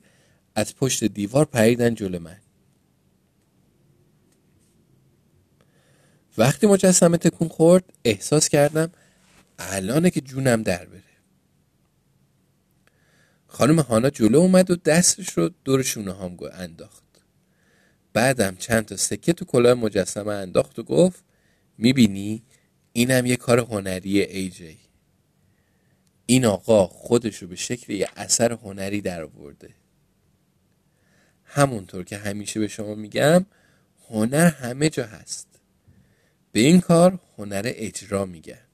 از 0.55 0.77
پشت 0.77 1.05
دیوار 1.05 1.45
پریدن 1.45 1.95
جلو 1.95 2.19
من. 2.19 2.37
وقتی 6.39 6.67
مجسمه 6.67 7.17
تکون 7.17 7.49
خورد 7.49 7.85
احساس 8.05 8.49
کردم 8.49 8.93
الانه 9.59 10.11
که 10.11 10.21
جونم 10.21 10.63
در 10.63 10.85
بره. 10.85 11.03
خانم 13.47 13.79
هانا 13.81 14.11
جلو 14.11 14.39
اومد 14.39 14.71
و 14.71 14.77
دستش 14.77 15.31
رو 15.31 15.51
دور 15.65 15.83
شونه 15.83 16.13
هام 16.13 16.37
انداخت. 16.53 17.03
بعدم 18.13 18.57
چند 18.57 18.85
تا 18.85 18.97
سکه 18.97 19.33
تو 19.33 19.45
کلاه 19.45 19.75
مجسمه 19.75 20.33
انداخت 20.33 20.79
و 20.79 20.83
گفت 20.83 21.25
می‌بینی؟ 21.79 22.43
اینم 22.97 23.27
یه 23.27 23.37
کار 23.37 23.59
هنری 23.59 24.51
جی 24.51 24.79
این 26.27 26.45
آقا 26.45 26.87
خودش 26.87 27.37
رو 27.37 27.49
به 27.49 27.57
شکل 27.57 27.93
یه 27.93 28.09
اثر 28.17 28.53
هنری 28.53 29.01
در 29.01 29.23
آورده. 29.23 29.71
همونطور 31.45 32.05
که 32.05 32.17
همیشه 32.17 32.61
به 32.61 32.69
شما 32.69 32.95
میگم 32.95 33.47
هنر 34.09 34.47
همه 34.47 34.91
جا 34.91 35.07
هست. 35.07 35.49
به 36.53 36.61
این 36.61 36.81
کار 36.81 37.19
هنر 37.39 37.63
اجرا 37.65 38.25
میگن. 38.25 38.67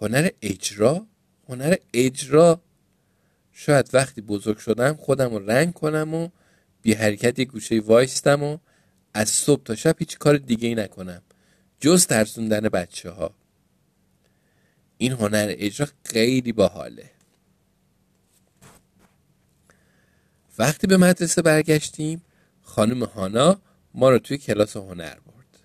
هنر 0.00 0.28
اجرا 0.42 1.06
هنر 1.48 1.74
اجرا. 1.94 2.60
شاید 3.52 3.90
وقتی 3.92 4.20
بزرگ 4.20 4.58
شدم 4.58 4.94
خودم 4.94 5.30
رو 5.30 5.50
رنگ 5.50 5.72
کنم 5.72 6.14
و 6.14 6.28
بی 6.82 6.92
حرکت 6.92 7.38
یه 7.38 7.44
گوشه 7.44 7.80
وایستم 7.80 8.42
و 8.42 8.58
از 9.14 9.28
صبح 9.28 9.62
تا 9.62 9.74
شب 9.74 9.96
هیچ 9.98 10.18
کار 10.18 10.36
دیگه 10.36 10.68
ای 10.68 10.74
نکنم. 10.74 11.22
جز 11.80 12.06
ترسوندن 12.06 12.60
بچه 12.60 13.10
ها 13.10 13.34
این 14.98 15.12
هنر 15.12 15.54
اجرا 15.58 15.88
خیلی 16.04 16.52
باحاله. 16.52 17.10
وقتی 20.58 20.86
به 20.86 20.96
مدرسه 20.96 21.42
برگشتیم 21.42 22.22
خانم 22.62 23.02
هانا 23.02 23.60
ما 23.94 24.10
رو 24.10 24.18
توی 24.18 24.38
کلاس 24.38 24.76
هنر 24.76 25.14
برد. 25.14 25.58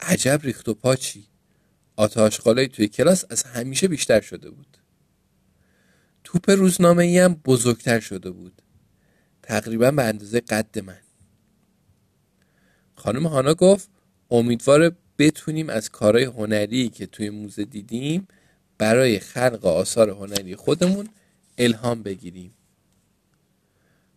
عجب 0.00 0.40
ریخت 0.42 0.68
و 0.68 0.74
پاچی 0.74 1.26
آتاشقالای 1.96 2.68
توی 2.68 2.88
کلاس 2.88 3.24
از 3.30 3.42
همیشه 3.42 3.88
بیشتر 3.88 4.20
شده 4.20 4.50
بود. 4.50 4.78
توپ 6.24 6.50
روزنامه 6.50 7.04
ای 7.04 7.18
هم 7.18 7.34
بزرگتر 7.34 8.00
شده 8.00 8.30
بود. 8.30 8.62
تقریبا 9.42 9.90
به 9.90 10.02
اندازه 10.02 10.40
قد 10.40 10.78
من. 10.78 11.00
خانم 13.00 13.26
هانا 13.26 13.54
گفت 13.54 13.88
امیدواره 14.30 14.92
بتونیم 15.18 15.70
از 15.70 15.90
کارهای 15.90 16.24
هنری 16.24 16.88
که 16.88 17.06
توی 17.06 17.30
موزه 17.30 17.64
دیدیم 17.64 18.28
برای 18.78 19.18
خلق 19.18 19.66
آثار 19.66 20.10
هنری 20.10 20.56
خودمون 20.56 21.08
الهام 21.58 22.02
بگیریم 22.02 22.54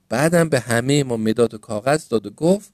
بعدم 0.10 0.50
به 0.50 0.60
همه 0.60 1.04
ما 1.04 1.18
مداد 1.18 1.54
و 1.54 1.58
کاغذ 1.58 2.08
داد 2.08 2.26
و 2.26 2.30
گفت 2.30 2.74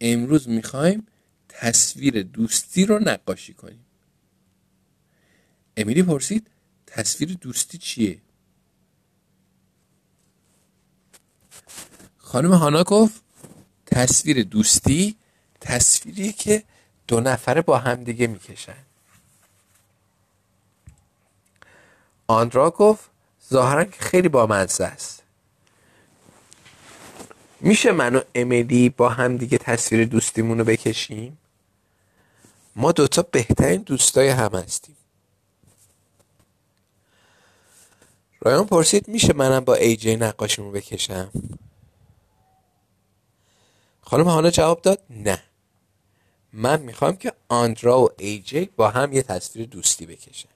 امروز 0.00 0.48
می‌خوایم 0.48 1.06
تصویر 1.48 2.22
دوستی 2.22 2.86
رو 2.86 2.98
نقاشی 2.98 3.54
کنیم 3.54 3.84
امیلی 5.76 6.02
پرسید 6.02 6.46
تصویر 6.86 7.38
دوستی 7.40 7.78
چیه؟ 7.78 8.18
خانم 12.16 12.52
هانا 12.52 12.82
گفت 12.84 13.22
تصویر 13.86 14.42
دوستی 14.42 15.16
تصویری 15.62 16.32
که 16.32 16.62
دو 17.08 17.20
نفره 17.20 17.62
با 17.62 17.78
همدیگه 17.78 18.26
می‌کشن. 18.26 18.84
آندرا 22.26 22.70
گفت 22.70 23.10
ظاهرا 23.50 23.84
که 23.84 24.00
خیلی 24.00 24.28
بامزه 24.28 24.84
است. 24.84 25.22
میشه 27.60 27.92
من 27.92 28.16
و 28.16 28.20
امیلی 28.34 28.88
با 28.88 29.08
هم 29.08 29.36
دیگه 29.36 29.58
تصویر 29.58 30.04
دوستیمون 30.04 30.58
رو 30.58 30.64
بکشیم؟ 30.64 31.38
ما 32.76 32.92
دوتا 32.92 33.22
بهترین 33.22 33.82
دوستای 33.82 34.28
هم 34.28 34.54
هستیم. 34.54 34.96
رایان 38.40 38.66
پرسید 38.66 39.08
میشه 39.08 39.32
منم 39.32 39.60
با 39.60 39.74
ای 39.74 39.96
جی 39.96 40.16
نقاشیمو 40.16 40.70
بکشم؟ 40.70 41.30
خانم 44.00 44.28
هانا 44.28 44.50
جواب 44.50 44.82
داد 44.82 45.02
نه. 45.10 45.42
من 46.52 46.82
می‌خوام 46.82 47.16
که 47.16 47.32
آندرا 47.48 48.00
و 48.00 48.08
ای 48.18 48.38
جی 48.38 48.70
با 48.76 48.90
هم 48.90 49.12
یه 49.12 49.22
تصویر 49.22 49.66
دوستی 49.66 50.06
بکشن. 50.06 50.48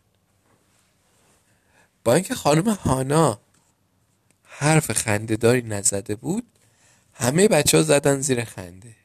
با 2.04 2.14
اینکه 2.14 2.34
خانم 2.34 2.68
هانا 2.68 3.40
حرف 4.42 4.92
خندهداری 4.92 5.62
نزده 5.62 6.14
بود 6.14 6.44
همه 7.12 7.48
بچه 7.48 7.76
ها 7.76 7.82
زدن 7.82 8.20
زیر 8.20 8.44
خنده. 8.44 8.96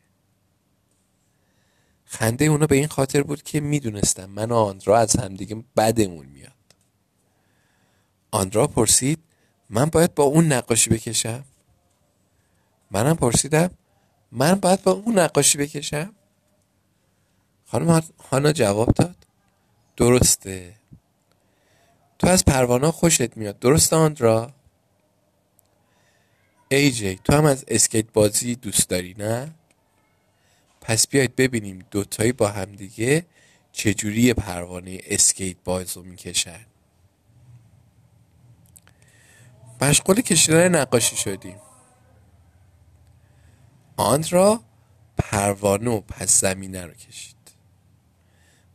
خنده 2.05 2.45
اونا 2.45 2.67
به 2.67 2.75
این 2.75 2.87
خاطر 2.87 3.23
بود 3.23 3.43
که 3.43 3.59
می‌دونستم 3.59 4.25
من 4.25 4.51
و 4.51 4.55
آندرا 4.55 4.97
از 4.99 5.15
همدیگه 5.15 5.63
بدمون 5.77 6.25
میاد. 6.25 6.51
آندرا 8.31 8.67
پرسید 8.67 9.19
من 9.69 9.85
باید 9.85 10.15
با 10.15 10.23
اون 10.23 10.51
نقاشی 10.51 10.89
بکشم؟ 10.89 11.43
منم 12.91 13.15
پرسیدم 13.15 13.69
من 14.31 14.55
باید 14.55 14.83
با 14.83 14.91
اون 14.91 15.19
نقاشی 15.19 15.57
بکشم؟ 15.57 16.13
خانم 17.71 18.01
هانا 18.31 18.51
جواب 18.51 18.93
داد. 18.93 19.15
درسته. 19.97 20.73
تو 22.19 22.27
از 22.27 22.45
پروانه 22.45 22.91
خوشت 22.91 23.37
میاد. 23.37 23.59
درسته 23.59 23.95
آندرا؟ 23.95 24.53
ای 26.71 26.91
جی 26.91 27.19
تو 27.23 27.33
هم 27.33 27.45
از 27.45 27.65
اسکیت 27.67 28.11
بازی 28.13 28.55
دوست 28.55 28.89
داری 28.89 29.15
نه؟ 29.17 29.53
پس 30.81 31.07
بیاید 31.07 31.35
ببینیم 31.35 31.85
دوتایی 31.91 32.31
با 32.31 32.47
همدیگه 32.47 33.25
چجوری 33.71 34.33
پروانه 34.33 35.01
اسکیت 35.05 35.57
باز 35.63 35.97
رو 35.97 36.03
می‌کشن. 36.03 36.65
مشغول 39.81 40.21
کشیدن 40.21 40.75
نقاشی 40.75 41.15
شدیم. 41.15 41.57
آندرا 43.97 44.61
پروانه 45.17 45.91
و 45.91 46.01
پس 46.01 46.41
زمینه 46.41 46.85
رو 46.85 46.93
کشید. 46.93 47.40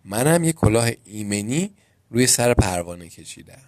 منم 0.06 0.44
یه 0.44 0.52
کلاه 0.52 0.90
ایمنی 1.04 1.74
روی 2.10 2.26
سر 2.26 2.54
پروانه 2.54 3.08
کشیدم. 3.08 3.62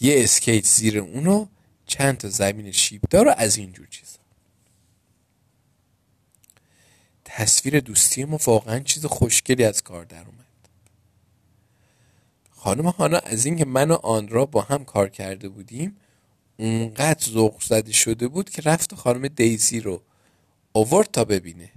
یه 0.00 0.24
اسکیت 0.24 0.66
زیر 0.66 0.98
اونو 0.98 1.46
چند 1.86 2.18
تا 2.18 2.28
زمین 2.28 2.72
شیبدار 2.72 3.28
و 3.28 3.34
از 3.36 3.56
اینجور 3.56 3.86
چیزا. 3.86 4.18
تصویر 7.24 7.80
دوستی 7.80 8.24
ما 8.24 8.38
واقعا 8.46 8.78
چیز 8.78 9.06
خوشگلی 9.06 9.64
از 9.64 9.82
کار 9.82 10.04
در 10.04 10.24
اومد. 10.24 10.46
خانم 12.50 12.86
هانا 12.86 13.18
از 13.18 13.46
اینکه 13.46 13.64
من 13.64 13.90
و 13.90 13.94
آن 13.94 14.26
با 14.26 14.60
هم 14.60 14.84
کار 14.84 15.08
کرده 15.08 15.48
بودیم 15.48 15.96
اونقدر 16.56 17.30
ذوق 17.30 17.62
زده 17.62 17.92
شده 17.92 18.28
بود 18.28 18.50
که 18.50 18.62
رفت 18.62 18.94
خانم 18.94 19.28
دیزی 19.28 19.80
رو 19.80 20.02
اوورد 20.72 21.10
تا 21.10 21.24
ببینه. 21.24 21.70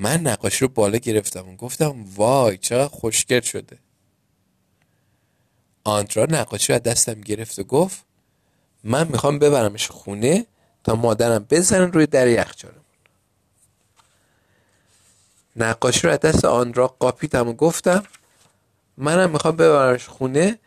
من 0.00 0.20
نقاشی 0.20 0.64
رو 0.64 0.68
بالا 0.68 0.98
گرفتم 0.98 1.48
و 1.48 1.56
گفتم 1.56 2.04
وای 2.14 2.58
چقدر 2.58 2.88
خوشگل 2.88 3.40
شده. 3.40 3.78
آندرا 5.84 6.26
نقاشی 6.30 6.72
رو 6.72 6.78
دستم 6.78 7.20
گرفت 7.20 7.58
و 7.58 7.64
گفت 7.64 8.04
من 8.84 9.08
می‌خوام 9.08 9.38
ببرمش 9.38 9.88
خونه 9.88 10.46
تا 10.84 10.94
مادرم 10.94 11.46
بزنن 11.50 11.92
روی 11.92 12.06
در 12.06 12.28
یخچالمون. 12.28 12.84
نقاشی 15.56 16.00
رو 16.00 16.12
از 16.12 16.20
دست 16.20 16.44
آندرا 16.44 16.86
قاپیدم 16.86 17.48
و 17.48 17.52
گفتم 17.52 18.02
منم 18.96 19.30
می‌خوام 19.30 19.56
ببرمش 19.56 20.08
خونه 20.08 20.58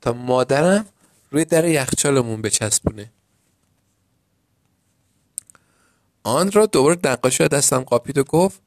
تا 0.00 0.12
مادرم 0.12 0.86
روی 1.30 1.44
در 1.44 1.64
یخچالمون 1.64 2.42
بچسبونه. 2.42 3.12
آندرا 6.22 6.66
دوباره 6.66 6.98
نقاشی 7.04 7.42
رو 7.42 7.48
دستم 7.48 7.80
قاپید 7.80 8.18
و 8.18 8.24
گفت 8.24 8.60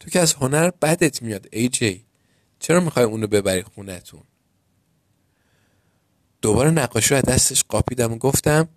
تو 0.00 0.10
که 0.10 0.20
از 0.20 0.34
هنر 0.34 0.70
بدت 0.70 1.22
میاد 1.22 1.46
ای 1.52 1.68
جی. 1.68 2.04
چرا 2.58 2.80
می‌خوای 2.80 3.04
اونو 3.04 3.26
ببری 3.26 3.62
خونتون 3.62 4.22
دوباره 6.42 6.70
نقاشی 6.70 7.14
رو 7.14 7.20
دستش 7.20 7.64
قاپیدم 7.64 8.12
و 8.12 8.18
گفتم 8.18 8.68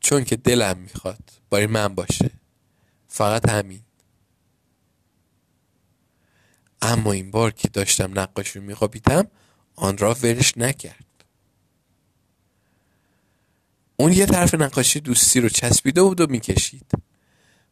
چون 0.00 0.24
که 0.24 0.36
دلم 0.36 0.78
می‌خواد 0.78 1.30
باری 1.50 1.66
من 1.66 1.94
باشه. 1.94 2.30
فقط 3.08 3.48
همین. 3.48 3.80
اما 6.82 7.12
این 7.12 7.30
بار 7.30 7.50
که 7.50 7.68
داشتم 7.68 8.18
نقاشی 8.18 8.58
رو 8.58 8.64
میقاپیدم 8.64 9.26
آن 9.76 9.98
را 9.98 10.14
ورش 10.14 10.58
نکرد. 10.58 11.24
اون 13.96 14.12
یه 14.12 14.26
طرف 14.26 14.54
نقاشی 14.54 15.00
دوستی 15.00 15.40
رو 15.40 15.48
چسبیده 15.48 16.02
بود 16.02 16.20
و 16.20 16.26
می‌کشید. 16.26 16.92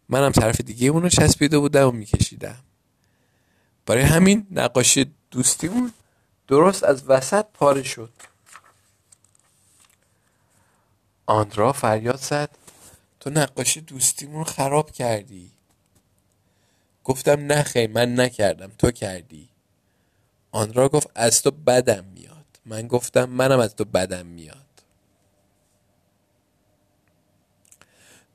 منم 0.09 0.33
طرف 0.33 0.61
دیگه 0.61 0.89
اون 0.89 1.03
رو 1.03 1.09
چسبیده 1.09 1.59
بودم 1.59 1.89
و 1.89 1.91
میکشیدم. 1.91 2.65
برای 3.87 4.03
همین 4.03 4.47
نقاشی 4.51 5.15
دوستیمون 5.31 5.93
درست 6.49 6.85
از 6.85 7.05
وسط 7.05 7.47
پاره 7.55 7.83
شد. 7.83 8.13
آندرا 11.27 11.73
فریاد 11.73 12.17
زد. 12.17 12.51
تو 13.21 13.31
نقاشی 13.31 13.81
دوستیمون 13.81 14.45
خراب 14.45 14.91
کردی. 14.91 15.51
گفتم 17.05 17.41
نه 17.47 17.63
خیلی 17.63 17.93
من 17.93 18.21
نکردم. 18.21 18.73
تو 18.79 18.91
کردی. 18.91 19.49
آندرا 20.53 20.89
گفت 20.89 21.11
از 21.15 21.43
تو 21.43 21.51
بدم 21.51 22.05
میاد. 22.05 22.45
من 22.67 22.87
گفتم 22.89 23.25
منم 23.25 23.59
از 23.61 23.77
تو 23.77 23.85
بدم 23.85 24.27
میاد. 24.27 24.57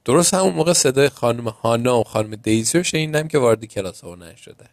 درست 0.05 0.33
همون 0.33 0.53
موقع 0.53 0.73
صدای 0.73 1.09
خانم 1.09 1.47
هانا 1.47 1.99
و 1.99 2.03
خانم 2.03 2.35
دیزی 2.35 2.77
رو 2.77 2.83
شنیدم 2.83 3.27
که 3.27 3.37
وارد 3.37 3.65
کلاس 3.65 4.03
هنر 4.03 4.35
شده. 4.35 4.69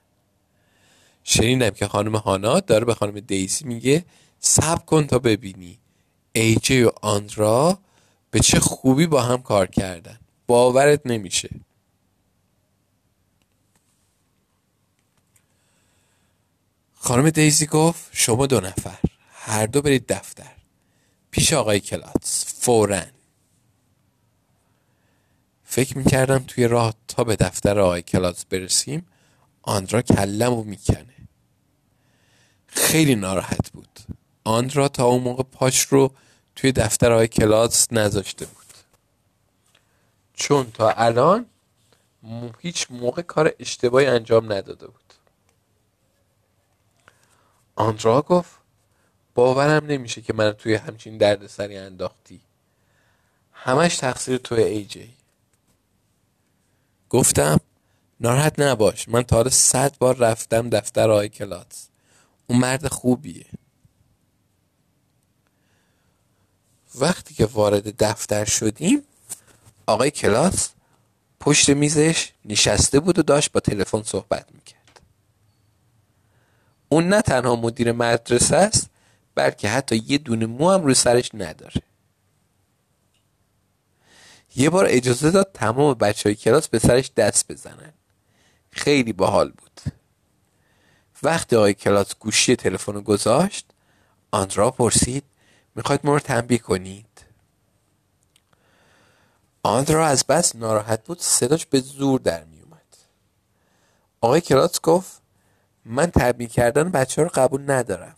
شنیدم 1.30 1.70
که 1.70 1.88
خانم 1.88 2.16
هانا 2.16 2.60
داره 2.60 2.84
به 2.84 2.94
خانم 2.94 3.20
دیزی 3.20 3.64
میگه 3.64 4.04
صبر 4.40 4.84
کن 4.84 5.06
تا 5.06 5.18
ببینی. 5.18 5.78
ایجی 6.32 6.82
و 6.82 6.90
آندرا 7.02 7.78
به 8.30 8.40
چه 8.40 8.60
خوبی 8.60 9.06
با 9.06 9.22
هم 9.22 9.42
کار 9.42 9.66
کردن. 9.66 10.18
باورت 10.46 11.00
نمیشه. 11.04 11.48
خانم 16.94 17.30
دیزی 17.30 17.66
گفت 17.66 18.08
شما 18.12 18.46
دو 18.46 18.60
نفر 18.60 18.98
هر 19.30 19.66
دو 19.66 19.82
برید 19.82 20.12
دفتر. 20.12 20.52
پیش 21.30 21.52
آقای 21.52 21.80
کلاتس 21.80 22.54
فورا. 22.60 23.02
فکر 25.64 25.98
می‌کردم 25.98 26.38
توی 26.38 26.68
راه 26.68 26.94
تا 27.08 27.24
به 27.24 27.36
دفتر 27.36 27.78
آقای 27.78 28.02
کلاتس 28.02 28.44
برسیم 28.44 29.06
آندرا 29.62 30.02
کلم 30.02 30.52
و 30.52 30.64
می‌کنه. 30.64 31.17
خیلی 32.78 33.14
ناراحت 33.14 33.70
بود. 33.72 33.98
آندرا 34.44 34.88
تا 34.88 35.04
اون 35.04 35.22
موقع 35.22 35.42
پاش 35.42 35.80
رو 35.80 36.12
توی 36.56 36.72
دفتر 36.72 37.12
آقای 37.12 37.28
کلاتس 37.28 37.92
نذاشته 37.92 38.46
بود. 38.46 38.66
چون 40.34 40.70
تا 40.70 40.90
الان 40.90 41.46
هیچ 42.58 42.86
موقع 42.90 43.22
کار 43.22 43.52
اشتباهی 43.58 44.06
انجام 44.06 44.52
نداده 44.52 44.86
بود. 44.86 45.14
آندرا 47.76 48.22
گفت 48.22 48.50
باورم 49.34 49.86
نمیشه 49.86 50.20
که 50.20 50.32
من 50.32 50.52
توی 50.52 50.74
همچین 50.74 51.18
درد 51.18 51.46
سری 51.46 51.76
انداختی. 51.76 52.40
همش 53.52 53.96
تقصیر 53.96 54.36
توی 54.36 54.62
ای 54.62 54.84
جی. 54.84 55.14
گفتم 57.10 57.60
ناراحت 58.20 58.60
نباش 58.60 59.08
من 59.08 59.22
تا 59.22 59.36
حالا 59.36 59.50
صد 59.50 59.98
بار 59.98 60.16
رفتم 60.16 60.70
دفتر 60.70 61.10
آقای 61.10 61.28
کلاتس 61.28 61.88
اون 62.48 62.58
مرد 62.58 62.88
خوبیه. 62.88 63.46
وقتی 66.94 67.34
که 67.34 67.46
وارد 67.46 68.04
دفتر 68.04 68.44
شدیم 68.44 69.02
آقای 69.86 70.10
کلاس 70.10 70.70
پشت 71.40 71.70
میزش 71.70 72.32
نشسته 72.44 73.00
بود 73.00 73.18
و 73.18 73.22
داشت 73.22 73.52
با 73.52 73.60
تلفن 73.60 74.02
صحبت 74.02 74.46
می‌کرد. 74.54 75.00
اون 76.88 77.08
نه 77.08 77.22
تنها 77.22 77.56
مدیر 77.56 77.92
مدرسه 77.92 78.56
است 78.56 78.90
بلکه 79.34 79.68
حتی 79.68 79.96
یه 80.06 80.18
دونه 80.18 80.46
مو 80.46 80.70
هم 80.70 80.84
رو 80.84 80.94
سرش 80.94 81.30
نداره. 81.34 81.82
یه 84.56 84.70
بار 84.70 84.86
اجازه 84.88 85.30
داد 85.30 85.50
تمام 85.54 85.94
بچه 85.94 86.28
های 86.28 86.36
کلاس 86.36 86.68
به 86.68 86.78
سرش 86.78 87.10
دست 87.16 87.52
بزنن. 87.52 87.92
خیلی 88.70 89.12
باحال 89.12 89.50
بود. 89.50 89.67
وقتی 91.22 91.56
آقای 91.56 91.74
کلاس 91.74 92.14
گوشی 92.18 92.56
تلفن 92.56 92.92
رو 92.94 93.00
گذاشت 93.00 93.66
آندرا 94.30 94.70
پرسید 94.70 95.24
می‌خواید 95.74 96.00
ما 96.04 96.14
رو 96.14 96.20
تنبیه 96.20 96.58
کنید؟ 96.58 97.06
آندرا 99.62 100.06
از 100.06 100.24
بس 100.26 100.56
ناراحت 100.56 101.04
بود 101.04 101.20
صداش 101.20 101.66
به 101.66 101.80
زور 101.80 102.20
در 102.20 102.44
میومد 102.44 102.96
آقای 104.20 104.40
کلاس 104.40 104.80
گفت 104.80 105.22
من 105.84 106.10
تنبیه 106.10 106.48
کردن 106.48 106.90
بچه 106.90 107.22
رو 107.22 107.30
قبول 107.34 107.70
ندارم. 107.70 108.16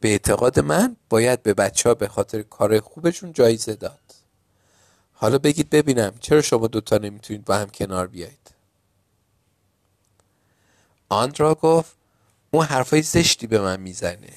به 0.00 0.08
اعتقاد 0.08 0.60
من 0.60 0.96
باید 1.08 1.42
به 1.42 1.54
بچه 1.54 1.88
ها 1.88 1.94
به 1.94 2.08
خاطر 2.08 2.42
کار 2.42 2.80
خوبشون 2.80 3.32
جایزه 3.32 3.74
داد. 3.74 4.00
حالا 5.12 5.38
بگید 5.38 5.70
ببینم 5.70 6.14
چرا 6.20 6.42
شما 6.42 6.66
دوتا 6.66 6.98
نمی‌تونید 6.98 7.44
با 7.44 7.56
هم 7.56 7.70
کنار 7.70 8.06
بیایید 8.06 8.47
آندرا 11.08 11.54
گفت 11.54 11.96
اون 12.50 12.64
حرفای 12.64 13.02
زشتی 13.02 13.46
به 13.46 13.60
من 13.60 13.80
می‌زنه. 13.80 14.32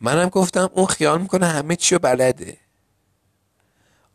منم 0.00 0.28
گفتم 0.28 0.70
اون 0.72 0.86
خیال 0.86 1.20
می‌کنه 1.20 1.46
همه 1.46 1.76
چی 1.76 1.94
رو 1.94 1.98
بلده. 1.98 2.56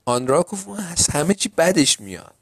آندرا 0.06 0.44
گفت 0.44 0.68
اون 0.68 0.80
از 0.80 1.08
همه 1.10 1.34
چی 1.34 1.50
بدش 1.50 2.00
میاد. 2.00 2.36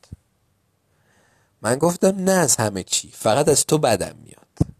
من 1.61 1.75
گفتم 1.75 2.23
نه 2.23 2.31
از 2.31 2.55
همه 2.55 2.83
چی 2.83 3.11
فقط 3.11 3.49
از 3.49 3.65
تو 3.65 3.77
بدم 3.77 4.15
میاد. 4.15 4.75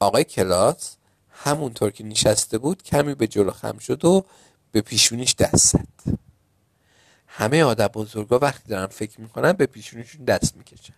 آقای 0.00 0.24
کلاس 0.24 0.96
همونطور 1.30 1.90
که 1.90 2.04
نشسته 2.04 2.58
بود 2.58 2.82
کمی 2.82 3.14
به 3.14 3.26
جلو 3.26 3.50
خم 3.50 3.78
شد 3.78 4.04
و 4.04 4.24
به 4.72 4.80
پیشونیش 4.80 5.34
دست 5.34 5.66
زد. 5.66 6.18
همه 7.26 7.62
آدم 7.62 7.86
بزرگا 7.86 8.38
وقتی 8.38 8.68
دارن 8.68 8.86
فکر 8.86 9.20
می‌کنن 9.20 9.52
به 9.52 9.66
پیشونیشون 9.66 10.24
دست 10.24 10.56
می‌کشن. 10.56 10.94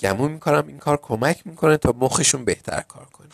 گمون 0.00 0.32
می‌کنم 0.32 0.66
این 0.66 0.78
کار 0.78 0.96
کمک 0.96 1.46
می‌کنه 1.46 1.76
تا 1.76 1.94
مخشون 1.98 2.44
بهتر 2.44 2.80
کار 2.80 3.04
کنه. 3.04 3.28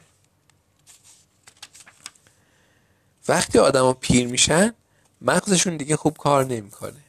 وقتی 3.28 3.58
آدما 3.58 3.92
پیر 3.92 4.26
میشن 4.26 4.74
مغزشون 5.20 5.76
دیگه 5.76 5.96
خوب 5.96 6.16
کار 6.16 6.44
نمی‌کنه. 6.44 7.02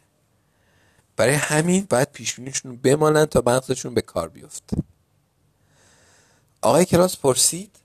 برای 1.15 1.33
همین 1.33 1.87
باید 1.89 2.11
پیشونیشون 2.11 2.71
رو 2.71 2.77
بمالن 2.77 3.25
تا 3.25 3.43
مغزشون 3.45 3.93
به 3.93 4.01
کار 4.01 4.29
بیفته. 4.29 4.77
آقای 6.61 6.85
کلاس 6.85 7.17
پرسید 7.17 7.75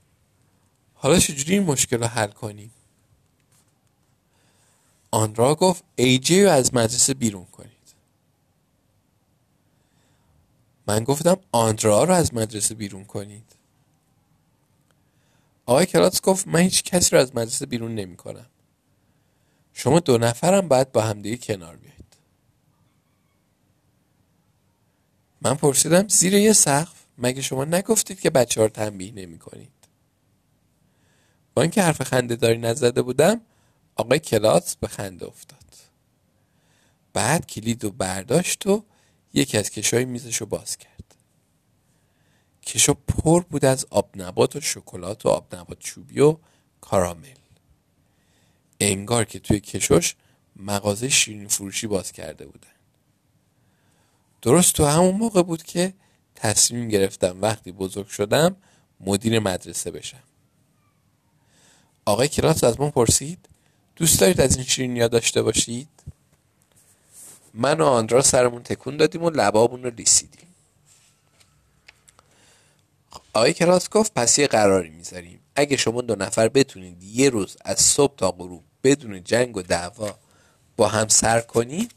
حالا 0.93 1.19
چجوری 1.19 1.53
این 1.53 1.63
مشکل 1.63 1.97
رو 1.97 2.07
حل 2.07 2.31
کنیم؟ 2.31 2.71
آن 5.11 5.33
گفت 5.33 5.83
ایجی 5.95 6.43
رو 6.43 6.51
از 6.51 6.73
مدرسه 6.73 7.13
بیرون 7.13 7.45
کنید. 7.45 7.78
من 10.89 11.03
گفتم 11.03 11.37
آندرا 11.51 12.03
رو 12.03 12.13
از 12.13 12.33
مدرسه 12.33 12.75
بیرون 12.75 13.05
کنید. 13.05 13.55
آقای 15.65 15.85
کلاس 15.85 16.21
گفت 16.21 16.47
من 16.47 16.59
هیچ 16.59 16.83
کسی 16.83 17.15
رو 17.15 17.21
از 17.21 17.35
مدرسه 17.35 17.65
بیرون 17.65 17.95
نمی 17.95 18.17
کنم 18.17 18.45
شما 19.73 19.99
دو 19.99 20.17
نفرم 20.17 20.67
باید 20.67 20.91
با 20.91 21.01
همدیگه 21.01 21.37
کنار 21.37 21.75
بیایید. 21.75 22.17
من 25.41 25.55
پرسیدم 25.55 26.07
زیر 26.07 26.33
یه 26.33 26.53
سقف؟ 26.53 27.05
مگه 27.17 27.41
شما 27.41 27.65
نگفتید 27.65 28.19
که 28.19 28.29
بچه 28.29 28.61
ها 28.61 28.65
رو 28.65 28.73
تنبیه 28.73 29.11
نمی 29.11 29.39
کنید 29.39 29.87
با 31.53 31.61
اینکه 31.61 31.81
حرف 31.81 32.01
خنده 32.01 32.35
داری 32.35 32.57
نزده 32.57 33.01
بودم 33.01 33.41
آقای 33.95 34.19
کلاس 34.19 34.75
به 34.75 34.87
خنده 34.87 35.25
افتاد. 35.25 35.65
بعد 37.13 37.47
کلید 37.47 37.85
و 37.85 37.91
برداشت 37.91 38.67
و 38.67 38.83
یکی 39.33 39.57
از 39.57 39.69
کشای 39.69 40.05
میزش 40.05 40.37
رو 40.37 40.45
باز 40.45 40.77
کرد. 40.77 41.15
کشا 42.63 42.93
پر 42.93 43.43
بود 43.43 43.65
از 43.65 43.85
آب 43.89 44.09
نبات 44.15 44.55
و 44.55 44.61
شکلات 44.61 45.25
و 45.25 45.29
آب 45.29 45.55
نبات 45.55 45.79
چوبی 45.79 46.19
و 46.19 46.37
کارامل. 46.81 47.35
انگار 48.79 49.25
که 49.25 49.39
توی 49.39 49.59
کشوش 49.59 50.15
مغازه 50.55 51.09
شیرین 51.09 51.47
فروشی 51.47 51.87
باز 51.87 52.11
کرده 52.11 52.45
بودن. 52.45 52.67
درست 54.41 54.73
تو 54.73 54.85
همون 54.85 55.15
موقع 55.15 55.43
بود 55.43 55.63
که 55.63 55.93
تصمیم 56.35 56.87
گرفتم 56.87 57.41
وقتی 57.41 57.71
بزرگ 57.71 58.07
شدم 58.07 58.55
مدیر 58.99 59.39
مدرسه 59.39 59.91
بشم. 59.91 60.23
آقای 62.05 62.27
کلاس 62.27 62.63
از 62.63 62.79
من 62.79 62.89
پرسید 62.89 63.49
دوست 63.95 64.19
دارید 64.19 64.41
از 64.41 64.55
این 64.55 64.65
شیرینیا 64.65 65.07
داشته 65.07 65.41
باشید؟ 65.41 65.89
من 67.53 67.81
و 67.81 67.85
آندرا 67.85 68.21
سرمون 68.21 68.63
تکون 68.63 68.97
دادیم 68.97 69.23
و 69.23 69.29
لبابون 69.29 69.83
رو 69.83 69.89
لیسیدیم. 69.89 70.47
آقای 73.33 73.53
کلاس 73.53 73.89
گفت 73.89 74.13
پس 74.13 74.39
یه 74.39 74.47
قراری 74.47 74.89
می‌ذاریم. 74.89 75.39
اگه 75.55 75.77
شما 75.77 76.01
دو 76.01 76.15
نفر 76.15 76.49
بتونید 76.49 77.03
یه 77.03 77.29
روز 77.29 77.57
از 77.61 77.79
صبح 77.79 78.15
تا 78.15 78.31
غروب 78.31 78.63
بدون 78.83 79.23
جنگ 79.23 79.57
و 79.57 79.61
دعوا 79.61 80.17
با 80.77 80.87
هم 80.87 81.07
سر 81.07 81.41
کنید 81.41 81.93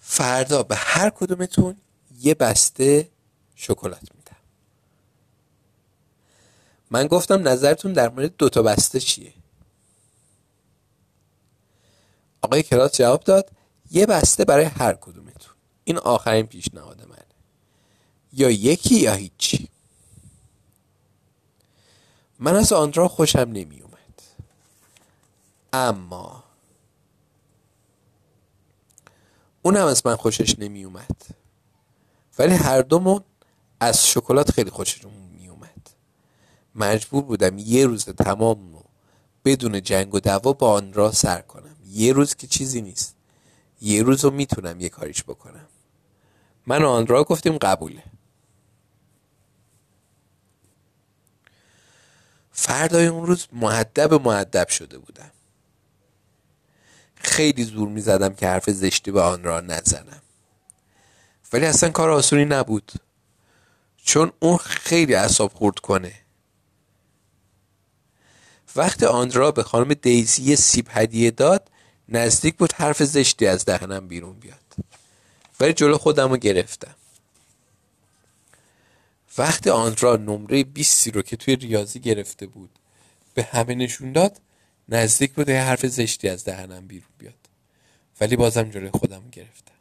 فردا 0.00 0.62
به 0.62 0.76
هر 0.76 1.10
کدومتون 1.10 1.76
یه 2.20 2.34
بسته 2.34 3.08
شکلات 3.56 4.00
میدم. 4.14 4.36
من 6.90 7.06
گفتم 7.06 7.48
نظرتون 7.48 7.92
در 7.92 8.08
مورد 8.08 8.36
دوتا 8.36 8.62
بسته 8.62 9.00
چیه؟ 9.00 9.32
آقای 12.42 12.62
کلاس 12.62 12.96
جواب 12.96 13.24
داد 13.24 13.50
یه 13.90 14.06
بسته 14.06 14.44
برای 14.44 14.64
هر 14.64 14.94
کدومتون. 14.94 15.54
این 15.84 15.98
آخرین 15.98 16.46
پیشنهاد 16.46 17.08
منه. 17.08 17.24
یا 18.32 18.50
یکی 18.50 19.00
یا 19.00 19.14
هیچی. 19.14 19.68
من 22.38 22.56
از 22.56 22.72
آندرا 22.72 23.08
خوشم 23.08 23.38
نمی 23.38 23.80
اومد 23.80 24.22
اما 25.72 26.44
اونم 29.62 29.86
از 29.86 30.06
من 30.06 30.16
خوشش 30.16 30.58
نمی 30.58 30.84
اومد 30.84 31.16
ولی 32.38 32.54
هر 32.54 32.82
دومون 32.82 33.24
از 33.80 34.08
شکلات 34.08 34.50
خیلی 34.50 34.70
خوششون 34.70 35.12
می 35.12 35.48
اومد 35.48 35.90
مجبور 36.74 37.22
بودم 37.22 37.58
یه 37.58 37.86
روز 37.86 38.04
تمام 38.04 38.72
رو 38.72 38.84
بدون 39.44 39.82
جنگ 39.82 40.14
و 40.14 40.20
دعوا 40.20 40.52
با 40.52 40.72
آن 40.72 40.92
را 40.92 41.12
سر 41.12 41.40
کنم. 41.40 41.76
یه 41.90 42.12
روز 42.12 42.34
که 42.34 42.46
چیزی 42.46 42.82
نیست. 42.82 43.16
یه 43.80 44.02
روز 44.02 44.24
رو 44.24 44.30
می‌تونم 44.30 44.80
یه 44.80 44.88
کاریش 44.88 45.22
بکنم. 45.22 45.66
من 46.66 46.84
آن 46.84 47.06
را 47.06 47.24
گفتیم 47.24 47.58
قبوله. 47.58 48.02
فردای 52.52 53.06
اون 53.06 53.26
روز 53.26 53.46
معدب 53.52 54.14
معدب 54.14 54.68
شده 54.68 54.98
بودم. 54.98 55.30
خیلی 57.14 57.64
زور 57.64 57.88
می 57.88 58.00
زدم 58.00 58.34
که 58.34 58.46
حرف 58.46 58.70
زشتی 58.70 59.10
به 59.10 59.20
آن 59.20 59.42
را 59.42 59.60
نزنم. 59.60 60.22
ولی 61.52 61.66
اصلا 61.66 61.90
کار 61.90 62.10
آسونی 62.10 62.44
نبود. 62.44 62.92
چون 63.96 64.32
اون 64.40 64.56
خیلی 64.56 65.14
اصاب 65.14 65.52
خورد 65.52 65.78
کنه. 65.78 66.14
وقتی 68.76 69.06
آندرا 69.06 69.50
به 69.50 69.62
خانم 69.62 69.94
دیزی 69.94 70.56
سیب 70.56 70.88
هدیه 70.90 71.30
داد 71.30 71.69
نزدیک 72.10 72.56
بود 72.56 72.72
حرف 72.72 73.02
زشتی 73.02 73.46
از 73.46 73.64
دهنم 73.64 74.08
بیرون 74.08 74.40
بیاد. 74.40 74.74
ولی 75.60 75.72
جلو 75.72 75.98
خودم 75.98 76.30
رو 76.30 76.36
گرفتم. 76.36 76.94
وقتی 79.38 79.70
آندرا 79.70 80.16
نمره 80.16 80.64
20 80.64 81.08
رو 81.08 81.22
که 81.22 81.36
توی 81.36 81.56
ریاضی 81.56 82.00
گرفته 82.00 82.46
بود 82.46 82.70
به 83.34 83.42
همه 83.42 83.74
نشون 83.74 84.12
داد 84.12 84.40
نزدیک 84.88 85.32
بود 85.32 85.48
یه 85.48 85.60
حرف 85.60 85.86
زشتی 85.86 86.28
از 86.28 86.44
دهنم 86.44 86.86
بیرون 86.86 87.10
بیاد. 87.18 87.34
ولی 88.20 88.36
بازم 88.36 88.70
جلوی 88.70 88.90
خودم 88.90 89.22
گرفتم. 89.32 89.74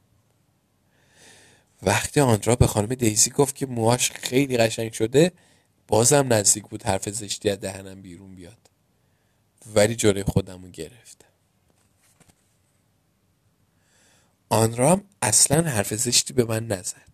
وقتی 1.84 2.20
آندرا 2.20 2.56
به 2.56 2.68
خانم 2.68 2.88
دیزی 2.88 3.30
گفت 3.32 3.56
که 3.56 3.66
موهاش 3.66 4.12
خیلی 4.12 4.58
قشنگ 4.58 4.94
شده 4.94 5.32
بازم 5.88 6.34
نزدیک 6.34 6.64
بود 6.64 6.84
حرف 6.84 7.10
زشتی 7.10 7.50
از 7.50 7.60
دهنم 7.60 8.02
بیرون 8.02 8.36
بیاد. 8.36 8.58
ولی 9.76 9.96
جلوی 9.96 10.24
خودم 10.24 10.64
رو 10.64 10.70
گرفتم 10.70 11.29
آندرا 14.50 14.92
هم 14.92 15.04
اصلا 15.22 15.70
حرف 15.70 15.94
زشتی 15.94 16.34
به 16.34 16.44
من 16.44 16.68
نزد. 16.68 17.10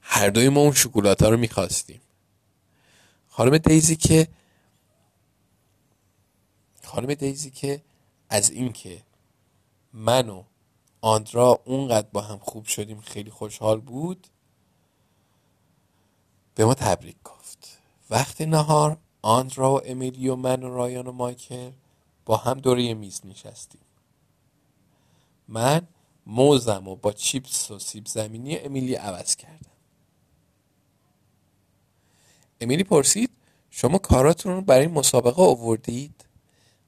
هر 0.00 0.30
دوی 0.30 0.48
ما 0.48 0.60
اون 0.60 0.72
شکلات 0.72 1.22
ها 1.22 1.28
رو 1.28 1.36
می‌خواستیم. 1.36 2.00
خانم 3.28 3.58
دیزی 3.58 3.96
که 3.96 4.28
خانم 6.84 7.14
دیزی 7.14 7.50
که 7.50 7.82
از 8.30 8.50
اینکه 8.50 9.02
من 9.92 10.28
و 10.28 10.44
آندرا 11.00 11.60
اونقدر 11.64 12.08
با 12.12 12.20
هم 12.20 12.38
خوب 12.38 12.64
شدیم 12.64 13.00
خیلی 13.00 13.30
خوشحال 13.30 13.80
بود 13.80 14.26
به 16.54 16.64
ما 16.64 16.74
تبریک 16.74 17.16
گفت. 17.24 17.78
وقت 18.10 18.40
نهار 18.40 18.96
آندرا 19.22 19.74
و 19.74 19.80
امیلی 19.86 20.28
و 20.28 20.36
من 20.36 20.62
و 20.62 20.74
رایان 20.74 21.06
و 21.06 21.12
مایکل 21.12 21.70
با 22.24 22.36
هم 22.36 22.60
دوره 22.60 22.94
میز 22.94 23.20
نشستیم. 23.24 23.80
من 25.48 25.82
موزم 26.26 26.88
و 26.88 26.96
با 26.96 27.12
چیپس 27.12 27.70
و 27.70 27.78
سیب 27.78 28.06
زمینی 28.06 28.58
امیلی 28.58 28.94
عوض 28.94 29.36
کردم. 29.36 29.70
امیلی 32.60 32.84
پرسید 32.84 33.30
شما 33.70 33.98
کاراتون 33.98 34.52
رو 34.52 34.60
برای 34.60 34.86
مسابقه 34.86 35.42
آوردید؟ 35.42 36.24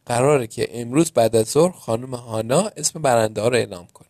قراره 0.06 0.46
که 0.46 0.80
امروز 0.80 1.12
بعد 1.12 1.36
از 1.36 1.46
ظهر 1.46 1.72
خانم 1.72 2.14
هانا 2.14 2.70
اسم 2.76 3.02
برنده 3.02 3.48
رو 3.48 3.54
اعلام 3.54 3.86
کنه. 3.86 4.08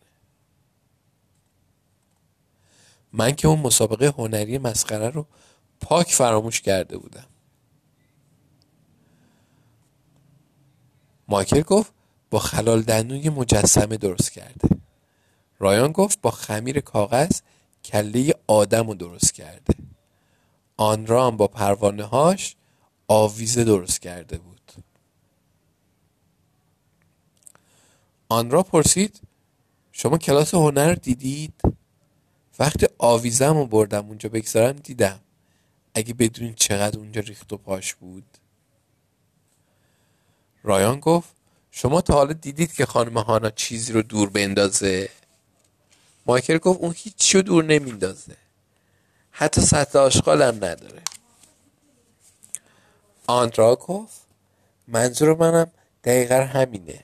من 3.13 3.35
که 3.35 3.47
اون 3.47 3.59
مسابقه 3.59 4.07
هنری 4.07 4.57
مسخره 4.57 5.09
رو 5.09 5.25
پاک 5.81 6.13
فراموش 6.13 6.61
کرده 6.61 6.97
بودم. 6.97 7.25
مایکل 11.27 11.61
گفت 11.61 11.93
با 12.29 12.39
خلال 12.39 12.81
دندون 12.81 13.17
یه 13.17 13.29
مجسمه 13.29 13.97
درست 13.97 14.31
کرده. 14.31 14.69
رایان 15.59 15.91
گفت 15.91 16.21
با 16.21 16.31
خمیر 16.31 16.79
کاغذ 16.79 17.41
کله 17.85 18.35
آدم 18.47 18.87
رو 18.87 18.93
درست 18.93 19.33
کرده. 19.33 19.73
آن 20.77 21.37
با 21.37 21.47
پروانه 21.47 22.03
هاش 22.03 22.55
آویزه 23.07 23.63
درست 23.63 24.01
کرده 24.01 24.37
بود. 24.37 24.71
آن 28.29 28.51
را 28.51 28.63
پرسید 28.63 29.21
شما 29.91 30.17
کلاس 30.17 30.53
هنر 30.55 30.93
دیدید؟ 30.93 31.61
وقتی 32.59 32.87
آویزم 32.97 33.57
رو 33.57 33.65
بردم 33.65 34.05
اونجا 34.07 34.29
بگذارم 34.29 34.75
دیدم. 34.75 35.19
اگه 35.93 36.13
بدونید 36.13 36.55
چقدر 36.55 36.99
اونجا 36.99 37.21
ریخت 37.21 37.53
و 37.53 37.57
پاش 37.57 37.93
بود. 37.93 38.25
رایان 40.63 40.99
گفت 40.99 41.36
شما 41.77 42.01
تا 42.01 42.13
حالا 42.13 42.33
دیدید 42.33 42.73
که 42.73 42.85
خانم 42.85 43.17
هانا 43.17 43.49
چیزی 43.49 43.93
رو 43.93 44.01
دور 44.01 44.29
بندازه؟ 44.29 45.09
مایکل 46.25 46.57
گفت 46.57 46.79
اون 46.79 46.93
هیچی 46.97 47.37
رو 47.37 47.43
دور 47.43 47.63
نمیندازه. 47.63 48.37
حتی 49.31 49.61
سطح 49.61 49.99
آشغال 49.99 50.41
هم 50.41 50.55
نداره. 50.55 51.01
آندرا 53.27 53.75
گفت 53.75 54.21
منظور 54.87 55.35
منم 55.35 55.71
دقیقا 56.03 56.35
همینه. 56.35 57.03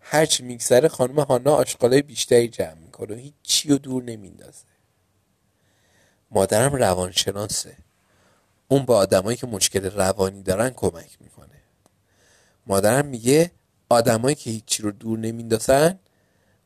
هرچی 0.00 0.42
میگذره 0.42 0.88
خانم 0.88 1.20
هانا 1.20 1.54
آشغالای 1.54 2.02
بیشتری 2.02 2.48
جمع 2.48 2.74
می‌کنه. 2.74 3.14
و 3.14 3.18
هیچی 3.18 3.68
رو 3.68 3.78
دور 3.78 4.02
نمیندازه. 4.02 4.64
مادرم 6.30 6.74
روانشناسه. 6.74 7.76
اون 8.68 8.84
با 8.84 8.96
آدمایی 8.96 9.36
که 9.36 9.46
مشکل 9.46 9.90
روانی 9.90 10.42
دارن 10.42 10.70
کمک 10.70 11.16
می‌کنه. 11.20 11.62
مادرم 12.66 13.06
میگه 13.06 13.50
آدمایی 13.94 14.34
که 14.34 14.50
هیچی 14.50 14.82
رو 14.82 14.90
دور 14.90 15.18
نمیندازن 15.18 15.98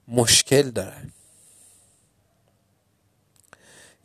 مشکل 0.08 0.70
دارن. 0.70 1.12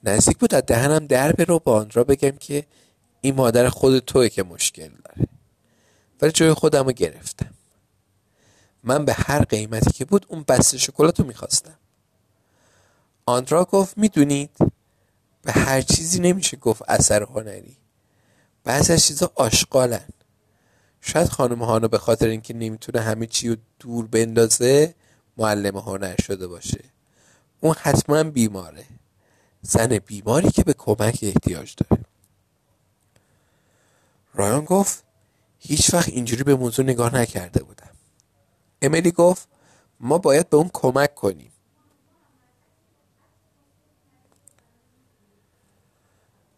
نزدیک 0.03 0.37
بود 0.37 0.55
از 0.55 0.63
دهنم 0.67 1.07
در 1.07 1.31
برو 1.31 1.59
با 1.59 1.79
آن 1.79 1.89
را 1.93 2.03
بگم 2.03 2.31
که 2.31 2.65
این 3.21 3.35
مادر 3.35 3.69
خود 3.69 3.99
توی 3.99 4.29
که 4.29 4.43
مشکل 4.43 4.89
داره. 4.89 5.27
ولی 6.21 6.31
جای 6.31 6.53
خودم 6.53 6.85
رو 6.85 6.91
گرفتم. 6.91 7.53
من 8.83 9.05
به 9.05 9.13
هر 9.13 9.43
قیمتی 9.43 9.91
که 9.91 10.05
بود 10.05 10.25
اون 10.29 10.43
بسته 10.47 10.77
شکلات 10.77 11.19
رو 11.19 11.25
می‌خواستم. 11.25 11.77
آندرا 13.25 13.65
گفت 13.65 13.97
می‌دونید؟ 13.97 14.57
به 15.41 15.51
هر 15.51 15.81
چیزی 15.81 16.19
نمیشه 16.19 16.57
گفت 16.57 16.81
اثر 16.87 17.23
هنری. 17.23 17.77
بعضی 18.63 18.93
از 18.93 19.05
چیزا 19.05 19.31
آشغالن. 19.35 20.07
شاید 21.05 21.29
خانم 21.29 21.63
هانا 21.63 21.87
به 21.87 21.97
خاطر 21.97 22.27
اینکه 22.27 22.53
نمی‌تونه 22.53 23.01
همه 23.01 23.25
چی 23.25 23.49
رو 23.49 23.55
دور 23.79 24.07
بندازه 24.07 24.95
معلم 25.37 25.77
هنر 25.77 26.15
شده 26.21 26.47
باشه. 26.47 26.83
اون 27.61 27.75
حتما 27.81 28.23
بیماره. 28.23 28.85
زن 29.61 29.97
بیماری 29.97 30.51
که 30.51 30.63
به 30.63 30.73
کمک 30.73 31.19
احتیاج 31.21 31.75
داره. 31.77 32.03
رایان 34.33 34.65
گفت 34.65 35.03
هیچ 35.59 35.93
وقت 35.93 36.09
اینجوری 36.09 36.43
به 36.43 36.55
موضوع 36.55 36.85
نگاه 36.85 37.15
نکرده 37.15 37.63
بودم. 37.63 37.91
امیلی 38.81 39.11
گفت 39.11 39.47
ما 39.99 40.17
باید 40.17 40.49
به 40.49 40.57
اون 40.57 40.69
کمک 40.73 41.15
کنیم. 41.15 41.51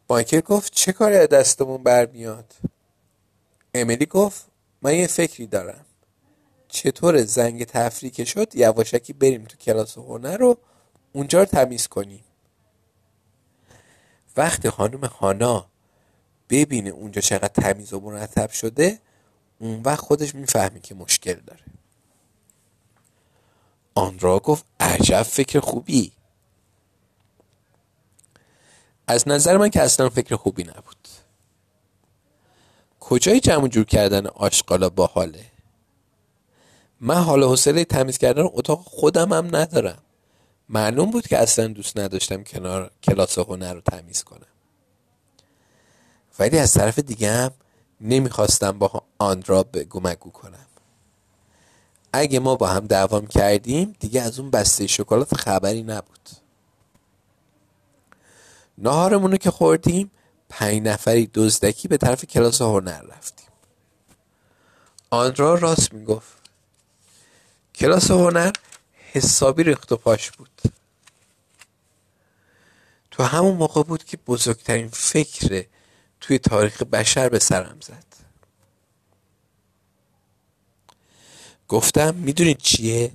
مایکل 0.09 0.39
گفت 0.39 0.73
چه 0.73 0.93
کاری 0.93 1.15
از 1.15 1.29
دستمون 1.29 1.83
برمیاد؟ 1.83 2.53
امیلی 3.75 4.05
گفت 4.05 4.47
من 4.81 4.95
یه 4.95 5.07
فکری 5.07 5.47
دارم. 5.47 5.85
چطور 6.67 7.23
زنگ 7.23 7.63
تفریح 7.63 8.25
شد 8.25 8.55
یواشکی 8.55 9.13
بریم 9.13 9.43
تو 9.43 9.57
کلاس 9.57 9.97
هنر 9.97 10.37
رو 10.37 10.57
اونجا 11.13 11.39
رو 11.39 11.45
تمیز 11.45 11.87
کنیم. 11.87 12.23
وقتی 14.37 14.69
خانم 14.69 15.05
هانا 15.05 15.69
ببینه 16.49 16.89
اونجا 16.89 17.21
چقدر 17.21 17.47
تمیز 17.47 17.93
و 17.93 17.99
مرتب 17.99 18.49
شده 18.49 18.99
اون 19.59 19.81
وقت 19.81 19.99
خودش 19.99 20.35
می‌فهمی 20.35 20.81
که 20.81 20.95
مشکل 20.95 21.33
داره. 21.33 21.63
آن 23.95 24.19
را 24.19 24.39
گفت 24.39 24.65
عجب 24.79 25.23
فکر 25.23 25.59
خوبی. 25.59 26.11
از 29.07 29.27
نظر 29.27 29.57
من 29.57 29.69
که 29.69 29.81
اصلا 29.81 30.09
فکر 30.09 30.35
خوبی 30.35 30.63
نبود. 30.63 30.94
کجای 33.09 33.39
جمع 33.39 33.67
جور 33.67 33.85
کردن 33.85 34.27
آشقالا 34.27 34.89
باحاله 34.89 35.45
من 37.01 37.15
حال 37.15 37.43
حوصله 37.43 37.85
تمیز 37.85 38.17
کردن 38.17 38.43
اتاق 38.53 38.81
خودم 38.85 39.33
هم 39.33 39.55
ندارم. 39.55 39.97
معلوم 40.69 41.11
بود 41.11 41.27
که 41.27 41.37
اصلا 41.37 41.67
دوست 41.67 41.99
نداشتم 41.99 42.43
کنار 42.43 42.91
کلاس 43.03 43.39
هنر 43.39 43.73
رو 43.73 43.81
تمیز 43.81 44.23
کنم. 44.23 44.47
ولی 46.39 46.57
از 46.57 46.73
طرف 46.73 46.99
دیگه 46.99 47.31
هم 47.31 47.51
نمی‌خواستم 48.01 48.71
با 48.71 49.03
آندرا 49.17 49.63
بگو 49.63 49.99
مگو 50.03 50.31
کنم. 50.31 50.65
اگه 52.13 52.39
ما 52.39 52.55
با 52.55 52.67
هم 52.67 52.87
دوام 52.87 53.27
کردیم 53.27 53.95
دیگه 53.99 54.21
از 54.21 54.39
اون 54.39 54.49
بسته 54.49 54.87
شکلات 54.87 55.35
خبری 55.35 55.83
نبود. 55.83 56.29
نهارمون 58.77 59.37
که 59.37 59.51
خوردیم 59.51 60.11
پنج 60.49 60.81
نفری 60.81 61.29
دزدکی 61.33 61.87
به 61.87 61.97
طرف 61.97 62.25
کلاس 62.25 62.61
هنر 62.61 63.01
رفتیم. 63.01 63.49
آندرا 65.09 65.55
راست 65.55 65.93
می‌گفت. 65.93 66.33
کلاس 67.75 68.11
هنر 68.11 68.51
حسابی 69.13 69.63
ریخت 69.63 69.91
و 69.91 69.97
پاش 69.97 70.31
بود. 70.31 70.61
تو 73.11 73.23
همون 73.23 73.55
موقع 73.55 73.83
بود 73.83 74.03
که 74.03 74.17
بزرگترین 74.17 74.87
فکر 74.87 75.65
توی 76.21 76.39
تاریخ 76.39 76.81
بشر 76.83 77.29
به 77.29 77.39
سرم 77.39 77.77
زد. 77.81 78.05
گفتم 81.67 82.15
می‌دونید 82.15 82.57
چیه؟ 82.57 83.11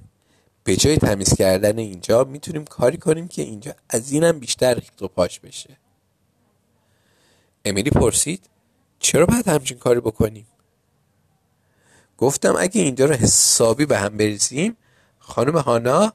به 0.64 0.76
جای 0.76 0.99
تمیز 0.99 1.35
کردن 1.35 1.78
اینجا 1.78 2.24
می‌تونیم 2.24 2.64
کاری 2.64 2.99
کنیم 2.99 3.28
که 3.28 3.43
اینجا 3.43 3.74
از 3.89 4.12
اینم 4.12 4.39
بیشتر 4.39 4.74
ریخت 4.74 5.03
و 5.03 5.09
پاش 5.09 5.41
بشه. 5.41 5.76
امیلی 7.65 7.91
پرسید 7.91 8.49
چرا 8.99 9.27
باید 9.27 9.49
همچین 9.49 9.79
کاری 9.79 10.01
بکنیم؟ 10.01 10.47
گفتم 12.19 12.55
اگه 12.59 12.83
اینجا 12.83 13.05
رو 13.05 13.15
حسابی 13.15 13.87
به 13.87 13.99
هم 13.99 14.17
بریزیم 14.17 14.77
خانم 15.19 15.57
هانا 15.59 16.13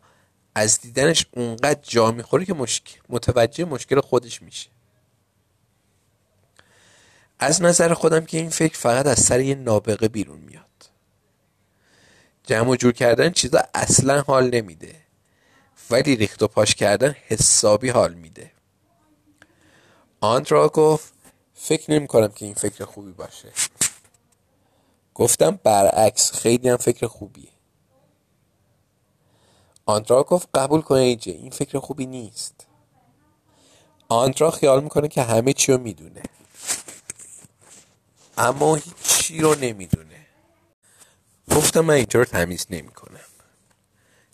از 0.56 0.82
دیدنش 0.82 1.26
اونقدر 1.32 1.80
جا 1.84 2.12
می‌خوره 2.12 2.46
که 2.46 2.54
مشکل 2.54 3.00
متوجه 3.10 3.66
مشکل 3.66 4.02
خودش 4.02 4.42
میشه. 4.42 4.70
از 7.40 7.62
نظر 7.62 7.94
خودم 7.94 8.26
که 8.26 8.38
این 8.38 8.50
فکر 8.50 8.78
فقط 8.78 9.06
از 9.06 9.20
سر 9.20 9.40
یه 9.40 9.56
نابغه 9.56 10.08
بیرون 10.08 10.40
میاد. 10.40 10.66
جمع 12.44 12.70
و 12.70 12.76
جور 12.76 12.92
کردن 12.92 13.30
چیزا 13.30 13.64
اصلا 13.74 14.22
حال 14.22 14.50
نمیده. 14.50 14.96
ولی 15.90 16.16
ریخت 16.16 16.44
و 16.44 16.48
پاش 16.48 16.76
کردن 16.76 17.16
حسابی 17.28 17.90
حال 17.90 18.14
میده. 18.14 18.52
آندرا 20.22 20.70
گفت 20.70 21.14
فکر 21.56 21.92
نمی 21.92 22.08
کنم 22.08 22.28
که 22.28 22.46
این 22.46 22.54
فکر 22.54 22.86
خوبی 22.86 23.12
باشه. 23.12 23.52
گفتم 25.14 25.60
برعکس 25.64 26.32
خیلی 26.32 26.70
هم 26.70 26.78
فکر 26.78 27.08
خوبیه. 27.08 27.50
آندرا 29.86 30.24
گفت 30.24 30.50
قبول 30.54 30.82
کنه 30.82 31.00
ایجه 31.00 31.32
این 31.32 31.52
فکر 31.52 31.80
خوبی 31.80 32.06
نیست. 32.06 32.68
آندرا 34.08 34.52
خیال 34.52 34.84
می‌کنه 34.84 35.08
که 35.08 35.24
همه 35.24 35.54
چی 35.54 35.72
رو 35.72 35.78
می‌دونه. 35.78 36.24
اما 38.38 38.76
هیچی 38.76 39.40
رو 39.40 39.56
نمی‌دونه. 39.56 40.26
گفتم 41.52 41.82
من 41.82 41.94
اینجا 41.94 42.20
رو 42.20 42.26
تمیز 42.26 42.68
نمی 42.70 42.92
کنم 42.92 43.20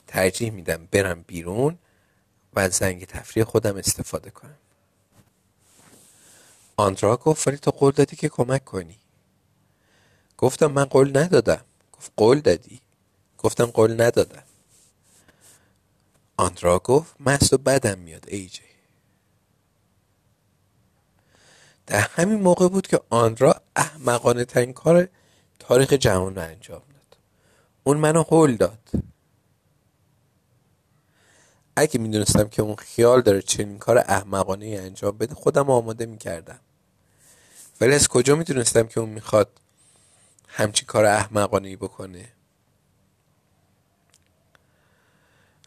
ترجیح 0.08 0.52
میدم 0.52 0.88
برم 0.92 1.22
بیرون 1.22 1.78
و 2.54 2.70
زنگ 2.70 3.06
تفریح 3.06 3.46
خودم 3.46 3.78
استفاده 3.78 4.30
کنم. 4.30 4.58
آندرا 6.82 7.18
گفت 7.18 7.48
ولی 7.48 7.58
تو 7.58 7.72
قول 7.72 7.92
دادی 7.92 8.16
که 8.16 8.30
کمک 8.30 8.66
کنی. 8.66 9.00
گفتم 10.38 10.72
من 10.72 10.86
قول 10.86 11.18
ندادم. 11.18 11.66
گفت 11.92 12.12
قول 12.18 12.40
دادی. 12.40 12.82
گفتم 13.38 13.66
قول 13.66 14.02
ندادم. 14.02 14.44
آندرا 16.38 16.80
گفت 16.80 17.16
مست 17.20 17.54
و 17.54 17.58
بدم 17.58 18.00
میاد 18.00 18.26
ایجی 18.28 18.64
در 21.88 22.00
همین 22.00 22.42
موقع 22.42 22.68
بود 22.68 22.88
که 22.88 23.02
آندرا 23.10 23.62
احمقانه 23.76 24.46
ترین 24.46 24.74
کار 24.74 25.08
تاریخ 25.60 25.94
جهان 25.94 26.36
رو 26.36 26.42
انجام 26.42 26.82
داد. 26.82 27.18
اون 27.84 27.98
منو 27.98 28.24
هول 28.24 28.56
داد. 28.56 28.92
اگه 31.76 32.00
می‌دونستم 32.00 32.48
که 32.48 32.62
اون 32.62 32.76
خیال 32.76 33.22
داره 33.22 33.42
چنین 33.42 33.80
کار 33.80 33.98
احمقانه 33.98 34.66
انجام 34.66 35.18
بده 35.18 35.36
خودم 35.36 35.70
آماده 35.70 36.06
می‌کردم. 36.06 36.60
ولی 37.82 37.94
از 37.96 38.08
کجا 38.08 38.36
می‌دونستم 38.36 38.88
که 38.88 39.00
اون 39.00 39.10
می‌خواد 39.10 39.50
همچین 40.48 40.86
کار 40.86 41.06
احمقانه 41.06 41.68
ای 41.68 41.76
بکنه؟ 41.76 42.32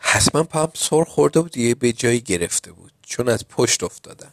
حتما 0.00 0.42
پام 0.42 0.70
سر 0.74 1.04
خورده 1.04 1.40
بود 1.40 1.56
یه 1.56 1.74
به 1.74 1.92
جایی 1.92 2.20
گرفته 2.20 2.72
بود 2.72 2.92
چون 3.02 3.28
از 3.28 3.48
پشت 3.48 3.82
افتادم. 3.82 4.32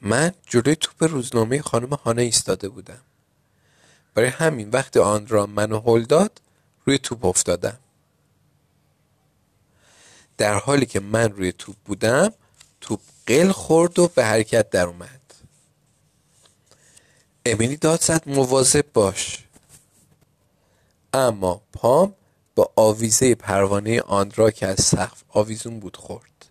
من 0.00 0.32
جلوی 0.46 0.76
توپ 0.76 1.02
روزنامه 1.02 1.62
خانم 1.62 1.94
هانه 1.94 2.22
ایستاده 2.22 2.68
بودم. 2.68 3.00
برای 4.14 4.28
همین 4.28 4.70
وقتی 4.70 4.98
آن 4.98 5.26
را 5.26 5.46
منو 5.46 5.80
هل 5.80 6.04
داد 6.04 6.40
روی 6.86 6.98
توپ 6.98 7.24
افتادم. 7.24 7.78
در 10.36 10.54
حالی 10.54 10.86
که 10.86 11.00
من 11.00 11.32
روی 11.32 11.52
توپ 11.52 11.76
بودم 11.84 12.32
توپ 12.80 13.00
قل 13.26 13.52
خورد 13.52 13.98
و 13.98 14.08
به 14.08 14.24
حرکت 14.24 14.70
در 14.70 14.86
اومد. 14.86 15.23
امیلی 17.46 17.76
داد 17.76 18.00
زد 18.00 18.22
مواظب 18.26 18.84
باش. 18.92 19.44
اما 21.12 21.62
پام 21.72 22.14
با 22.54 22.72
آویزه 22.76 23.34
پروانه 23.34 24.00
آندرا 24.00 24.50
که 24.50 24.66
از 24.66 24.80
سقف 24.80 25.22
آویزون 25.28 25.80
بود 25.80 25.96
خورد. 25.96 26.46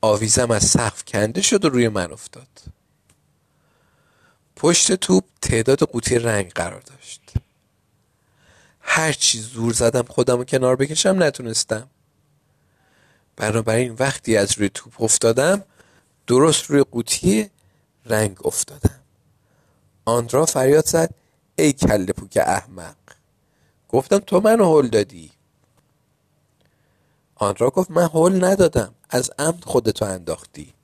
آویزم 0.00 0.50
از 0.50 0.64
سقف 0.64 1.04
کنده 1.04 1.42
شد 1.42 1.64
و 1.64 1.68
روی 1.68 1.88
من 1.88 2.12
افتاد. 2.12 2.48
پشت 4.56 4.92
توپ 4.92 5.24
تعداد 5.42 5.78
قوطی 5.78 6.18
رنگ 6.18 6.52
قرار 6.52 6.80
داشت. 6.80 7.34
هرچی 8.80 9.40
زور 9.40 9.72
زدم 9.72 10.02
خودم 10.02 10.36
رو 10.38 10.44
کنار 10.44 10.76
بکشم 10.76 11.22
نتونستم. 11.22 11.90
بنابراین 13.36 13.92
وقتی 13.98 14.36
از 14.36 14.58
روی 14.58 14.70
توپ 14.74 15.02
افتادم 15.02 15.64
درست 16.26 16.64
روی 16.64 16.82
قوطی 16.82 17.50
رنگ 18.06 18.46
افتادم. 18.46 19.05
آندرا 20.08 20.46
فریاد 20.46 20.86
زد 20.86 21.14
ای 21.58 21.72
کله 21.72 22.12
پوک 22.12 22.38
احمق 22.46 22.96
گفتم 23.88 24.18
تو 24.18 24.40
منو 24.40 24.80
هل 24.80 24.88
دادی. 24.88 25.32
آندرا 27.34 27.70
گفت 27.70 27.90
من 27.90 28.08
هل 28.14 28.44
ندادم 28.44 28.94
از 29.10 29.30
عمد 29.38 29.64
خودتو 29.64 30.04
انداختی. 30.04 30.74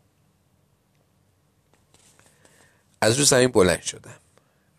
از 3.01 3.19
رو 3.19 3.25
زمین 3.25 3.49
بلند 3.49 3.83
شدم. 3.83 4.19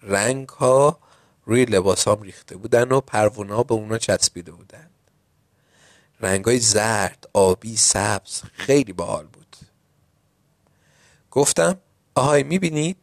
رنگ 0.02 0.50
ها 0.50 1.00
روی 1.46 1.66
لباسام 1.66 2.22
ریخته 2.22 2.58
بودن 2.58 2.92
و 2.92 3.02
پروانه 3.02 3.64
به 3.64 3.74
اونا 3.74 3.98
چسبیده 3.98 4.52
بودن. 4.52 4.90
رنگ 6.20 6.46
های 6.46 6.60
زرد، 6.60 7.30
آبی، 7.34 7.78
سبز 7.78 8.42
خیلی 8.54 8.94
باحال 8.94 9.26
بود. 9.26 9.56
گفتم 11.32 11.78
آهای 12.16 12.44
می‌بینید؟ 12.44 12.98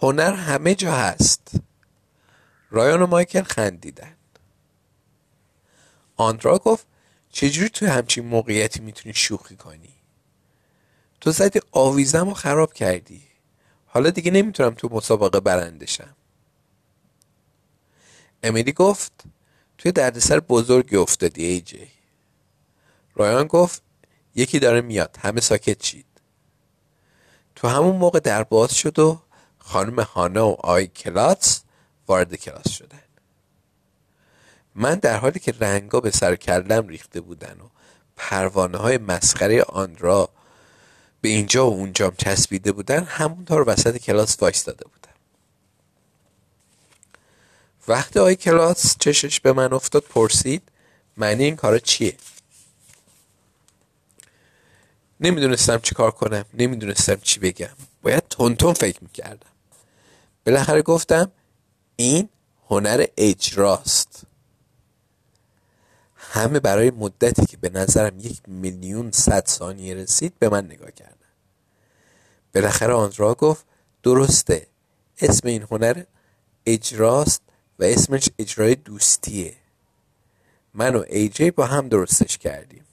هنر 0.00 0.32
همه 0.32 0.74
جا 0.74 0.92
هست. 0.92 1.50
رایان 2.70 3.02
و 3.02 3.06
مایکل 3.06 3.42
خندیدن. 3.42 4.16
آندرا 6.16 6.58
گفت 6.58 6.86
چجوری 7.30 7.68
توی 7.68 7.88
همچین 7.88 8.26
موقعیتی 8.26 8.80
می‌تونی 8.80 9.14
شوخی 9.14 9.56
کنی؟ 9.56 9.94
تو 11.20 11.30
زدی 11.32 11.60
آویزم 11.72 12.28
رو 12.28 12.34
خراب 12.34 12.72
کردی. 12.72 13.22
حالا 13.86 14.10
دیگه 14.10 14.30
نمی‌تونم 14.30 14.74
تو 14.74 14.88
مسابقه 14.92 15.40
برندشم 15.40 16.16
امیلی 18.42 18.72
گفت 18.72 19.12
توی 19.78 19.92
دردسر 19.92 20.40
بزرگی 20.40 20.96
افتادی 20.96 21.44
ای 21.44 21.60
جی. 21.60 21.88
رایان 23.14 23.46
گفت 23.46 23.82
یکی 24.34 24.58
داره 24.58 24.80
میاد 24.80 25.16
همه 25.20 25.40
ساکت 25.40 25.84
شید. 25.84 26.06
تو 27.54 27.68
همون 27.68 27.96
موقع 27.96 28.20
در 28.20 28.42
باز 28.42 28.74
شد 28.74 28.98
و 28.98 29.22
خانم 29.66 30.00
هانا 30.00 30.48
و 30.48 30.56
آی 30.60 30.86
کلاس 30.86 31.60
وارد 32.06 32.34
کلاس 32.34 32.68
شدن. 32.68 33.02
من 34.74 34.94
در 34.94 35.16
حالی 35.16 35.40
که 35.40 35.54
رنگا 35.60 36.00
به 36.00 36.10
سر 36.10 36.36
کلم 36.36 36.88
ریخته 36.88 37.20
بودن 37.20 37.60
و 37.60 37.68
پروانه 38.16 38.78
های 38.78 38.98
مسخره 38.98 39.62
آن 39.62 39.96
به 41.20 41.28
اینجا 41.28 41.70
و 41.70 41.74
اونجام 41.74 42.14
چسبیده 42.18 42.72
بودن 42.72 43.04
همونطور 43.04 43.64
وسط 43.70 43.96
کلاس 43.96 44.42
وایستاده 44.42 44.84
بودم. 44.84 45.14
وقتی 47.88 48.18
آی 48.18 48.36
کلاس 48.36 48.96
چشش 48.98 49.40
به 49.40 49.52
من 49.52 49.72
افتاد 49.72 50.02
پرسید 50.02 50.62
معنی 51.16 51.44
این 51.44 51.56
کارا 51.56 51.78
چیه؟ 51.78 52.16
نمی‌دونستم 55.20 55.78
چی 55.78 55.94
کار 55.94 56.10
کنم 56.10 56.44
نمی‌دونستم 56.54 57.16
چی 57.16 57.40
بگم. 57.40 57.76
باید 58.02 58.22
تون 58.28 58.74
فکر 58.74 58.98
می‌کردم. 59.02 59.55
بالاخره 60.46 60.82
گفتم 60.82 61.32
این 61.96 62.28
هنر 62.68 63.06
اجراست. 63.16 64.22
همه 66.16 66.60
برای 66.60 66.90
مدتی 66.90 67.46
که 67.46 67.56
به 67.56 67.68
نظرم 67.68 68.18
یک 68.18 68.40
میلیون 68.46 69.10
صد 69.10 69.48
ثانیه 69.48 69.94
رسید 69.94 70.38
به 70.38 70.48
من 70.48 70.64
نگاه 70.64 70.90
کردن. 70.90 71.16
بالاخره 72.54 72.94
آندرا 72.94 73.34
گفت 73.34 73.66
درسته 74.02 74.66
اسم 75.20 75.48
این 75.48 75.66
هنر 75.70 76.02
اجراست 76.66 77.42
و 77.78 77.84
اسمش 77.84 78.28
اجرای 78.38 78.74
دوستیه. 78.74 79.56
من 80.74 80.96
و 80.96 81.04
ایجی 81.08 81.50
با 81.50 81.66
هم 81.66 81.88
درستش 81.88 82.38
کردیم. 82.38 82.84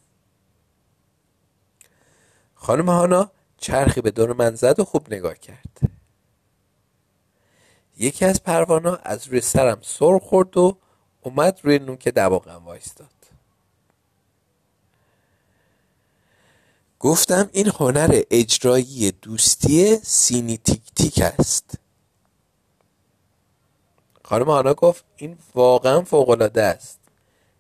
خانم 2.55 2.89
هانا 2.89 3.31
چرخی 3.57 4.01
به 4.01 4.11
دور 4.11 4.34
من 4.34 4.55
زد 4.55 4.80
و 4.80 4.85
خوب 4.85 5.13
نگاه 5.13 5.35
کرد. 5.35 6.02
یکی 7.98 8.26
از 8.26 8.44
پروانا 8.44 8.95
از 8.95 9.28
روی 9.28 9.41
سرم 9.41 9.80
سر 9.82 10.20
خورد 10.20 10.57
و 10.57 10.78
اومد 11.22 11.60
روی 11.64 11.80
نوک 11.80 12.07
دماغم 12.07 12.65
وایستاد. 12.65 13.07
گفتم 16.99 17.49
این 17.53 17.68
هنر 17.68 18.22
اجرایی 18.32 19.11
دوستی 19.11 19.95
سینی 19.95 20.57
تیک 20.57 20.82
تیک 20.95 21.20
است. 21.22 21.80
خانم 24.24 24.49
آنا 24.49 24.74
گفت 24.74 25.03
این 25.15 25.38
واقعا 25.56 26.02
فوقالعاده 26.02 26.64
است. 26.64 26.99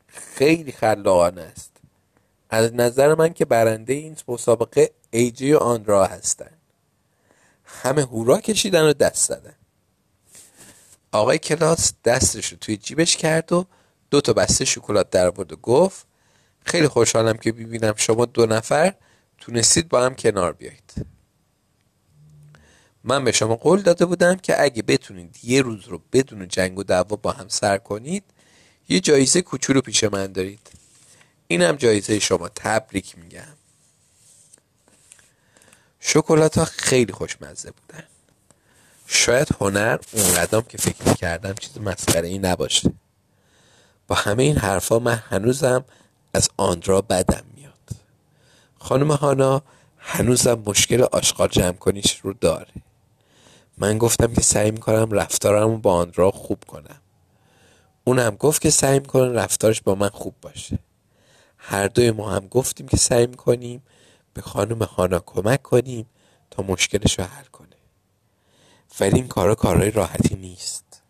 خیلی 0.07 0.71
خلاقانه 0.71 1.41
است. 1.41 1.71
از 2.49 2.73
نظر 2.73 3.15
من 3.15 3.33
که 3.33 3.45
برنده 3.45 3.93
این 3.93 4.17
مسابقه 4.27 4.91
ایجی 5.11 5.53
و 5.53 5.57
آن 5.57 5.85
را 5.85 6.05
هستند 6.05 6.57
همه 7.65 8.01
هورا 8.01 8.39
کشیدن 8.39 8.83
و 8.89 8.93
دست 8.93 9.27
زدن. 9.27 9.55
آقای 11.13 11.37
کلاس 11.37 11.93
دستش 12.05 12.51
رو 12.51 12.57
توی 12.57 12.77
جیبش 12.77 13.17
کرد 13.17 13.51
و 13.51 13.65
دو 14.11 14.21
تا 14.21 14.33
بسته 14.33 14.65
شکلات 14.65 15.09
در 15.09 15.27
و 15.27 15.43
گفت. 15.43 16.07
خیلی 16.65 16.87
خوشحالم 16.87 17.37
که 17.37 17.51
ببینم 17.51 17.93
شما 17.97 18.25
دو 18.25 18.45
نفر 18.45 18.93
تونستید 19.37 19.89
با 19.89 20.05
هم 20.05 20.15
کنار 20.15 20.53
بیایید. 20.53 21.05
من 23.03 23.23
به 23.23 23.31
شما 23.31 23.55
قول 23.55 23.81
داده 23.81 24.05
بودم 24.05 24.35
که 24.35 24.63
اگه 24.63 24.81
بتونید 24.81 25.39
یه 25.43 25.61
روز 25.61 25.87
رو 25.87 26.01
بدون 26.13 26.47
جنگ 26.47 26.79
و 26.79 26.83
دعوا 26.83 27.15
با 27.15 27.31
هم 27.31 27.47
سر 27.47 27.77
کنید 27.77 28.23
یه 28.89 28.99
جایزه 28.99 29.41
کوچولو 29.41 29.81
پیش 29.81 30.03
من 30.03 30.27
دارید. 30.27 30.71
اینم 31.47 31.75
جایزه 31.75 32.19
شما 32.19 32.49
تبریک 32.49 33.17
میگم. 33.17 33.53
شکلات 35.99 36.57
ها 36.57 36.65
خیلی 36.65 37.13
خوشمزه 37.13 37.71
بودن. 37.71 38.03
شاید 39.07 39.47
هنر 39.61 39.97
اون 40.11 40.33
قدم 40.33 40.61
که 40.61 40.77
فکر 40.77 41.07
می‌کردم 41.09 41.53
چیز 41.53 41.77
مسخره 41.77 42.27
ای 42.27 42.37
نباشه. 42.37 42.91
با 44.07 44.15
همه 44.15 44.43
این 44.43 44.57
حرفا 44.57 44.99
من 44.99 45.23
هنوزم 45.29 45.85
از 46.33 46.49
آندرا 46.57 47.01
بدم 47.01 47.43
خانم 48.83 49.11
هانا 49.11 49.61
هنوزم 49.97 50.63
مشکل 50.65 51.01
آشغال 51.01 51.47
جمع 51.47 51.71
کنیش 51.71 52.19
رو 52.19 52.33
داره. 52.33 52.73
من 53.77 53.97
گفتم 53.97 54.33
که 54.33 54.41
سعی 54.41 54.71
می‌کنم 54.71 55.11
رفتارم 55.11 55.69
رو 55.69 55.77
با 55.77 55.93
آندرا 55.93 56.31
خوب 56.31 56.63
کنم. 56.67 57.01
اونم 58.03 58.35
گفت 58.35 58.61
که 58.61 58.69
سعی 58.69 58.99
می‌کنه 58.99 59.33
رفتارش 59.33 59.81
با 59.81 59.95
من 59.95 60.09
خوب 60.09 60.33
باشه. 60.41 60.79
هر 61.57 61.87
دوی 61.87 62.11
ما 62.11 62.31
هم 62.31 62.47
گفتیم 62.47 62.87
که 62.87 62.97
سعی 62.97 63.27
می‌کنیم 63.27 63.83
به 64.33 64.41
خانم 64.41 64.83
هانا 64.83 65.19
کمک 65.19 65.61
کنیم 65.61 66.05
تا 66.51 66.63
مشکلش 66.63 67.19
رو 67.19 67.25
حل 67.25 67.45
ولی 68.99 69.15
این 69.15 69.27
کارا 69.27 69.55
کارهای 69.55 69.91
راحتی 69.91 70.35
نیست. 70.35 71.03